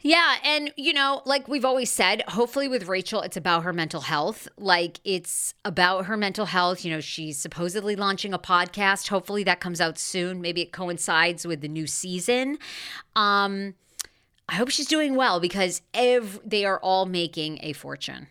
Yeah. 0.03 0.36
And, 0.44 0.72
you 0.76 0.92
know, 0.92 1.22
like 1.26 1.46
we've 1.46 1.64
always 1.64 1.90
said, 1.90 2.22
hopefully 2.28 2.68
with 2.68 2.88
Rachel, 2.88 3.20
it's 3.20 3.36
about 3.36 3.64
her 3.64 3.72
mental 3.72 4.01
health. 4.01 4.48
Like 4.57 4.98
it's 5.05 5.55
about 5.64 6.07
her 6.07 6.16
mental 6.16 6.46
health. 6.46 6.84
You 6.84 6.92
know, 6.92 7.01
she's 7.01 7.36
supposedly 7.36 7.96
launching 7.96 8.32
a 8.32 8.38
podcast. 8.38 9.09
Hopefully 9.09 9.44
that 9.44 9.61
comes 9.61 9.80
out 9.80 9.98
soon. 9.98 10.40
Maybe 10.40 10.62
it 10.62 10.72
coincides 10.72 11.46
with 11.46 11.61
the 11.61 11.68
new 11.68 11.86
season. 11.86 12.59
Um, 13.14 13.74
I 14.48 14.55
hope 14.55 14.70
she's 14.70 14.88
doing 14.88 15.14
well 15.14 15.38
because 15.38 15.82
ev- 15.92 16.40
they 16.44 16.64
are 16.64 16.78
all 16.80 17.05
making 17.07 17.61
a 17.62 17.72
fortune 17.72 18.28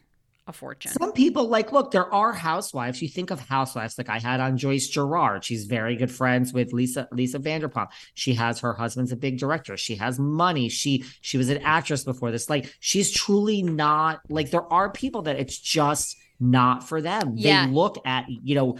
a 0.50 0.54
fortune. 0.54 0.92
Some 0.92 1.14
people 1.14 1.48
like, 1.48 1.72
look, 1.72 1.92
there 1.92 2.14
are 2.14 2.34
housewives. 2.34 3.02
You 3.02 3.08
think 3.08 3.32
of 3.32 3.40
housewives, 3.40 3.98
like 3.98 4.10
I 4.10 4.20
had 4.20 4.40
on 4.40 4.58
Joyce 4.58 4.90
Giraud. 4.90 5.44
She's 5.44 5.66
very 5.66 5.96
good 5.96 6.12
friends 6.12 6.52
with 6.52 6.74
Lisa 6.74 7.08
Lisa 7.12 7.40
Vanderpump. 7.40 7.90
She 8.16 8.34
has 8.34 8.60
her 8.60 8.74
husband's 8.74 9.12
a 9.12 9.16
big 9.16 9.38
director. 9.38 9.78
She 9.78 9.96
has 9.96 10.20
money. 10.20 10.68
She 10.68 11.06
she 11.22 11.38
was 11.38 11.50
an 11.50 11.60
actress 11.60 12.04
before 12.04 12.32
this. 12.32 12.50
Like 12.50 12.76
she's 12.80 13.12
truly 13.12 13.64
not 13.64 14.20
like 14.30 14.52
there 14.52 14.72
are 14.74 14.92
people 14.92 15.22
that 15.24 15.40
it's 15.40 15.58
just 15.58 16.18
not 16.40 16.88
for 16.88 17.02
them. 17.02 17.34
Yeah. 17.36 17.66
They 17.66 17.72
look 17.72 17.98
at, 18.06 18.26
you 18.30 18.56
know, 18.56 18.78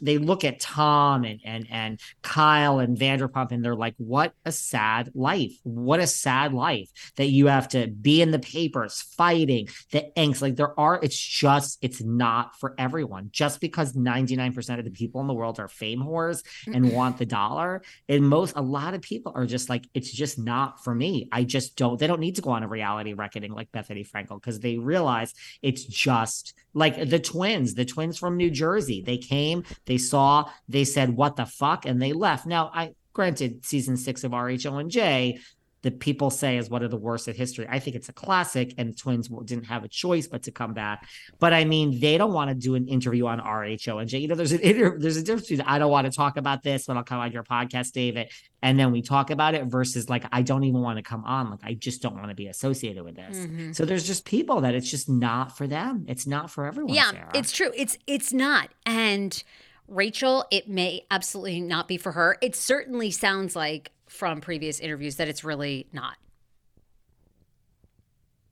they 0.00 0.18
look 0.18 0.44
at 0.44 0.60
Tom 0.60 1.24
and 1.24 1.40
and 1.44 1.66
and 1.70 2.00
Kyle 2.22 2.78
and 2.78 2.96
Vanderpump 2.96 3.52
and 3.52 3.64
they're 3.64 3.74
like, 3.74 3.94
what 3.98 4.34
a 4.44 4.52
sad 4.52 5.10
life. 5.14 5.52
What 5.62 6.00
a 6.00 6.06
sad 6.06 6.52
life 6.52 6.90
that 7.16 7.26
you 7.26 7.46
have 7.46 7.68
to 7.68 7.88
be 7.88 8.22
in 8.22 8.30
the 8.30 8.38
papers 8.38 9.02
fighting 9.16 9.68
the 9.90 10.10
angst. 10.16 10.42
Like 10.42 10.56
there 10.56 10.78
are, 10.78 10.98
it's 11.02 11.18
just, 11.18 11.78
it's 11.82 12.02
not 12.02 12.58
for 12.58 12.74
everyone. 12.78 13.28
Just 13.32 13.60
because 13.60 13.92
99% 13.92 14.78
of 14.78 14.84
the 14.84 14.90
people 14.90 15.20
in 15.20 15.26
the 15.26 15.34
world 15.34 15.60
are 15.60 15.68
fame 15.68 16.00
whores 16.00 16.42
mm. 16.66 16.74
and 16.74 16.92
want 16.92 17.18
the 17.18 17.26
dollar. 17.26 17.82
And 18.08 18.28
most, 18.28 18.56
a 18.56 18.62
lot 18.62 18.94
of 18.94 19.02
people 19.02 19.32
are 19.34 19.46
just 19.46 19.68
like, 19.68 19.86
it's 19.94 20.12
just 20.12 20.38
not 20.38 20.82
for 20.82 20.94
me. 20.94 21.28
I 21.32 21.44
just 21.44 21.76
don't, 21.76 21.98
they 21.98 22.06
don't 22.06 22.20
need 22.20 22.36
to 22.36 22.42
go 22.42 22.50
on 22.50 22.62
a 22.62 22.68
reality 22.68 23.12
reckoning 23.12 23.52
like 23.52 23.70
Bethenny 23.72 24.08
Frankel 24.08 24.40
because 24.40 24.60
they 24.60 24.78
realize 24.78 25.34
it's 25.62 25.84
just 25.84 26.54
like 26.74 26.96
the 27.04 27.18
twins, 27.18 27.74
the 27.74 27.84
twins 27.84 28.18
from 28.18 28.36
New 28.36 28.50
Jersey. 28.50 29.02
They 29.02 29.18
came, 29.18 29.64
they 29.86 29.98
saw, 29.98 30.50
they 30.68 30.84
said, 30.84 31.16
"What 31.16 31.36
the 31.36 31.46
fuck," 31.46 31.86
and 31.86 32.00
they 32.00 32.12
left. 32.12 32.46
Now, 32.46 32.70
I 32.72 32.94
granted, 33.12 33.64
season 33.64 33.96
six 33.96 34.24
of 34.24 34.32
RHO 34.32 34.80
and 34.80 34.90
J 34.90 35.38
that 35.82 35.98
people 35.98 36.30
say 36.30 36.56
is 36.58 36.70
one 36.70 36.82
of 36.82 36.90
the 36.90 36.96
worst 36.96 37.28
in 37.28 37.34
history. 37.34 37.66
I 37.68 37.78
think 37.78 37.96
it's 37.96 38.08
a 38.08 38.12
classic, 38.12 38.74
and 38.78 38.88
the 38.88 38.94
Twins 38.94 39.28
didn't 39.44 39.64
have 39.64 39.84
a 39.84 39.88
choice 39.88 40.26
but 40.28 40.44
to 40.44 40.52
come 40.52 40.74
back. 40.74 41.08
But 41.38 41.52
I 41.52 41.64
mean, 41.64 42.00
they 42.00 42.16
don't 42.18 42.32
want 42.32 42.50
to 42.50 42.54
do 42.54 42.74
an 42.74 42.88
interview 42.88 43.26
on 43.26 43.40
RHO 43.40 44.00
and 44.00 44.08
J. 44.08 44.18
You 44.18 44.28
know, 44.28 44.34
there's 44.34 44.52
an 44.52 44.60
inter- 44.60 44.98
there's 44.98 45.16
a 45.16 45.22
difference 45.22 45.48
between 45.48 45.66
I 45.66 45.78
don't 45.78 45.90
want 45.90 46.06
to 46.06 46.16
talk 46.16 46.36
about 46.36 46.62
this, 46.62 46.86
but 46.86 46.96
I'll 46.96 47.02
come 47.02 47.18
on 47.18 47.32
your 47.32 47.42
podcast, 47.42 47.92
David, 47.92 48.30
and 48.62 48.78
then 48.78 48.92
we 48.92 49.02
talk 49.02 49.30
about 49.30 49.54
it 49.54 49.64
versus 49.64 50.08
like 50.08 50.24
I 50.32 50.42
don't 50.42 50.64
even 50.64 50.80
want 50.80 50.98
to 50.98 51.02
come 51.02 51.24
on. 51.24 51.50
Like 51.50 51.64
I 51.64 51.74
just 51.74 52.00
don't 52.00 52.14
want 52.14 52.28
to 52.28 52.34
be 52.34 52.46
associated 52.46 53.02
with 53.02 53.16
this. 53.16 53.36
Mm-hmm. 53.36 53.72
So 53.72 53.84
there's 53.84 54.06
just 54.06 54.24
people 54.24 54.60
that 54.60 54.74
it's 54.74 54.90
just 54.90 55.08
not 55.08 55.56
for 55.56 55.66
them. 55.66 56.06
It's 56.08 56.26
not 56.26 56.50
for 56.50 56.66
everyone. 56.66 56.94
Yeah, 56.94 57.10
Sarah. 57.10 57.30
it's 57.34 57.52
true. 57.52 57.72
It's 57.74 57.98
it's 58.06 58.32
not. 58.32 58.68
And 58.86 59.42
Rachel, 59.88 60.46
it 60.50 60.68
may 60.68 61.06
absolutely 61.10 61.60
not 61.60 61.88
be 61.88 61.96
for 61.96 62.12
her. 62.12 62.38
It 62.40 62.54
certainly 62.54 63.10
sounds 63.10 63.56
like 63.56 63.90
from 64.12 64.40
previous 64.40 64.78
interviews 64.78 65.16
that 65.16 65.28
it's 65.28 65.42
really 65.42 65.86
not. 65.92 66.16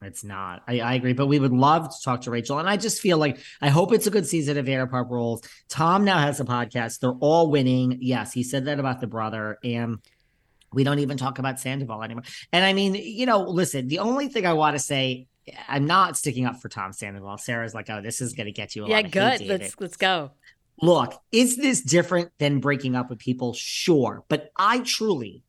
It's 0.02 0.24
not. 0.24 0.62
I, 0.66 0.80
I, 0.80 0.94
agree, 0.94 1.12
but 1.12 1.26
we 1.26 1.38
would 1.38 1.52
love 1.52 1.90
to 1.90 1.96
talk 2.02 2.22
to 2.22 2.30
Rachel, 2.30 2.58
and 2.58 2.66
I 2.66 2.78
just 2.78 3.02
feel 3.02 3.18
like 3.18 3.38
I 3.60 3.68
hope 3.68 3.92
it's 3.92 4.06
a 4.06 4.10
good 4.10 4.26
season 4.26 4.56
of 4.56 4.66
Air 4.66 4.86
Vanderpump 4.86 5.10
Rules. 5.10 5.42
Tom 5.68 6.04
now 6.04 6.18
has 6.18 6.40
a 6.40 6.44
podcast; 6.44 7.00
they're 7.00 7.12
all 7.20 7.50
winning. 7.50 7.98
Yes, 8.00 8.32
he 8.32 8.42
said 8.42 8.64
that 8.64 8.80
about 8.80 9.02
the 9.02 9.06
brother, 9.06 9.58
and 9.62 9.98
we 10.72 10.84
don't 10.84 11.00
even 11.00 11.18
talk 11.18 11.38
about 11.38 11.60
Sandoval 11.60 12.02
anymore. 12.02 12.24
And 12.50 12.64
I 12.64 12.72
mean, 12.72 12.94
you 12.94 13.26
know, 13.26 13.42
listen, 13.42 13.88
the 13.88 13.98
only 13.98 14.28
thing 14.28 14.46
I 14.46 14.54
want 14.54 14.74
to 14.74 14.78
say, 14.78 15.26
I'm 15.68 15.84
not 15.84 16.16
sticking 16.16 16.46
up 16.46 16.62
for 16.62 16.70
Tom 16.70 16.94
Sandoval. 16.94 17.36
Sarah's 17.36 17.74
like, 17.74 17.90
oh, 17.90 18.00
this 18.00 18.22
is 18.22 18.32
going 18.32 18.46
to 18.46 18.52
get 18.52 18.74
you. 18.74 18.84
A 18.84 18.86
lot 18.86 18.90
yeah, 18.90 19.02
good. 19.02 19.46
Let's 19.46 19.78
let's 19.78 19.98
go 19.98 20.30
Look, 20.82 21.14
is 21.30 21.56
this 21.56 21.82
different 21.82 22.30
than 22.38 22.60
breaking 22.60 22.96
up 22.96 23.10
with 23.10 23.18
people? 23.18 23.52
Sure. 23.52 24.24
But 24.28 24.50
I 24.56 24.80
truly, 24.80 25.42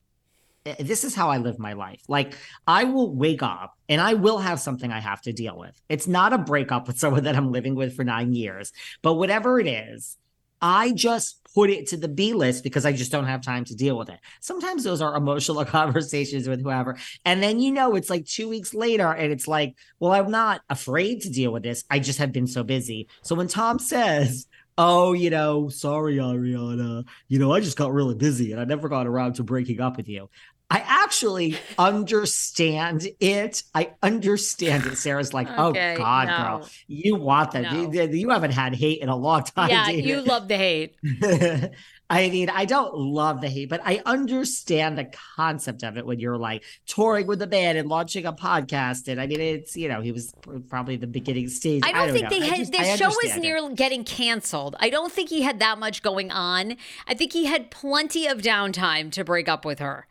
Eh, 0.66 0.76
this 0.80 1.04
is 1.04 1.16
how 1.16 1.30
I 1.30 1.38
live 1.38 1.60
my 1.60 1.74
life. 1.74 2.02
Like, 2.08 2.36
I 2.68 2.84
will 2.84 3.14
wake 3.14 3.44
up 3.44 3.78
and 3.90 4.00
I 4.00 4.14
will 4.14 4.38
have 4.38 4.60
something 4.60 4.92
I 4.92 5.00
have 5.00 5.22
to 5.24 5.34
deal 5.34 5.58
with. 5.58 5.80
It's 5.90 6.08
not 6.08 6.34
a 6.34 6.38
breakup 6.38 6.88
with 6.88 7.00
someone 7.04 7.24
that 7.24 7.36
I'm 7.36 7.52
living 7.52 7.76
with 7.76 7.96
for 7.96 8.04
nine 8.04 8.34
years, 8.34 8.72
but 9.02 9.16
whatever 9.16 9.60
it 9.60 9.68
is, 9.68 10.18
I 10.62 10.92
just 10.92 11.42
put 11.56 11.70
it 11.72 11.88
to 11.88 11.98
the 11.98 12.08
B 12.08 12.34
list 12.34 12.64
because 12.64 12.86
I 12.86 12.92
just 12.92 13.12
don't 13.12 13.26
have 13.26 13.42
time 13.42 13.66
to 13.66 13.76
deal 13.76 13.98
with 13.98 14.10
it. 14.10 14.20
Sometimes 14.40 14.84
those 14.84 15.02
are 15.02 15.16
emotional 15.16 15.66
conversations 15.66 16.48
with 16.48 16.62
whoever. 16.62 16.98
And 17.26 17.42
then, 17.42 17.60
you 17.60 17.72
know, 17.72 17.96
it's 17.96 18.10
like 18.10 18.26
two 18.26 18.48
weeks 18.48 18.74
later 18.74 19.12
and 19.12 19.32
it's 19.34 19.48
like, 19.48 19.76
well, 20.00 20.12
I'm 20.12 20.30
not 20.30 20.62
afraid 20.70 21.22
to 21.22 21.32
deal 21.32 21.52
with 21.52 21.64
this. 21.64 21.84
I 21.90 22.00
just 22.00 22.20
have 22.20 22.32
been 22.32 22.48
so 22.48 22.64
busy. 22.64 23.08
So 23.24 23.36
when 23.36 23.48
Tom 23.48 23.80
says, 23.80 24.48
oh, 24.78 25.14
you 25.14 25.30
know, 25.30 25.70
sorry, 25.70 26.16
Ariana, 26.16 27.06
you 27.28 27.40
know, 27.40 27.54
I 27.54 27.60
just 27.60 27.78
got 27.78 27.92
really 27.92 28.16
busy 28.16 28.52
and 28.52 28.62
I 28.62 28.66
never 28.66 28.88
got 28.88 29.08
around 29.08 29.34
to 29.36 29.44
breaking 29.44 29.82
up 29.82 29.98
with 29.98 30.08
you. 30.08 30.30
I 30.72 30.84
actually 30.88 31.58
understand 31.78 33.06
it. 33.20 33.64
I 33.76 33.92
understand 34.02 34.86
it. 34.86 34.98
Sarah's 34.98 35.34
like, 35.34 35.50
oh, 35.58 35.68
okay, 35.68 35.96
oh 35.96 35.98
God, 35.98 36.28
no. 36.28 36.38
girl, 36.38 36.70
you 36.88 37.16
want 37.18 37.52
that. 37.52 37.64
No. 37.64 37.92
You, 37.92 38.08
you, 38.08 38.30
haven't 38.30 38.52
had 38.52 38.74
hate 38.74 39.02
in 39.02 39.10
a 39.10 39.16
long 39.16 39.44
time. 39.44 39.70
Yeah, 39.70 39.90
you 39.90 40.22
love 40.22 40.48
the 40.48 40.56
hate. 40.56 40.96
I 42.10 42.30
mean, 42.30 42.50
I 42.50 42.66
don't 42.66 42.94
love 42.94 43.40
the 43.40 43.48
hate, 43.48 43.70
but 43.70 43.80
I 43.86 44.02
understand 44.06 44.98
the 44.98 45.10
concept 45.38 45.84
of 45.84 45.98
it 45.98 46.06
when 46.06 46.20
you're 46.20 46.38
like 46.38 46.64
touring 46.86 47.26
with 47.26 47.42
a 47.42 47.48
band 47.48 47.78
and 47.78 47.88
launching 47.88 48.26
a 48.26 48.34
podcast. 48.34 49.08
And 49.08 49.20
I 49.20 49.28
mean, 49.28 49.40
it's, 49.40 49.78
you 49.78 49.88
know, 49.88 50.02
he 50.02 50.12
was 50.12 50.34
probably 50.68 50.98
the 50.98 51.08
beginning 51.08 51.48
stage. 51.48 51.84
I 51.86 51.92
don't, 51.92 52.02
I 52.02 52.06
don't 52.08 52.14
think 52.14 52.24
know. 52.24 52.40
they 52.40 52.46
had, 52.46 52.58
just, 52.58 52.72
the 52.74 52.98
show 52.98 53.08
was 53.24 53.38
near 53.38 53.58
it. 53.58 53.76
getting 53.76 54.04
canceled. 54.04 54.76
I 54.82 54.90
don't 54.90 55.12
think 55.12 55.30
he 55.30 55.42
had 55.42 55.60
that 55.60 55.80
much 55.80 56.02
going 56.02 56.32
on. 56.32 56.76
I 57.08 57.14
think 57.14 57.32
he 57.32 57.46
had 57.46 57.72
plenty 57.72 58.28
of 58.28 58.40
downtime 58.40 59.10
to 59.14 59.24
break 59.24 59.48
up 59.48 59.64
with 59.64 59.80
her. 59.80 60.06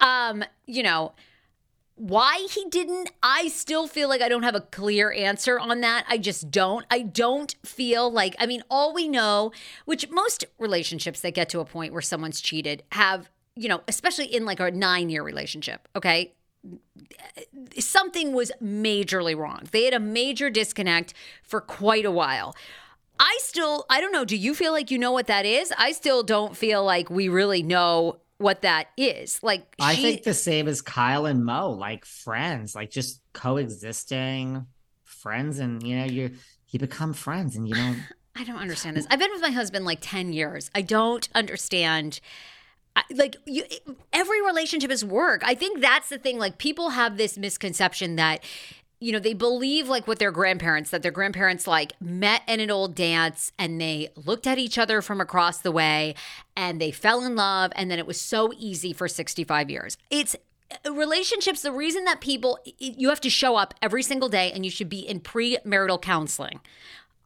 Um, 0.00 0.44
you 0.66 0.82
know, 0.82 1.12
why 1.96 2.46
he 2.50 2.66
didn't, 2.68 3.10
I 3.22 3.48
still 3.48 3.86
feel 3.86 4.08
like 4.08 4.20
I 4.20 4.28
don't 4.28 4.42
have 4.42 4.54
a 4.54 4.60
clear 4.60 5.10
answer 5.10 5.58
on 5.58 5.80
that. 5.80 6.04
I 6.08 6.18
just 6.18 6.50
don't. 6.50 6.84
I 6.90 7.00
don't 7.00 7.54
feel 7.64 8.10
like, 8.10 8.36
I 8.38 8.44
mean, 8.44 8.62
all 8.70 8.92
we 8.92 9.08
know, 9.08 9.50
which 9.86 10.10
most 10.10 10.44
relationships 10.58 11.20
that 11.20 11.32
get 11.34 11.48
to 11.50 11.60
a 11.60 11.64
point 11.64 11.94
where 11.94 12.02
someone's 12.02 12.42
cheated 12.42 12.82
have, 12.92 13.30
you 13.54 13.68
know, 13.68 13.80
especially 13.88 14.26
in 14.26 14.44
like 14.44 14.60
a 14.60 14.70
nine 14.70 15.08
year 15.08 15.22
relationship, 15.22 15.88
okay? 15.96 16.34
Something 17.78 18.34
was 18.34 18.52
majorly 18.62 19.34
wrong. 19.34 19.62
They 19.70 19.84
had 19.84 19.94
a 19.94 20.00
major 20.00 20.50
disconnect 20.50 21.14
for 21.42 21.62
quite 21.62 22.04
a 22.04 22.10
while. 22.10 22.54
I 23.18 23.38
still, 23.40 23.86
I 23.88 24.02
don't 24.02 24.12
know. 24.12 24.26
Do 24.26 24.36
you 24.36 24.54
feel 24.54 24.72
like 24.72 24.90
you 24.90 24.98
know 24.98 25.12
what 25.12 25.28
that 25.28 25.46
is? 25.46 25.72
I 25.78 25.92
still 25.92 26.22
don't 26.22 26.54
feel 26.54 26.84
like 26.84 27.08
we 27.08 27.30
really 27.30 27.62
know 27.62 28.18
what 28.38 28.62
that 28.62 28.88
is. 28.96 29.42
Like 29.42 29.74
I 29.80 29.96
think 29.96 30.22
the 30.22 30.34
same 30.34 30.68
as 30.68 30.82
Kyle 30.82 31.26
and 31.26 31.44
Mo, 31.44 31.70
like 31.70 32.04
friends, 32.04 32.74
like 32.74 32.90
just 32.90 33.20
coexisting 33.32 34.66
friends 35.04 35.58
and 35.58 35.82
you 35.82 35.96
know, 35.96 36.04
you 36.04 36.32
you 36.68 36.78
become 36.78 37.12
friends 37.12 37.56
and 37.56 37.68
you 37.68 37.74
don't 37.76 38.02
I 38.34 38.44
don't 38.44 38.58
understand 38.58 38.96
this. 38.96 39.06
I've 39.10 39.18
been 39.18 39.32
with 39.32 39.42
my 39.42 39.50
husband 39.50 39.84
like 39.86 39.98
10 40.02 40.32
years. 40.32 40.70
I 40.74 40.82
don't 40.82 41.28
understand 41.34 42.20
I, 42.94 43.02
like 43.14 43.36
you, 43.44 43.64
every 44.12 44.42
relationship 44.42 44.90
is 44.90 45.04
work. 45.04 45.42
I 45.44 45.54
think 45.54 45.80
that's 45.80 46.08
the 46.08 46.18
thing. 46.18 46.38
Like 46.38 46.58
people 46.58 46.90
have 46.90 47.18
this 47.18 47.36
misconception 47.36 48.16
that 48.16 48.42
you 48.98 49.12
know, 49.12 49.18
they 49.18 49.34
believe 49.34 49.88
like 49.88 50.06
with 50.06 50.18
their 50.18 50.30
grandparents 50.30 50.90
that 50.90 51.02
their 51.02 51.12
grandparents 51.12 51.66
like 51.66 51.92
met 52.00 52.42
in 52.48 52.60
an 52.60 52.70
old 52.70 52.94
dance 52.94 53.52
and 53.58 53.80
they 53.80 54.08
looked 54.16 54.46
at 54.46 54.58
each 54.58 54.78
other 54.78 55.02
from 55.02 55.20
across 55.20 55.58
the 55.58 55.72
way 55.72 56.14
and 56.56 56.80
they 56.80 56.90
fell 56.90 57.22
in 57.22 57.36
love 57.36 57.72
and 57.76 57.90
then 57.90 57.98
it 57.98 58.06
was 58.06 58.20
so 58.20 58.52
easy 58.56 58.92
for 58.92 59.06
65 59.06 59.68
years. 59.68 59.98
It's 60.10 60.34
uh, 60.84 60.92
relationships 60.92 61.62
the 61.62 61.72
reason 61.72 62.04
that 62.04 62.20
people 62.20 62.58
you 62.78 63.10
have 63.10 63.20
to 63.20 63.30
show 63.30 63.56
up 63.56 63.74
every 63.82 64.02
single 64.02 64.28
day 64.28 64.50
and 64.52 64.64
you 64.64 64.70
should 64.70 64.88
be 64.88 65.00
in 65.00 65.20
premarital 65.20 66.00
counseling. 66.00 66.60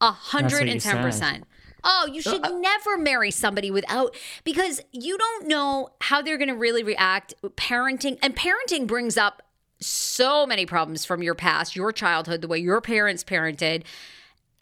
A 0.00 0.12
hundred 0.12 0.68
and 0.68 0.80
ten 0.80 1.02
percent. 1.02 1.44
Oh, 1.84 2.08
you 2.10 2.20
should 2.20 2.44
uh, 2.44 2.58
never 2.58 2.98
marry 2.98 3.30
somebody 3.30 3.70
without 3.70 4.14
because 4.44 4.80
you 4.92 5.16
don't 5.16 5.46
know 5.46 5.90
how 6.00 6.22
they're 6.22 6.38
going 6.38 6.48
to 6.48 6.54
really 6.54 6.82
react. 6.82 7.34
Parenting 7.56 8.18
and 8.22 8.34
parenting 8.34 8.86
brings 8.86 9.16
up 9.16 9.42
so 9.80 10.46
many 10.46 10.66
problems 10.66 11.04
from 11.04 11.22
your 11.22 11.34
past, 11.34 11.74
your 11.74 11.92
childhood, 11.92 12.40
the 12.42 12.48
way 12.48 12.58
your 12.58 12.80
parents 12.80 13.24
parented. 13.24 13.84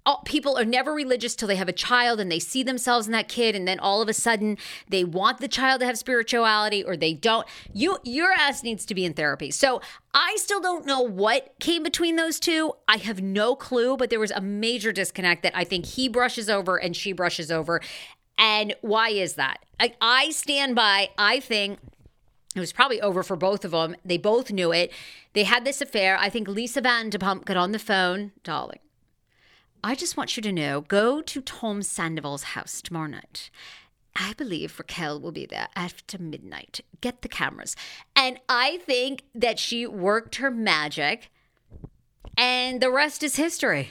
All, 0.07 0.23
people 0.25 0.57
are 0.57 0.64
never 0.64 0.95
religious 0.95 1.35
till 1.35 1.49
they 1.49 1.57
have 1.57 1.69
a 1.69 1.73
child 1.73 2.19
and 2.19 2.33
they 2.33 2.39
see 2.39 2.62
themselves 2.62 3.07
in 3.07 3.12
that 3.12 3.29
kid 3.29 3.55
and 3.55 3.69
then 3.69 3.79
all 3.79 4.01
of 4.01 4.09
a 4.09 4.14
sudden 4.14 4.57
they 4.89 5.05
want 5.05 5.39
the 5.39 5.49
child 5.49 5.81
to 5.81 5.87
have 5.87 5.99
spirituality 5.99 6.83
or 6.83 6.97
they 6.97 7.12
don't. 7.12 7.47
You 7.75 7.99
your 8.05 8.33
ass 8.33 8.62
needs 8.62 8.87
to 8.87 8.95
be 8.95 9.05
in 9.05 9.12
therapy. 9.12 9.51
So 9.51 9.83
i 10.14 10.37
still 10.37 10.61
don't 10.61 10.87
know 10.87 11.03
what 11.03 11.53
came 11.61 11.83
between 11.83 12.16
those 12.16 12.41
two. 12.41 12.73
I 12.87 12.97
have 12.97 13.21
no 13.21 13.55
clue 13.55 13.99
but 13.99 14.09
there 14.09 14.21
was 14.21 14.31
a 14.31 14.41
major 14.41 14.93
disconnect 14.93 15.43
that 15.43 15.55
i 15.55 15.64
think 15.64 15.85
he 15.85 16.09
brushes 16.09 16.49
over 16.49 16.77
and 16.77 16.97
she 16.97 17.12
brushes 17.12 17.51
over. 17.51 17.83
And 18.39 18.77
why 18.81 19.11
is 19.11 19.35
that? 19.35 19.59
I, 19.79 19.95
I 20.01 20.31
stand 20.31 20.75
by 20.75 21.11
i 21.19 21.41
think 21.41 21.81
it 22.59 22.61
was 22.61 22.73
probably 22.73 23.01
over 23.01 23.23
for 23.23 23.37
both 23.37 23.65
of 23.65 23.71
them. 23.71 23.97
They 24.05 24.19
both 24.19 24.51
knew 24.51 24.73
it. 24.73 24.93
They 25.33 25.45
had 25.45 25.65
this 25.65 25.81
affair. 25.81 26.19
I 26.19 26.29
think 26.29 26.49
Lisa 26.49 26.81
Van 26.81 27.09
de 27.11 27.19
Vanderpump 27.19 27.45
got 27.45 27.57
on 27.57 27.73
the 27.73 27.79
phone, 27.79 28.33
darling. 28.43 28.81
I 29.83 29.95
just 29.95 30.17
want 30.17 30.37
you 30.37 30.43
to 30.43 30.53
know 30.53 30.81
go 30.81 31.23
to 31.23 31.41
Tom 31.41 31.83
Sandoval's 31.83 32.43
house 32.43 32.83
tomorrow 32.83 33.07
night. 33.07 33.51
I 34.17 34.33
believe 34.37 34.79
Raquel 34.79 35.21
will 35.21 35.31
be 35.31 35.47
there 35.47 35.69
after 35.77 36.19
midnight. 36.19 36.81
Get 37.01 37.23
the 37.23 37.29
cameras. 37.29 37.77
And 38.17 38.41
I 38.49 38.79
think 38.79 39.23
that 39.35 39.61
she 39.61 39.87
worked 39.87 40.37
her 40.37 40.51
magic, 40.51 41.31
and 42.37 42.81
the 42.81 42.91
rest 42.91 43.23
is 43.23 43.37
history. 43.37 43.91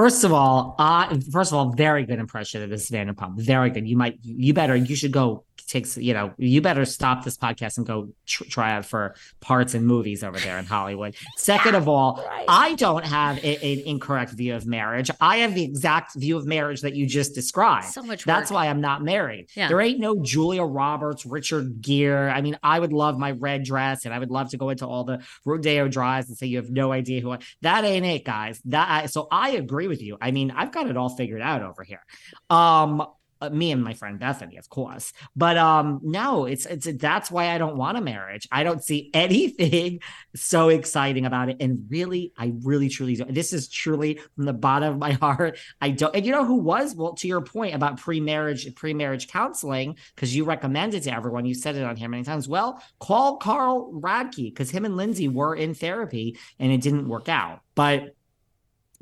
First 0.00 0.24
of 0.24 0.32
all, 0.32 0.76
uh, 0.78 1.14
first 1.30 1.52
of 1.52 1.58
all, 1.58 1.74
very 1.74 2.06
good 2.06 2.18
impression 2.18 2.62
of 2.62 2.70
this 2.70 2.88
Vanderpump. 2.88 3.36
Very 3.36 3.68
good. 3.68 3.86
You 3.86 3.98
might, 3.98 4.18
you 4.22 4.54
better, 4.54 4.74
you 4.74 4.96
should 4.96 5.12
go 5.12 5.44
take, 5.70 5.96
you 5.96 6.12
know 6.12 6.32
you 6.36 6.60
better 6.60 6.84
stop 6.84 7.24
this 7.24 7.36
podcast 7.36 7.78
and 7.78 7.86
go 7.86 8.08
tr- 8.26 8.44
try 8.44 8.72
out 8.72 8.84
for 8.84 9.14
parts 9.40 9.74
in 9.74 9.86
movies 9.86 10.24
over 10.24 10.38
there 10.38 10.58
in 10.58 10.64
hollywood 10.64 11.14
second 11.36 11.74
of 11.74 11.88
all 11.88 12.22
right. 12.28 12.44
i 12.48 12.74
don't 12.74 13.04
have 13.04 13.38
a, 13.38 13.56
an 13.56 13.86
incorrect 13.86 14.32
view 14.32 14.54
of 14.54 14.66
marriage 14.66 15.10
i 15.20 15.38
have 15.38 15.54
the 15.54 15.62
exact 15.62 16.14
view 16.16 16.36
of 16.36 16.46
marriage 16.46 16.80
that 16.80 16.94
you 16.94 17.06
just 17.06 17.34
described 17.34 17.86
so 17.86 18.02
much 18.02 18.26
work. 18.26 18.36
that's 18.36 18.50
why 18.50 18.66
i'm 18.66 18.80
not 18.80 19.02
married 19.02 19.48
yeah. 19.54 19.68
there 19.68 19.80
ain't 19.80 20.00
no 20.00 20.20
julia 20.22 20.62
roberts 20.62 21.24
richard 21.24 21.80
gere 21.80 22.28
i 22.28 22.40
mean 22.40 22.58
i 22.62 22.78
would 22.78 22.92
love 22.92 23.18
my 23.18 23.30
red 23.32 23.62
dress 23.62 24.04
and 24.04 24.12
i 24.12 24.18
would 24.18 24.30
love 24.30 24.50
to 24.50 24.56
go 24.56 24.70
into 24.70 24.86
all 24.86 25.04
the 25.04 25.22
rodeo 25.44 25.86
drives 25.88 26.28
and 26.28 26.36
say 26.36 26.46
you 26.46 26.56
have 26.56 26.70
no 26.70 26.92
idea 26.92 27.20
who 27.20 27.30
I, 27.30 27.38
that 27.62 27.84
ain't 27.84 28.06
it 28.06 28.24
guys 28.24 28.60
that 28.66 29.10
so 29.10 29.28
i 29.30 29.50
agree 29.50 29.86
with 29.90 30.00
you 30.00 30.16
i 30.20 30.30
mean 30.30 30.50
i've 30.52 30.72
got 30.72 30.88
it 30.88 30.96
all 30.96 31.10
figured 31.10 31.42
out 31.42 31.62
over 31.62 31.82
here 31.82 32.02
um 32.48 33.06
uh, 33.42 33.48
me 33.48 33.72
and 33.72 33.82
my 33.82 33.94
friend 33.94 34.20
Bethenny, 34.20 34.58
of 34.58 34.68
course. 34.68 35.12
But 35.34 35.56
um, 35.56 36.00
no, 36.02 36.44
it's 36.44 36.66
it's 36.66 36.86
that's 36.98 37.30
why 37.30 37.48
I 37.48 37.58
don't 37.58 37.76
want 37.76 37.96
a 37.96 38.00
marriage. 38.00 38.46
I 38.52 38.64
don't 38.64 38.84
see 38.84 39.10
anything 39.14 40.00
so 40.34 40.68
exciting 40.68 41.24
about 41.24 41.48
it. 41.48 41.56
And 41.60 41.86
really, 41.88 42.32
I 42.36 42.52
really 42.62 42.88
truly 42.88 43.16
don't. 43.16 43.32
This 43.32 43.52
is 43.52 43.68
truly 43.68 44.20
from 44.34 44.44
the 44.44 44.52
bottom 44.52 44.92
of 44.92 44.98
my 44.98 45.12
heart. 45.22 45.58
I 45.80 45.90
don't. 45.90 46.14
And 46.14 46.26
you 46.26 46.32
know 46.32 46.44
who 46.44 46.56
was? 46.56 46.94
Well, 46.94 47.14
to 47.14 47.28
your 47.28 47.40
point 47.40 47.74
about 47.74 47.98
pre-marriage 47.98 48.74
pre-marriage 48.74 49.28
counseling, 49.28 49.96
because 50.14 50.36
you 50.36 50.44
recommended 50.44 51.04
to 51.04 51.14
everyone, 51.14 51.46
you 51.46 51.54
said 51.54 51.76
it 51.76 51.82
on 51.82 51.96
here 51.96 52.08
many 52.08 52.24
times. 52.24 52.46
Well, 52.46 52.82
call 52.98 53.38
Carl 53.38 53.90
Radke 53.92 54.52
because 54.52 54.70
him 54.70 54.84
and 54.84 54.96
Lindsay 54.96 55.28
were 55.28 55.54
in 55.54 55.72
therapy 55.74 56.38
and 56.58 56.70
it 56.70 56.82
didn't 56.82 57.08
work 57.08 57.28
out. 57.28 57.60
But 57.74 58.14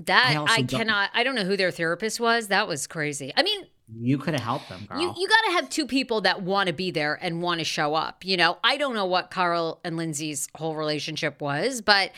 that 0.06 0.36
I, 0.36 0.56
I 0.56 0.62
cannot. 0.62 1.10
I 1.12 1.22
don't 1.24 1.34
know 1.34 1.44
who 1.44 1.56
their 1.56 1.70
therapist 1.70 2.20
was. 2.20 2.48
That 2.48 2.68
was 2.68 2.86
crazy. 2.86 3.32
I 3.36 3.42
mean, 3.42 3.66
you 3.96 4.18
could 4.18 4.34
have 4.34 4.42
helped 4.42 4.68
them. 4.68 4.86
Carl. 4.86 5.00
You 5.00 5.14
you 5.16 5.28
got 5.28 5.42
to 5.46 5.50
have 5.52 5.68
two 5.70 5.86
people 5.86 6.20
that 6.22 6.42
want 6.42 6.68
to 6.68 6.72
be 6.72 6.90
there 6.90 7.18
and 7.20 7.42
want 7.42 7.60
to 7.60 7.64
show 7.64 7.94
up. 7.94 8.24
You 8.24 8.36
know, 8.36 8.58
I 8.62 8.76
don't 8.76 8.94
know 8.94 9.06
what 9.06 9.30
Carl 9.30 9.80
and 9.84 9.96
Lindsay's 9.96 10.48
whole 10.54 10.76
relationship 10.76 11.40
was, 11.40 11.80
but 11.80 12.12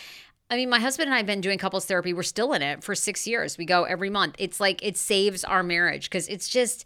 I 0.50 0.56
mean, 0.56 0.68
my 0.68 0.80
husband 0.80 1.06
and 1.08 1.14
I 1.14 1.18
have 1.18 1.26
been 1.26 1.40
doing 1.40 1.58
couples 1.58 1.86
therapy. 1.86 2.12
We're 2.12 2.22
still 2.22 2.52
in 2.52 2.62
it 2.62 2.82
for 2.82 2.94
six 2.94 3.26
years. 3.26 3.56
We 3.56 3.64
go 3.64 3.84
every 3.84 4.10
month. 4.10 4.34
It's 4.38 4.60
like 4.60 4.84
it 4.84 4.96
saves 4.96 5.44
our 5.44 5.62
marriage 5.62 6.10
because 6.10 6.28
it's 6.28 6.48
just. 6.48 6.84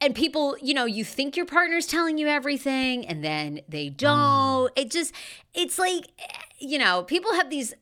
And 0.00 0.12
people, 0.14 0.56
you 0.60 0.74
know, 0.74 0.84
you 0.84 1.04
think 1.04 1.36
your 1.36 1.46
partner's 1.46 1.86
telling 1.86 2.18
you 2.18 2.26
everything 2.26 3.06
and 3.06 3.24
then 3.24 3.60
they 3.68 3.88
don't. 3.88 4.74
Mm. 4.74 4.82
It 4.82 4.90
just, 4.90 5.14
it's 5.54 5.78
like, 5.78 6.08
you 6.58 6.78
know, 6.78 7.04
people 7.04 7.32
have 7.34 7.48
these 7.48 7.72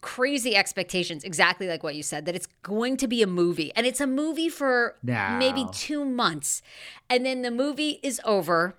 crazy 0.00 0.54
expectations 0.54 1.24
exactly 1.24 1.66
like 1.66 1.82
what 1.82 1.94
you 1.94 2.02
said 2.02 2.26
that 2.26 2.34
it's 2.34 2.46
going 2.62 2.96
to 2.96 3.08
be 3.08 3.22
a 3.22 3.26
movie. 3.26 3.72
And 3.74 3.86
it's 3.86 4.00
a 4.00 4.06
movie 4.06 4.48
for 4.48 4.96
no. 5.02 5.36
maybe 5.38 5.66
2 5.72 6.04
months. 6.04 6.62
And 7.08 7.24
then 7.24 7.42
the 7.42 7.50
movie 7.50 8.00
is 8.02 8.20
over 8.24 8.76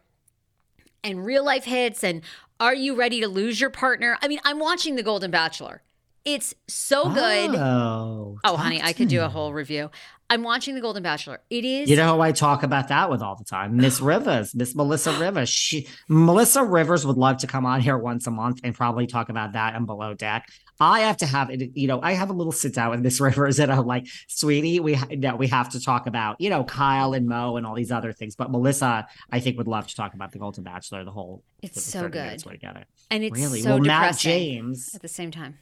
and 1.04 1.26
real 1.26 1.44
life 1.44 1.66
hits 1.66 2.04
and 2.04 2.22
are 2.60 2.76
you 2.76 2.94
ready 2.94 3.22
to 3.22 3.28
lose 3.28 3.62
your 3.62 3.70
partner? 3.70 4.18
I 4.22 4.28
mean 4.28 4.40
i'm 4.44 4.60
watching 4.60 4.96
the 4.96 5.04
golden 5.04 5.32
bachelor 5.32 5.82
it's 6.26 6.54
so 6.68 7.10
good 7.10 7.56
oh, 7.56 8.38
oh 8.44 8.58
honey 8.58 8.82
i 8.82 8.94
could 8.94 9.08
do 9.08 9.22
a 9.22 9.30
whole 9.30 9.54
review 9.54 9.90
I'm 10.32 10.44
watching 10.44 10.76
The 10.76 10.82
Golden 10.82 11.02
Bachelor. 11.02 11.42
It 11.50 11.66
is 11.66 11.90
You 11.90 11.96
know 11.96 12.16
who 12.16 12.22
I 12.22 12.32
talk 12.32 12.62
about 12.62 12.90
that 12.90 13.10
with 13.10 13.24
all 13.24 13.36
the 13.36 13.44
time? 13.44 13.78
Miss 13.78 14.00
Rivers, 14.02 14.54
Miss 14.54 14.76
Melissa 14.76 15.12
Rivers. 15.14 15.50
She 15.50 15.88
Melissa 16.08 16.64
Rivers 16.64 17.06
would 17.06 17.18
love 17.18 17.38
to 17.38 17.48
come 17.48 17.66
on 17.66 17.82
here 17.82 17.98
once 17.98 18.28
a 18.28 18.32
month 18.32 18.60
and 18.64 18.76
probably 18.76 19.08
talk 19.08 19.30
about 19.30 19.54
that 19.54 19.76
and 19.76 19.88
below 19.88 20.14
deck. 20.14 20.48
I 20.80 21.02
have 21.02 21.18
to 21.18 21.26
have 21.26 21.50
it, 21.50 21.72
you 21.76 21.88
know, 21.88 22.00
I 22.02 22.14
have 22.14 22.30
a 22.30 22.34
little 22.34 22.52
sit 22.52 22.76
down 22.76 22.92
with 22.92 23.02
Miss 23.02 23.20
Rivers 23.22 23.60
and 23.60 23.72
I'm 23.72 23.88
like, 23.88 24.08
sweetie, 24.28 24.80
we 24.80 25.00
no, 25.10 25.36
we 25.36 25.48
have 25.48 25.70
to 25.70 25.82
talk 25.82 26.06
about, 26.06 26.40
you 26.40 26.52
know, 26.52 26.64
Kyle 26.64 27.14
and 27.14 27.28
Mo 27.28 27.58
and 27.58 27.66
all 27.66 27.74
these 27.74 27.92
other 27.92 28.14
things. 28.14 28.36
But 28.36 28.52
Melissa, 28.52 29.08
I 29.32 29.40
think 29.40 29.58
would 29.58 29.68
love 29.68 29.88
to 29.88 29.96
talk 29.96 30.14
about 30.14 30.32
the 30.32 30.38
Golden 30.38 30.64
Bachelor, 30.64 31.04
the 31.04 31.12
whole 31.12 31.44
It's 31.64 31.84
so 31.84 32.02
30 32.02 32.20
minutes 32.20 32.44
good. 32.44 32.52
together. 32.52 32.86
and 33.10 33.24
it's 33.24 33.38
really? 33.38 33.62
so 33.62 33.72
well, 33.72 33.80
Matt 33.80 34.02
depressing 34.02 34.32
James, 34.32 34.92
at 34.94 35.02
the 35.02 35.08
same 35.08 35.32
time. 35.32 35.58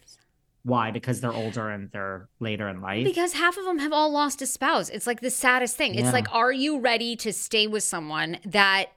Why? 0.64 0.91
Because 0.91 1.22
they're 1.22 1.34
older 1.34 1.70
and 1.70 1.89
they're 1.91 2.28
later 2.39 2.68
in 2.68 2.82
life. 2.82 3.05
Because 3.05 3.34
half 3.34 3.58
of 3.58 3.66
them 3.66 3.80
have 3.80 3.93
all 3.93 4.12
lost 4.12 4.41
a 4.41 4.45
spouse. 4.45 4.89
It's 4.89 5.08
like 5.08 5.22
the 5.22 5.30
saddest 5.30 5.78
thing. 5.78 5.95
It's 5.95 6.12
like, 6.12 6.32
are 6.34 6.51
you 6.51 6.80
ready 6.80 7.16
to 7.18 7.32
stay 7.32 7.68
with 7.68 7.84
someone 7.84 8.39
that 8.45 8.88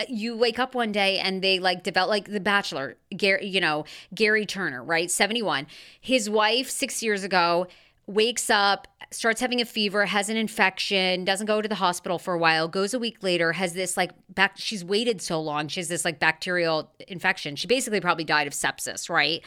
uh, 0.00 0.04
you 0.08 0.36
wake 0.36 0.58
up 0.58 0.74
one 0.74 0.92
day 0.92 1.18
and 1.18 1.42
they 1.42 1.58
like 1.58 1.82
develop 1.82 2.08
like 2.08 2.24
the 2.26 2.40
bachelor 2.40 2.96
gary 3.14 3.46
you 3.46 3.60
know 3.60 3.84
gary 4.14 4.46
turner 4.46 4.82
right 4.82 5.10
71 5.10 5.66
his 6.00 6.30
wife 6.30 6.70
six 6.70 7.02
years 7.02 7.22
ago 7.22 7.66
wakes 8.06 8.48
up 8.48 8.88
starts 9.10 9.40
having 9.40 9.60
a 9.60 9.64
fever 9.64 10.06
has 10.06 10.30
an 10.30 10.36
infection 10.36 11.24
doesn't 11.24 11.46
go 11.46 11.60
to 11.60 11.68
the 11.68 11.74
hospital 11.74 12.18
for 12.18 12.34
a 12.34 12.38
while 12.38 12.66
goes 12.66 12.94
a 12.94 12.98
week 12.98 13.22
later 13.22 13.52
has 13.52 13.74
this 13.74 13.96
like 13.96 14.12
back 14.30 14.52
she's 14.56 14.84
waited 14.84 15.20
so 15.20 15.40
long 15.40 15.68
she 15.68 15.80
has 15.80 15.88
this 15.88 16.04
like 16.04 16.18
bacterial 16.18 16.90
infection 17.08 17.54
she 17.54 17.66
basically 17.66 18.00
probably 18.00 18.24
died 18.24 18.46
of 18.46 18.52
sepsis 18.52 19.10
right 19.10 19.42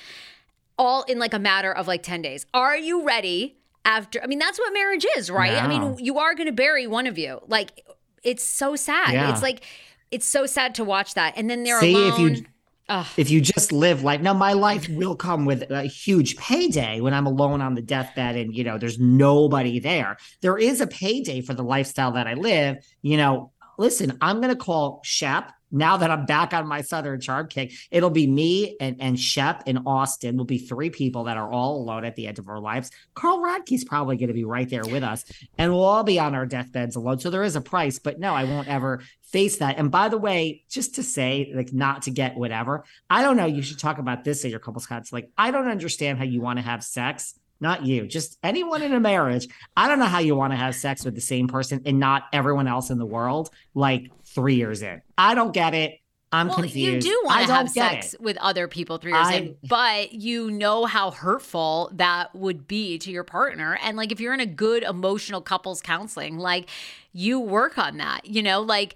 all 0.77 1.03
in 1.03 1.19
like 1.19 1.33
a 1.33 1.39
matter 1.39 1.71
of 1.71 1.87
like 1.87 2.03
10 2.03 2.21
days. 2.21 2.45
Are 2.53 2.77
you 2.77 3.05
ready 3.05 3.57
after? 3.85 4.21
I 4.23 4.27
mean, 4.27 4.39
that's 4.39 4.59
what 4.59 4.73
marriage 4.73 5.05
is, 5.17 5.29
right? 5.29 5.53
I 5.53 5.67
mean, 5.67 5.97
you 5.99 6.19
are 6.19 6.33
going 6.35 6.47
to 6.47 6.53
bury 6.53 6.87
one 6.87 7.07
of 7.07 7.17
you. 7.17 7.39
Like, 7.47 7.85
it's 8.23 8.43
so 8.43 8.75
sad. 8.75 9.13
Yeah. 9.13 9.31
It's 9.31 9.41
like, 9.41 9.63
it's 10.11 10.25
so 10.25 10.45
sad 10.45 10.75
to 10.75 10.83
watch 10.83 11.15
that. 11.15 11.33
And 11.37 11.49
then 11.49 11.63
they're 11.63 11.79
See, 11.79 11.93
alone. 11.93 12.31
if 12.31 12.37
you 12.37 12.45
Ugh. 12.89 13.05
if 13.15 13.29
you 13.31 13.39
just 13.39 13.71
live 13.71 14.03
life 14.03 14.19
now 14.19 14.33
my 14.33 14.51
life 14.51 14.89
will 14.89 15.15
come 15.15 15.45
with 15.45 15.63
a 15.71 15.83
huge 15.83 16.35
payday 16.35 16.99
when 16.99 17.13
i'm 17.13 17.25
alone 17.25 17.61
on 17.61 17.75
the 17.75 17.81
deathbed 17.81 18.35
and 18.35 18.53
you 18.53 18.61
know 18.61 18.77
there's 18.77 18.99
nobody 18.99 19.79
there 19.79 20.17
there 20.41 20.57
is 20.57 20.81
a 20.81 20.87
payday 20.87 21.39
for 21.39 21.53
the 21.53 21.63
lifestyle 21.63 22.11
that 22.11 22.27
i 22.27 22.33
live 22.33 22.75
you 23.01 23.15
know 23.15 23.53
listen 23.77 24.17
i'm 24.19 24.41
going 24.41 24.49
to 24.49 24.55
call 24.57 24.99
shep 25.05 25.49
now 25.73 25.97
that 25.97 26.09
i'm 26.09 26.25
back 26.25 26.53
on 26.53 26.67
my 26.67 26.81
southern 26.81 27.19
charm 27.19 27.47
kick 27.47 27.73
it'll 27.91 28.09
be 28.09 28.27
me 28.27 28.77
and 28.79 28.97
and 28.99 29.19
shep 29.19 29.63
and 29.67 29.79
austin 29.85 30.37
will 30.37 30.45
be 30.45 30.57
three 30.57 30.89
people 30.89 31.25
that 31.25 31.37
are 31.37 31.51
all 31.51 31.77
alone 31.77 32.05
at 32.05 32.15
the 32.15 32.27
end 32.27 32.39
of 32.39 32.47
our 32.47 32.59
lives 32.59 32.91
carl 33.13 33.41
radke's 33.41 33.83
probably 33.83 34.15
going 34.15 34.27
to 34.27 34.33
be 34.33 34.45
right 34.45 34.69
there 34.69 34.85
with 34.85 35.03
us 35.03 35.25
and 35.57 35.71
we'll 35.71 35.83
all 35.83 36.03
be 36.03 36.19
on 36.19 36.35
our 36.35 36.45
deathbeds 36.45 36.95
alone 36.95 37.19
so 37.19 37.29
there 37.29 37.43
is 37.43 37.55
a 37.55 37.61
price 37.61 37.99
but 37.99 38.19
no 38.19 38.33
i 38.33 38.45
won't 38.45 38.67
ever 38.67 39.01
face 39.33 39.57
that. 39.57 39.79
And 39.79 39.89
by 39.89 40.09
the 40.09 40.17
way, 40.17 40.63
just 40.69 40.95
to 40.95 41.03
say, 41.03 41.51
like, 41.55 41.73
not 41.73 42.03
to 42.03 42.11
get 42.11 42.37
whatever, 42.37 42.85
I 43.09 43.23
don't 43.23 43.35
know. 43.35 43.47
You 43.47 43.63
should 43.63 43.79
talk 43.79 43.97
about 43.97 44.23
this 44.23 44.45
at 44.45 44.51
your 44.51 44.59
couples 44.59 44.85
cuts. 44.85 45.11
Like, 45.11 45.31
I 45.35 45.49
don't 45.49 45.67
understand 45.67 46.19
how 46.19 46.23
you 46.23 46.39
want 46.39 46.59
to 46.59 46.63
have 46.63 46.83
sex. 46.83 47.33
Not 47.63 47.85
you, 47.85 48.05
just 48.05 48.37
anyone 48.43 48.81
in 48.81 48.93
a 48.93 48.99
marriage. 48.99 49.47
I 49.77 49.87
don't 49.87 49.97
know 49.97 50.05
how 50.05 50.19
you 50.19 50.35
want 50.35 50.51
to 50.51 50.57
have 50.57 50.75
sex 50.75 51.05
with 51.05 51.15
the 51.15 51.21
same 51.21 51.47
person 51.47 51.81
and 51.85 51.97
not 51.97 52.25
everyone 52.33 52.67
else 52.67 52.89
in 52.89 52.97
the 52.97 53.05
world, 53.05 53.51
like 53.73 54.11
three 54.25 54.55
years 54.55 54.81
in. 54.81 55.01
I 55.17 55.33
don't 55.33 55.53
get 55.53 55.73
it. 55.73 56.01
I'm 56.33 56.47
well, 56.47 56.57
confused. 56.57 57.05
you 57.05 57.11
do 57.13 57.21
want 57.23 57.47
to 57.47 57.53
have 57.53 57.69
sex 57.69 58.15
it. 58.15 58.19
with 58.19 58.35
other 58.37 58.67
people 58.67 58.97
three 58.97 59.13
years 59.13 59.29
in, 59.29 59.55
but 59.69 60.11
you 60.11 60.51
know 60.51 60.83
how 60.83 61.11
hurtful 61.11 61.89
that 61.93 62.35
would 62.35 62.67
be 62.67 62.97
to 62.97 63.11
your 63.11 63.23
partner. 63.23 63.79
And 63.81 63.95
like, 63.95 64.11
if 64.11 64.19
you're 64.19 64.33
in 64.33 64.41
a 64.41 64.45
good 64.45 64.83
emotional 64.83 65.39
couples 65.39 65.81
counseling, 65.81 66.37
like 66.37 66.69
you 67.13 67.39
work 67.39 67.77
on 67.77 67.95
that, 67.97 68.25
you 68.25 68.43
know, 68.43 68.59
like 68.59 68.95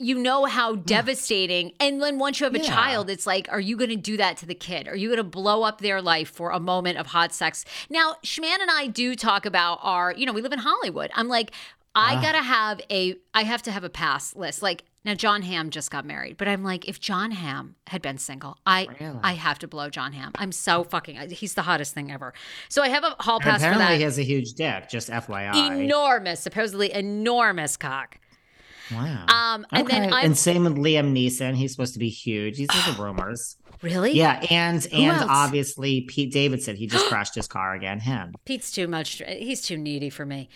you 0.00 0.16
know 0.16 0.44
how 0.44 0.76
devastating. 0.76 1.72
And 1.80 2.00
then 2.00 2.18
once 2.18 2.38
you 2.40 2.44
have 2.44 2.54
a 2.54 2.58
Yeah. 2.58 2.66
child, 2.68 3.10
it's 3.10 3.26
like, 3.26 3.48
are 3.50 3.60
you 3.60 3.76
going 3.76 3.90
to 3.90 3.96
do 3.96 4.16
that 4.16 4.36
to 4.38 4.46
the 4.46 4.54
kid? 4.54 4.86
Are 4.86 4.94
you 4.96 5.08
going 5.08 5.16
to 5.18 5.24
blow 5.24 5.64
up 5.64 5.80
their 5.80 6.00
life 6.00 6.30
for 6.30 6.50
a 6.50 6.60
moment 6.60 6.98
of 6.98 7.08
hot 7.08 7.32
sex? 7.34 7.64
Now, 7.90 8.14
Schman 8.24 8.60
and 8.60 8.70
I 8.70 8.86
do 8.86 9.14
talk 9.16 9.44
about 9.44 9.80
our, 9.82 10.12
you 10.12 10.24
know, 10.24 10.32
we 10.32 10.40
live 10.42 10.52
in 10.52 10.60
Hollywood. 10.60 11.10
I'm 11.14 11.28
like, 11.28 11.50
I 11.94 12.14
Ah. 12.16 12.20
gotta 12.22 12.42
have 12.42 12.80
a, 12.90 13.16
I 13.34 13.42
have 13.42 13.62
to 13.62 13.72
have 13.72 13.82
a 13.82 13.88
pass 13.90 14.36
list. 14.36 14.62
Like 14.62 14.84
now, 15.04 15.14
John 15.14 15.42
Hamm 15.42 15.70
just 15.70 15.90
got 15.90 16.04
married, 16.04 16.36
but 16.36 16.46
I'm 16.46 16.62
like, 16.62 16.86
if 16.86 17.00
John 17.00 17.30
Hamm 17.32 17.74
had 17.88 18.02
been 18.02 18.18
single, 18.18 18.56
I, 18.66 18.86
Really? 19.00 19.18
I 19.22 19.32
have 19.32 19.58
to 19.60 19.68
blow 19.68 19.88
John 19.90 20.12
Hamm. 20.12 20.30
I'm 20.36 20.52
so 20.52 20.84
fucking, 20.84 21.30
he's 21.30 21.54
the 21.54 21.62
hottest 21.62 21.94
thing 21.94 22.12
ever. 22.12 22.34
So 22.68 22.82
I 22.82 22.88
have 22.90 23.02
a 23.02 23.16
hall 23.20 23.40
pass 23.40 23.60
for 23.62 23.66
apparently, 23.68 23.86
that. 23.86 23.96
he 23.96 24.02
has 24.02 24.18
a 24.18 24.22
huge 24.22 24.52
dick. 24.52 24.88
Just 24.88 25.08
FYI. 25.10 25.54
enormous, 25.82 26.38
supposedly 26.40 26.92
enormous 26.92 27.76
cock. 27.76 28.18
Wow. 28.92 29.26
Um, 29.28 29.66
and 29.72 29.86
then 29.88 30.04
Okay. 30.04 30.12
I'm 30.14 30.24
and 30.26 30.38
same 30.38 30.64
with 30.64 30.76
Liam 30.76 31.12
Neeson. 31.12 31.54
He's 31.54 31.72
supposed 31.72 31.92
to 31.94 31.98
be 31.98 32.08
huge. 32.08 32.56
These 32.58 32.68
are 32.70 32.92
the 32.94 33.02
rumors. 33.02 33.56
really, 33.82 34.12
Yeah, 34.12 34.44
and 34.50 34.86
and 34.92 35.12
else? 35.12 35.26
obviously 35.28 36.02
Pete 36.02 36.32
Davidson. 36.32 36.76
He 36.76 36.86
just 36.86 37.06
crashed 37.08 37.34
his 37.34 37.46
car 37.48 37.74
again. 37.74 38.00
Him. 38.00 38.34
Pete's 38.44 38.70
too 38.70 38.88
much. 38.88 39.22
He's 39.26 39.60
too 39.62 39.76
needy 39.76 40.10
for 40.10 40.24
me. 40.26 40.48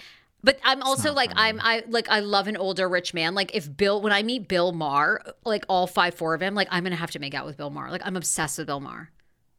But 0.45 0.59
I'm 0.65 0.83
also 0.83 1.13
like 1.13 1.31
funny. 1.31 1.41
I'm 1.41 1.61
I 1.63 1.85
like 1.89 2.09
I 2.09 2.19
love 2.19 2.49
an 2.49 2.57
older 2.57 2.89
rich 2.89 3.15
man. 3.15 3.35
Like 3.37 3.55
if 3.55 3.75
Bill 3.77 4.03
when 4.03 4.13
I 4.13 4.25
meet 4.25 4.49
Bill 4.49 4.73
Maher, 4.73 5.23
like 5.45 5.65
all 5.69 5.87
five 5.87 6.15
four 6.15 6.35
of 6.35 6.43
him, 6.43 6.55
like 6.57 6.67
I'm 6.71 6.83
gonna 6.83 6.97
have 6.97 7.13
to 7.13 7.21
make 7.21 7.33
out 7.35 7.47
with 7.47 7.57
Bill 7.57 7.71
Maher. 7.71 7.91
Like 7.93 8.03
I'm 8.05 8.17
obsessed 8.17 8.59
with 8.59 8.67
Bill 8.67 8.81
Maher. 8.81 9.11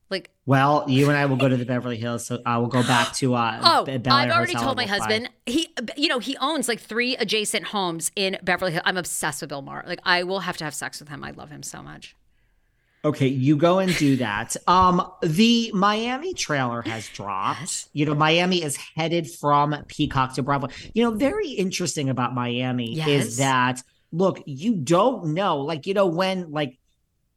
Like 0.10 0.30
Well, 0.46 0.86
you 0.88 1.10
and 1.10 1.18
I 1.18 1.26
will 1.26 1.38
go 1.38 1.50
to 1.50 1.58
the 1.58 1.66
Beverly 1.74 1.98
Hills, 1.98 2.26
so 2.26 2.42
I 2.46 2.58
will 2.58 2.68
go 2.68 2.84
back 2.84 3.14
to 3.16 3.36
uh. 3.36 3.60
oh, 3.64 3.86
Bel 3.86 4.14
I've 4.14 4.32
already 4.32 4.54
Hotel 4.54 4.66
told 4.66 4.78
my 4.78 4.86
husband 4.86 5.30
he 5.46 5.74
you 5.98 6.08
know 6.08 6.20
he 6.20 6.38
owns 6.38 6.68
like 6.68 6.80
three 6.80 7.16
adjacent 7.18 7.66
homes 7.66 8.12
in 8.16 8.38
Beverly 8.44 8.74
Hills. 8.74 8.84
I'm 8.86 8.98
obsessed 8.98 9.42
with 9.42 9.50
Bill 9.50 9.62
Maher. 9.62 9.84
Like 9.88 10.00
I 10.04 10.24
will 10.24 10.42
have 10.42 10.58
to 10.58 10.64
have 10.64 10.74
sex 10.74 11.00
with 11.00 11.10
him. 11.10 11.24
I 11.24 11.32
love 11.32 11.50
him 11.50 11.64
so 11.64 11.82
much. 11.82 12.16
Okay, 13.06 13.28
you 13.28 13.58
go 13.58 13.80
and 13.80 13.96
do 13.98 14.16
that. 14.18 14.56
Um, 14.66 15.12
the 15.22 15.72
Miami 15.74 16.34
trailer 16.34 16.82
has 16.84 17.08
dropped. 17.10 17.60
Yes. 17.60 17.90
You 17.94 18.06
know, 18.06 18.16
Miami 18.16 18.64
is 18.64 18.78
headed 18.96 19.30
from 19.30 19.76
Peacock 19.88 20.34
to 20.36 20.44
Bravo. 20.44 20.70
You 20.94 21.04
know, 21.04 21.12
very 21.12 21.50
interesting 21.50 22.10
about 22.10 22.34
Miami 22.34 22.94
Yes. 22.94 23.08
is 23.08 23.38
that 23.38 23.84
look, 24.12 24.42
you 24.46 24.76
don't 24.76 25.34
know, 25.34 25.58
like 25.58 25.86
you 25.86 25.94
know 25.94 26.08
when 26.08 26.52
like. 26.52 26.78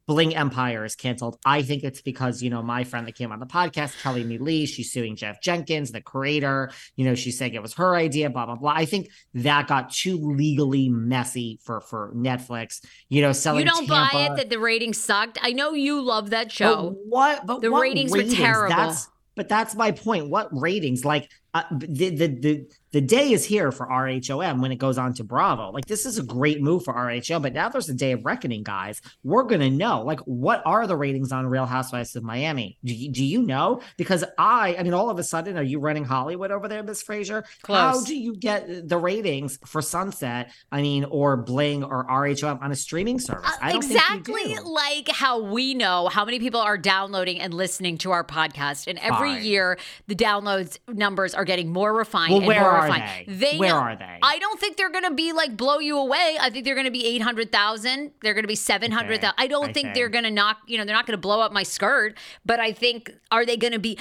Bling 0.07 0.35
Empire 0.35 0.85
is 0.85 0.95
canceled. 0.95 1.37
I 1.45 1.61
think 1.61 1.83
it's 1.83 2.01
because, 2.01 2.41
you 2.41 2.49
know, 2.49 2.63
my 2.63 2.85
friend 2.85 3.05
that 3.07 3.15
came 3.15 3.31
on 3.33 3.39
the 3.39 3.45
podcast, 3.45 4.01
Kelly 4.01 4.23
Mi 4.23 4.37
Li, 4.37 4.65
she's 4.65 4.91
suing 4.91 5.17
Jeff 5.17 5.41
Jenkins, 5.41 5.91
the 5.91 5.99
creator. 6.01 6.71
You 6.95 7.03
know, 7.05 7.13
she's 7.13 7.37
saying 7.37 7.53
it 7.53 7.61
was 7.61 7.73
her 7.73 7.93
idea, 7.95 8.29
blah, 8.29 8.45
blah, 8.45 8.55
blah. 8.55 8.71
I 8.73 8.85
think 8.85 9.09
that 9.33 9.67
got 9.67 9.91
too 9.91 10.15
legally 10.17 10.87
messy 10.87 11.59
for 11.63 11.81
for 11.81 12.13
Netflix. 12.15 12.79
You 13.09 13.21
know, 13.21 13.33
selling 13.33 13.65
you 13.65 13.69
don't 13.69 13.85
Tampa. 13.85 14.13
buy 14.13 14.27
it 14.31 14.35
that 14.37 14.49
the 14.49 14.59
ratings 14.59 14.97
sucked. 15.03 15.37
I 15.41 15.51
know 15.51 15.73
you 15.73 16.01
love 16.01 16.29
that 16.29 16.45
But 16.47 16.51
show. 16.53 16.95
what? 17.05 17.45
But 17.45 17.61
The 17.61 17.69
what 17.69 17.81
ratings 17.81 18.11
were 18.11 18.23
terrible. 18.23 18.75
That's, 18.75 19.09
but 19.35 19.49
that's 19.49 19.75
my 19.75 19.91
point. 19.91 20.29
What 20.29 20.47
ratings? 20.51 21.03
Like 21.03 21.29
uh, 21.53 21.63
the, 21.71 22.09
the 22.15 22.27
the 22.27 22.65
the 22.97 23.01
day 23.01 23.31
is 23.31 23.45
here 23.45 23.71
for 23.71 23.85
RHOM 23.85 24.59
when 24.59 24.71
it 24.71 24.77
goes 24.77 24.97
on 24.97 25.13
to 25.13 25.23
Bravo. 25.23 25.69
Like 25.69 25.85
this 25.85 26.03
is 26.03 26.17
a 26.17 26.23
great 26.23 26.63
move 26.63 26.83
for 26.83 26.95
RHO, 26.95 27.39
but 27.43 27.53
now 27.53 27.69
there's 27.69 27.89
a 27.89 27.93
day 27.93 28.13
of 28.13 28.25
reckoning, 28.25 28.63
guys. 28.63 29.03
We're 29.23 29.43
gonna 29.43 29.69
know. 29.69 30.01
Like, 30.01 30.19
what 30.21 30.63
are 30.65 30.87
the 30.87 30.95
ratings 30.95 31.31
on 31.31 31.45
Real 31.45 31.67
Housewives 31.67 32.15
of 32.15 32.23
Miami? 32.23 32.75
Do 32.83 32.95
you, 32.95 33.11
do 33.11 33.23
you 33.23 33.43
know? 33.43 33.81
Because 33.97 34.23
I, 34.39 34.77
I 34.79 34.81
mean, 34.81 34.95
all 34.95 35.11
of 35.11 35.19
a 35.19 35.23
sudden, 35.23 35.59
are 35.59 35.63
you 35.63 35.77
running 35.77 36.05
Hollywood 36.05 36.49
over 36.49 36.67
there, 36.67 36.81
Miss 36.81 37.03
Fraser? 37.03 37.45
How 37.67 38.03
do 38.03 38.17
you 38.17 38.35
get 38.35 38.89
the 38.89 38.97
ratings 38.97 39.59
for 39.63 39.83
Sunset? 39.83 40.51
I 40.71 40.81
mean, 40.81 41.03
or 41.03 41.37
Bling 41.37 41.83
or 41.83 42.03
RHOM 42.07 42.63
on 42.63 42.71
a 42.71 42.75
streaming 42.75 43.17
uh, 43.17 43.19
service? 43.19 43.51
I 43.61 43.73
don't 43.73 43.83
think 43.83 43.93
you 43.93 43.99
exactly 43.99 44.55
like 44.63 45.09
how 45.09 45.39
we 45.39 45.75
know 45.75 46.07
how 46.07 46.25
many 46.25 46.39
people 46.39 46.61
are 46.61 46.79
downloading 46.79 47.41
and 47.41 47.53
listening 47.53 47.99
to 47.99 48.09
our 48.09 48.23
podcast, 48.23 48.87
and 48.87 48.97
every 48.97 49.35
Fine. 49.35 49.45
year 49.45 49.77
the 50.07 50.15
downloads 50.15 50.79
numbers 50.91 51.35
are 51.35 51.45
getting 51.45 51.71
more 51.71 51.93
refined 51.93 52.31
Well, 52.31 52.49
and 52.49 52.59
more 52.59 52.86
are 52.89 52.99
refined. 52.99 53.39
they? 53.39 53.57
Where 53.57 53.75
are 53.75 53.95
they? 53.95 54.19
I 54.21 54.39
don't 54.39 54.59
think 54.59 54.77
they're 54.77 54.89
going 54.91 55.03
to 55.05 55.13
be 55.13 55.33
like 55.33 55.55
blow 55.55 55.79
you 55.79 55.97
away. 55.97 56.37
I 56.39 56.49
think 56.49 56.65
they're 56.65 56.75
going 56.75 56.85
to 56.85 56.91
be 56.91 57.05
eight 57.05 57.21
hundred 57.21 57.51
thousand. 57.51 58.11
They're 58.21 58.33
going 58.33 58.43
to 58.43 58.47
be 58.47 58.55
seven 58.55 58.91
hundred 58.91 59.21
thousand. 59.21 59.35
I 59.37 59.47
don't 59.47 59.73
think 59.73 59.93
they're 59.93 60.09
going 60.09 60.23
to 60.23 60.31
knock. 60.31 60.57
You 60.67 60.77
know, 60.77 60.85
they're 60.85 60.95
not 60.95 61.05
going 61.05 61.17
to 61.17 61.21
blow 61.21 61.41
up 61.41 61.51
my 61.51 61.63
skirt. 61.63 62.17
But 62.45 62.59
I 62.59 62.71
think 62.71 63.13
are 63.31 63.45
they 63.45 63.57
going 63.57 63.73
to 63.73 63.79
be 63.79 63.97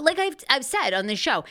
like 0.00 0.18
I've 0.18 0.36
I've 0.48 0.64
said 0.64 0.92
on 0.94 1.06
this 1.06 1.18
show. 1.18 1.44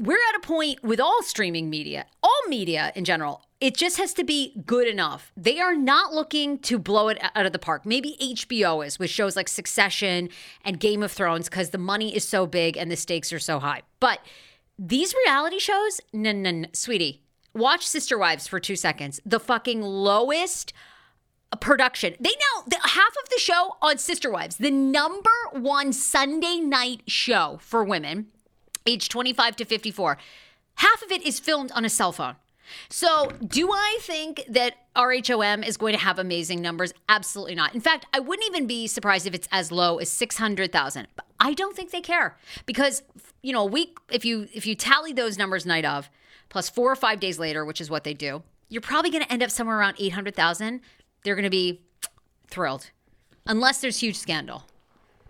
We're 0.00 0.14
at 0.32 0.36
a 0.36 0.46
point 0.46 0.84
with 0.84 1.00
all 1.00 1.24
streaming 1.24 1.68
media, 1.68 2.06
all 2.22 2.40
media 2.48 2.92
in 2.94 3.04
general. 3.04 3.42
It 3.60 3.76
just 3.76 3.96
has 3.96 4.14
to 4.14 4.22
be 4.22 4.54
good 4.64 4.86
enough. 4.86 5.32
They 5.36 5.58
are 5.58 5.74
not 5.74 6.14
looking 6.14 6.60
to 6.60 6.78
blow 6.78 7.08
it 7.08 7.18
out 7.34 7.44
of 7.44 7.52
the 7.52 7.58
park. 7.58 7.84
Maybe 7.84 8.16
HBO 8.20 8.86
is 8.86 9.00
with 9.00 9.10
shows 9.10 9.34
like 9.34 9.48
Succession 9.48 10.28
and 10.64 10.78
Game 10.78 11.02
of 11.02 11.10
Thrones 11.10 11.48
because 11.48 11.70
the 11.70 11.78
money 11.78 12.14
is 12.14 12.22
so 12.22 12.46
big 12.46 12.76
and 12.76 12.92
the 12.92 12.96
stakes 12.96 13.32
are 13.32 13.40
so 13.40 13.58
high. 13.58 13.82
But 13.98 14.20
these 14.78 15.14
reality 15.26 15.58
shows, 15.58 16.00
no, 16.12 16.32
no, 16.32 16.66
sweetie, 16.72 17.22
watch 17.52 17.86
Sister 17.86 18.16
Wives 18.16 18.46
for 18.46 18.60
two 18.60 18.76
seconds. 18.76 19.20
The 19.26 19.40
fucking 19.40 19.82
lowest 19.82 20.72
production. 21.60 22.14
They 22.20 22.30
know 22.30 22.62
the, 22.66 22.76
half 22.76 23.14
of 23.22 23.28
the 23.30 23.40
show 23.40 23.76
on 23.82 23.98
Sister 23.98 24.30
Wives, 24.30 24.56
the 24.56 24.70
number 24.70 25.30
one 25.52 25.92
Sunday 25.92 26.60
night 26.60 27.02
show 27.06 27.58
for 27.60 27.82
women, 27.82 28.28
age 28.86 29.08
25 29.08 29.56
to 29.56 29.64
54. 29.64 30.18
half 30.76 31.02
of 31.02 31.10
it 31.10 31.26
is 31.26 31.40
filmed 31.40 31.72
on 31.72 31.84
a 31.84 31.90
cell 31.90 32.12
phone. 32.12 32.36
So, 32.88 33.32
do 33.46 33.70
I 33.72 33.98
think 34.00 34.44
that 34.48 34.74
RHOM 34.96 35.66
is 35.66 35.76
going 35.76 35.94
to 35.94 36.00
have 36.00 36.18
amazing 36.18 36.60
numbers? 36.60 36.92
Absolutely 37.08 37.54
not. 37.54 37.74
In 37.74 37.80
fact, 37.80 38.06
I 38.12 38.20
wouldn't 38.20 38.48
even 38.48 38.66
be 38.66 38.86
surprised 38.86 39.26
if 39.26 39.34
it's 39.34 39.48
as 39.52 39.70
low 39.72 39.98
as 39.98 40.10
600,000. 40.10 41.08
But 41.14 41.26
I 41.40 41.54
don't 41.54 41.76
think 41.76 41.90
they 41.90 42.00
care 42.00 42.36
because 42.66 43.02
you 43.42 43.52
know, 43.52 43.62
a 43.62 43.66
week 43.66 43.96
if 44.10 44.24
you 44.24 44.48
if 44.52 44.66
you 44.66 44.74
tally 44.74 45.12
those 45.12 45.38
numbers 45.38 45.64
night 45.64 45.84
of 45.84 46.10
plus 46.48 46.68
4 46.68 46.92
or 46.92 46.96
5 46.96 47.20
days 47.20 47.38
later, 47.38 47.64
which 47.64 47.80
is 47.80 47.90
what 47.90 48.04
they 48.04 48.14
do, 48.14 48.42
you're 48.68 48.82
probably 48.82 49.10
going 49.10 49.22
to 49.22 49.32
end 49.32 49.42
up 49.42 49.50
somewhere 49.50 49.78
around 49.78 49.96
800,000. 49.98 50.80
They're 51.22 51.34
going 51.34 51.44
to 51.44 51.50
be 51.50 51.82
thrilled. 52.48 52.90
Unless 53.46 53.80
there's 53.80 53.98
huge 53.98 54.16
scandal. 54.16 54.64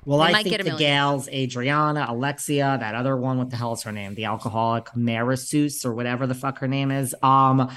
Well, 0.09 0.21
They 0.21 0.33
I 0.33 0.43
think 0.43 0.65
the 0.65 0.71
gals, 0.71 1.29
Adriana, 1.29 2.07
Alexia, 2.09 2.79
that 2.81 2.95
other 2.95 3.15
one, 3.15 3.37
what 3.37 3.51
the 3.51 3.57
hell 3.57 3.75
is 3.75 3.83
her 3.83 3.93
name? 3.93 4.15
The 4.15 4.25
alcoholic 4.25 4.97
Marisus 4.97 5.85
or 5.85 5.93
whatever 5.93 6.27
the 6.27 6.35
fuck 6.35 6.61
her 6.61 6.67
name 6.67 6.91
is. 6.91 7.15
Um, 7.23 7.71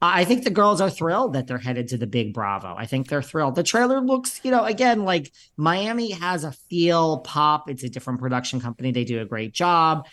I 0.00 0.24
think 0.24 0.44
the 0.44 0.50
girls 0.50 0.80
are 0.80 0.88
thrilled 0.88 1.34
that 1.34 1.46
they're 1.46 1.58
headed 1.58 1.88
to 1.88 1.98
the 1.98 2.06
big 2.06 2.32
Bravo. 2.32 2.74
I 2.74 2.86
think 2.86 3.08
they're 3.08 3.20
thrilled. 3.20 3.54
The 3.54 3.62
trailer 3.62 4.00
looks, 4.00 4.40
you 4.42 4.50
know, 4.50 4.64
again, 4.64 5.04
like 5.04 5.30
Miami 5.58 6.12
has 6.12 6.44
a 6.44 6.52
feel 6.52 7.18
pop. 7.18 7.68
It's 7.68 7.82
a 7.82 7.90
different 7.90 8.18
production 8.18 8.62
company. 8.62 8.90
They 8.90 9.04
do 9.04 9.20
a 9.20 9.26
great 9.26 9.52
job. 9.52 10.06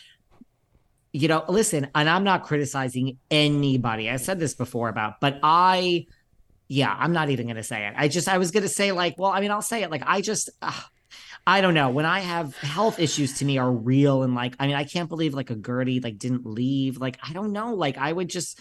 You 1.14 1.30
know, 1.30 1.46
listen, 1.48 1.88
and 1.96 2.10
I'm 2.10 2.26
not 2.26 2.44
criticizing 2.44 3.18
anybody. 3.30 4.10
I 4.10 4.18
said 4.18 4.42
this 4.42 4.56
before 4.56 4.90
about, 4.90 5.22
but 5.22 5.40
I, 5.42 6.06
yeah, 6.68 6.94
I'm 7.00 7.14
not 7.14 7.30
even 7.30 7.46
going 7.46 7.56
to 7.56 7.64
say 7.64 7.88
it. 7.88 7.94
I 7.96 8.10
just, 8.10 8.28
I 8.28 8.40
was 8.40 8.52
going 8.52 8.64
to 8.64 8.70
say, 8.70 8.92
like, 8.92 9.18
well, 9.18 9.32
I 9.32 9.40
mean, 9.40 9.52
I'll 9.52 9.62
say 9.62 9.84
it. 9.84 9.90
Like, 9.90 10.04
I 10.06 10.20
just, 10.20 10.50
ugh, 10.62 10.84
I 11.46 11.62
don't 11.62 11.74
know. 11.74 11.90
When 11.90 12.06
I 12.06 12.20
have 12.20 12.56
health 12.58 13.00
issues 13.00 13.40
to 13.40 13.46
me 13.46 13.58
are 13.58 13.72
real 13.72 14.24
and 14.24 14.36
like, 14.36 14.56
I 14.60 14.68
mean, 14.68 14.76
I 14.76 14.84
can't 14.84 15.10
believe 15.10 15.34
like 15.34 15.50
a 15.50 15.56
Guerdy 15.56 16.04
like 16.04 16.18
didn't 16.18 16.46
leave. 16.46 16.98
Like, 16.98 17.18
I 17.28 17.34
don't 17.34 17.52
know. 17.52 17.74
Like, 17.74 17.98
I 17.98 18.12
would 18.12 18.30
just, 18.30 18.60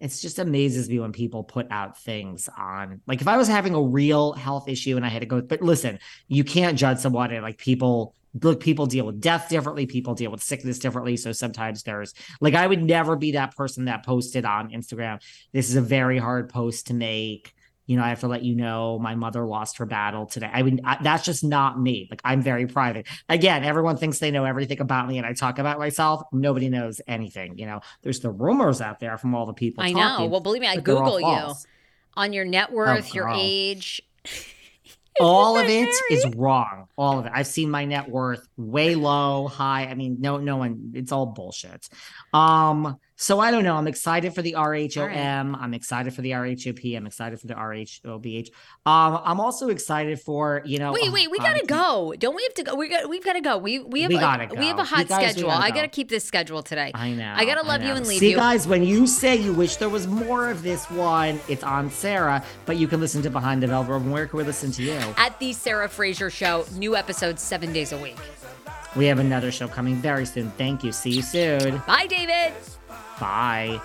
it's 0.00 0.20
just 0.20 0.38
amazes 0.38 0.88
me 0.88 0.98
when 0.98 1.12
people 1.12 1.44
put 1.44 1.66
out 1.70 1.98
things 1.98 2.48
on 2.56 3.00
like 3.06 3.20
if 3.20 3.28
I 3.28 3.36
was 3.36 3.48
having 3.48 3.74
a 3.74 3.82
real 3.82 4.32
health 4.32 4.68
issue 4.68 4.96
and 4.96 5.04
I 5.04 5.08
had 5.08 5.20
to 5.20 5.26
go, 5.26 5.40
but 5.42 5.62
listen, 5.62 5.98
you 6.28 6.44
can't 6.44 6.78
judge 6.78 6.98
someone 6.98 7.30
and 7.30 7.42
like 7.42 7.58
people 7.58 8.14
look, 8.40 8.60
people 8.60 8.86
deal 8.86 9.04
with 9.04 9.20
death 9.20 9.48
differently, 9.48 9.86
people 9.86 10.14
deal 10.14 10.30
with 10.30 10.42
sickness 10.42 10.78
differently. 10.78 11.16
So 11.16 11.32
sometimes 11.32 11.82
there's 11.82 12.14
like 12.40 12.54
I 12.54 12.66
would 12.66 12.82
never 12.82 13.16
be 13.16 13.32
that 13.32 13.54
person 13.56 13.86
that 13.86 14.04
posted 14.04 14.44
on 14.44 14.70
Instagram. 14.70 15.20
This 15.52 15.68
is 15.68 15.76
a 15.76 15.82
very 15.82 16.18
hard 16.18 16.48
post 16.48 16.86
to 16.86 16.94
make 16.94 17.54
you 17.92 17.98
know, 17.98 18.04
I 18.04 18.08
have 18.08 18.20
to 18.20 18.26
let 18.26 18.42
you 18.42 18.54
know 18.54 18.98
my 18.98 19.14
mother 19.14 19.44
lost 19.44 19.76
her 19.76 19.84
battle 19.84 20.24
today. 20.24 20.48
I 20.50 20.62
mean, 20.62 20.80
I, 20.82 20.96
that's 21.02 21.26
just 21.26 21.44
not 21.44 21.78
me. 21.78 22.08
Like, 22.10 22.22
I'm 22.24 22.40
very 22.40 22.66
private. 22.66 23.06
Again, 23.28 23.64
everyone 23.64 23.98
thinks 23.98 24.18
they 24.18 24.30
know 24.30 24.46
everything 24.46 24.80
about 24.80 25.08
me, 25.08 25.18
and 25.18 25.26
I 25.26 25.34
talk 25.34 25.58
about 25.58 25.78
myself. 25.78 26.22
Nobody 26.32 26.70
knows 26.70 27.02
anything. 27.06 27.58
You 27.58 27.66
know, 27.66 27.80
there's 28.00 28.20
the 28.20 28.30
rumors 28.30 28.80
out 28.80 28.98
there 28.98 29.18
from 29.18 29.34
all 29.34 29.44
the 29.44 29.52
people. 29.52 29.84
I 29.84 29.92
know. 29.92 30.24
Well, 30.24 30.40
believe 30.40 30.62
me, 30.62 30.68
I 30.68 30.76
but 30.76 30.86
they're 30.86 30.96
all 30.96 31.18
Google 31.18 31.48
you 31.48 31.54
on 32.16 32.32
your 32.32 32.46
net 32.46 32.72
worth, 32.72 33.14
your 33.14 33.28
age. 33.28 34.00
All 35.20 35.58
of 35.58 35.68
it 35.68 35.90
is 36.10 36.24
wrong. 36.34 36.88
All 36.96 37.18
of 37.18 37.26
it. 37.26 37.32
I've 37.34 37.46
seen 37.46 37.70
my 37.70 37.84
net 37.84 38.08
worth 38.08 38.48
way 38.56 38.94
low, 38.94 39.46
high. 39.46 39.84
I 39.84 39.94
mean, 39.94 40.16
no, 40.20 40.38
no 40.38 40.56
one. 40.56 40.92
It's 40.94 41.12
all 41.12 41.26
bullshit. 41.26 41.86
Um. 42.32 42.98
So 43.22 43.38
I 43.38 43.52
don't 43.52 43.62
know. 43.62 43.76
I'm 43.76 43.86
excited 43.86 44.34
for 44.34 44.42
the 44.42 44.54
RHOM. 44.54 45.56
I'm 45.60 45.74
excited 45.74 46.12
for 46.12 46.22
the 46.22 46.32
RHOP. 46.32 46.96
I'm 46.96 47.06
excited 47.06 47.38
for 47.40 47.46
the 47.46 47.54
RHOBH. 47.54 48.48
Um. 48.84 49.20
I'm 49.24 49.38
also 49.38 49.68
excited 49.68 50.20
for 50.20 50.60
you 50.64 50.80
know. 50.80 50.92
Wait, 50.92 51.12
wait, 51.12 51.30
we 51.30 51.38
God, 51.38 51.44
gotta 51.46 51.60
keep- 51.60 51.68
go. 51.68 52.14
Don't 52.18 52.34
we 52.34 52.42
have 52.42 52.54
to 52.54 52.64
go? 52.64 52.74
We 52.74 52.88
got, 52.88 53.08
we've 53.08 53.24
got 53.24 53.34
to 53.34 53.40
go. 53.40 53.58
We 53.58 53.78
we 53.78 54.02
have 54.02 54.08
We 54.08 54.18
gotta 54.18 54.52
we 54.56 54.66
have 54.66 54.80
a 54.80 54.84
hot 54.84 55.06
guys, 55.06 55.30
schedule. 55.34 55.50
gotta 55.50 55.64
I 55.64 55.70
gotta 55.70 55.86
keep 55.86 56.08
this 56.08 56.24
schedule 56.24 56.64
today. 56.64 56.90
I 56.96 57.10
know. 57.12 57.32
I 57.36 57.44
gotta 57.44 57.64
love 57.64 57.82
you 57.84 57.92
and 57.92 58.04
leave 58.08 58.18
See, 58.18 58.30
you. 58.30 58.36
guys, 58.36 58.66
when 58.66 58.82
you 58.82 59.06
say 59.06 59.36
you 59.36 59.52
wish 59.52 59.76
there 59.76 59.88
was 59.88 60.08
more 60.08 60.50
of 60.50 60.64
this 60.64 60.90
one, 60.90 61.38
it's 61.48 61.62
on 61.62 61.90
Sarah, 61.90 62.42
but 62.66 62.76
you 62.76 62.88
can 62.88 63.00
listen 63.00 63.22
to 63.22 63.30
Behind 63.30 63.62
the 63.62 63.68
Velvet 63.68 63.92
Rope. 63.92 64.02
Where 64.02 64.26
can 64.26 64.38
we 64.38 64.42
listen 64.42 64.72
to 64.72 64.82
you? 64.82 64.98
At 65.16 65.38
the 65.38 65.52
Sarah 65.52 65.88
Fraser 65.88 66.28
Show, 66.28 66.66
new 66.74 66.96
episodes 66.96 67.40
seven 67.40 67.72
days 67.72 67.92
a 67.92 67.98
week. 67.98 68.18
We 68.96 69.06
have 69.06 69.20
another 69.20 69.52
show 69.52 69.68
coming 69.68 69.94
very 69.94 70.26
soon. 70.26 70.50
Thank 70.58 70.82
you. 70.82 70.90
See 70.90 71.10
you 71.10 71.22
soon. 71.22 71.80
Bye, 71.86 72.06
David. 72.08 72.52
Bye. 73.22 73.80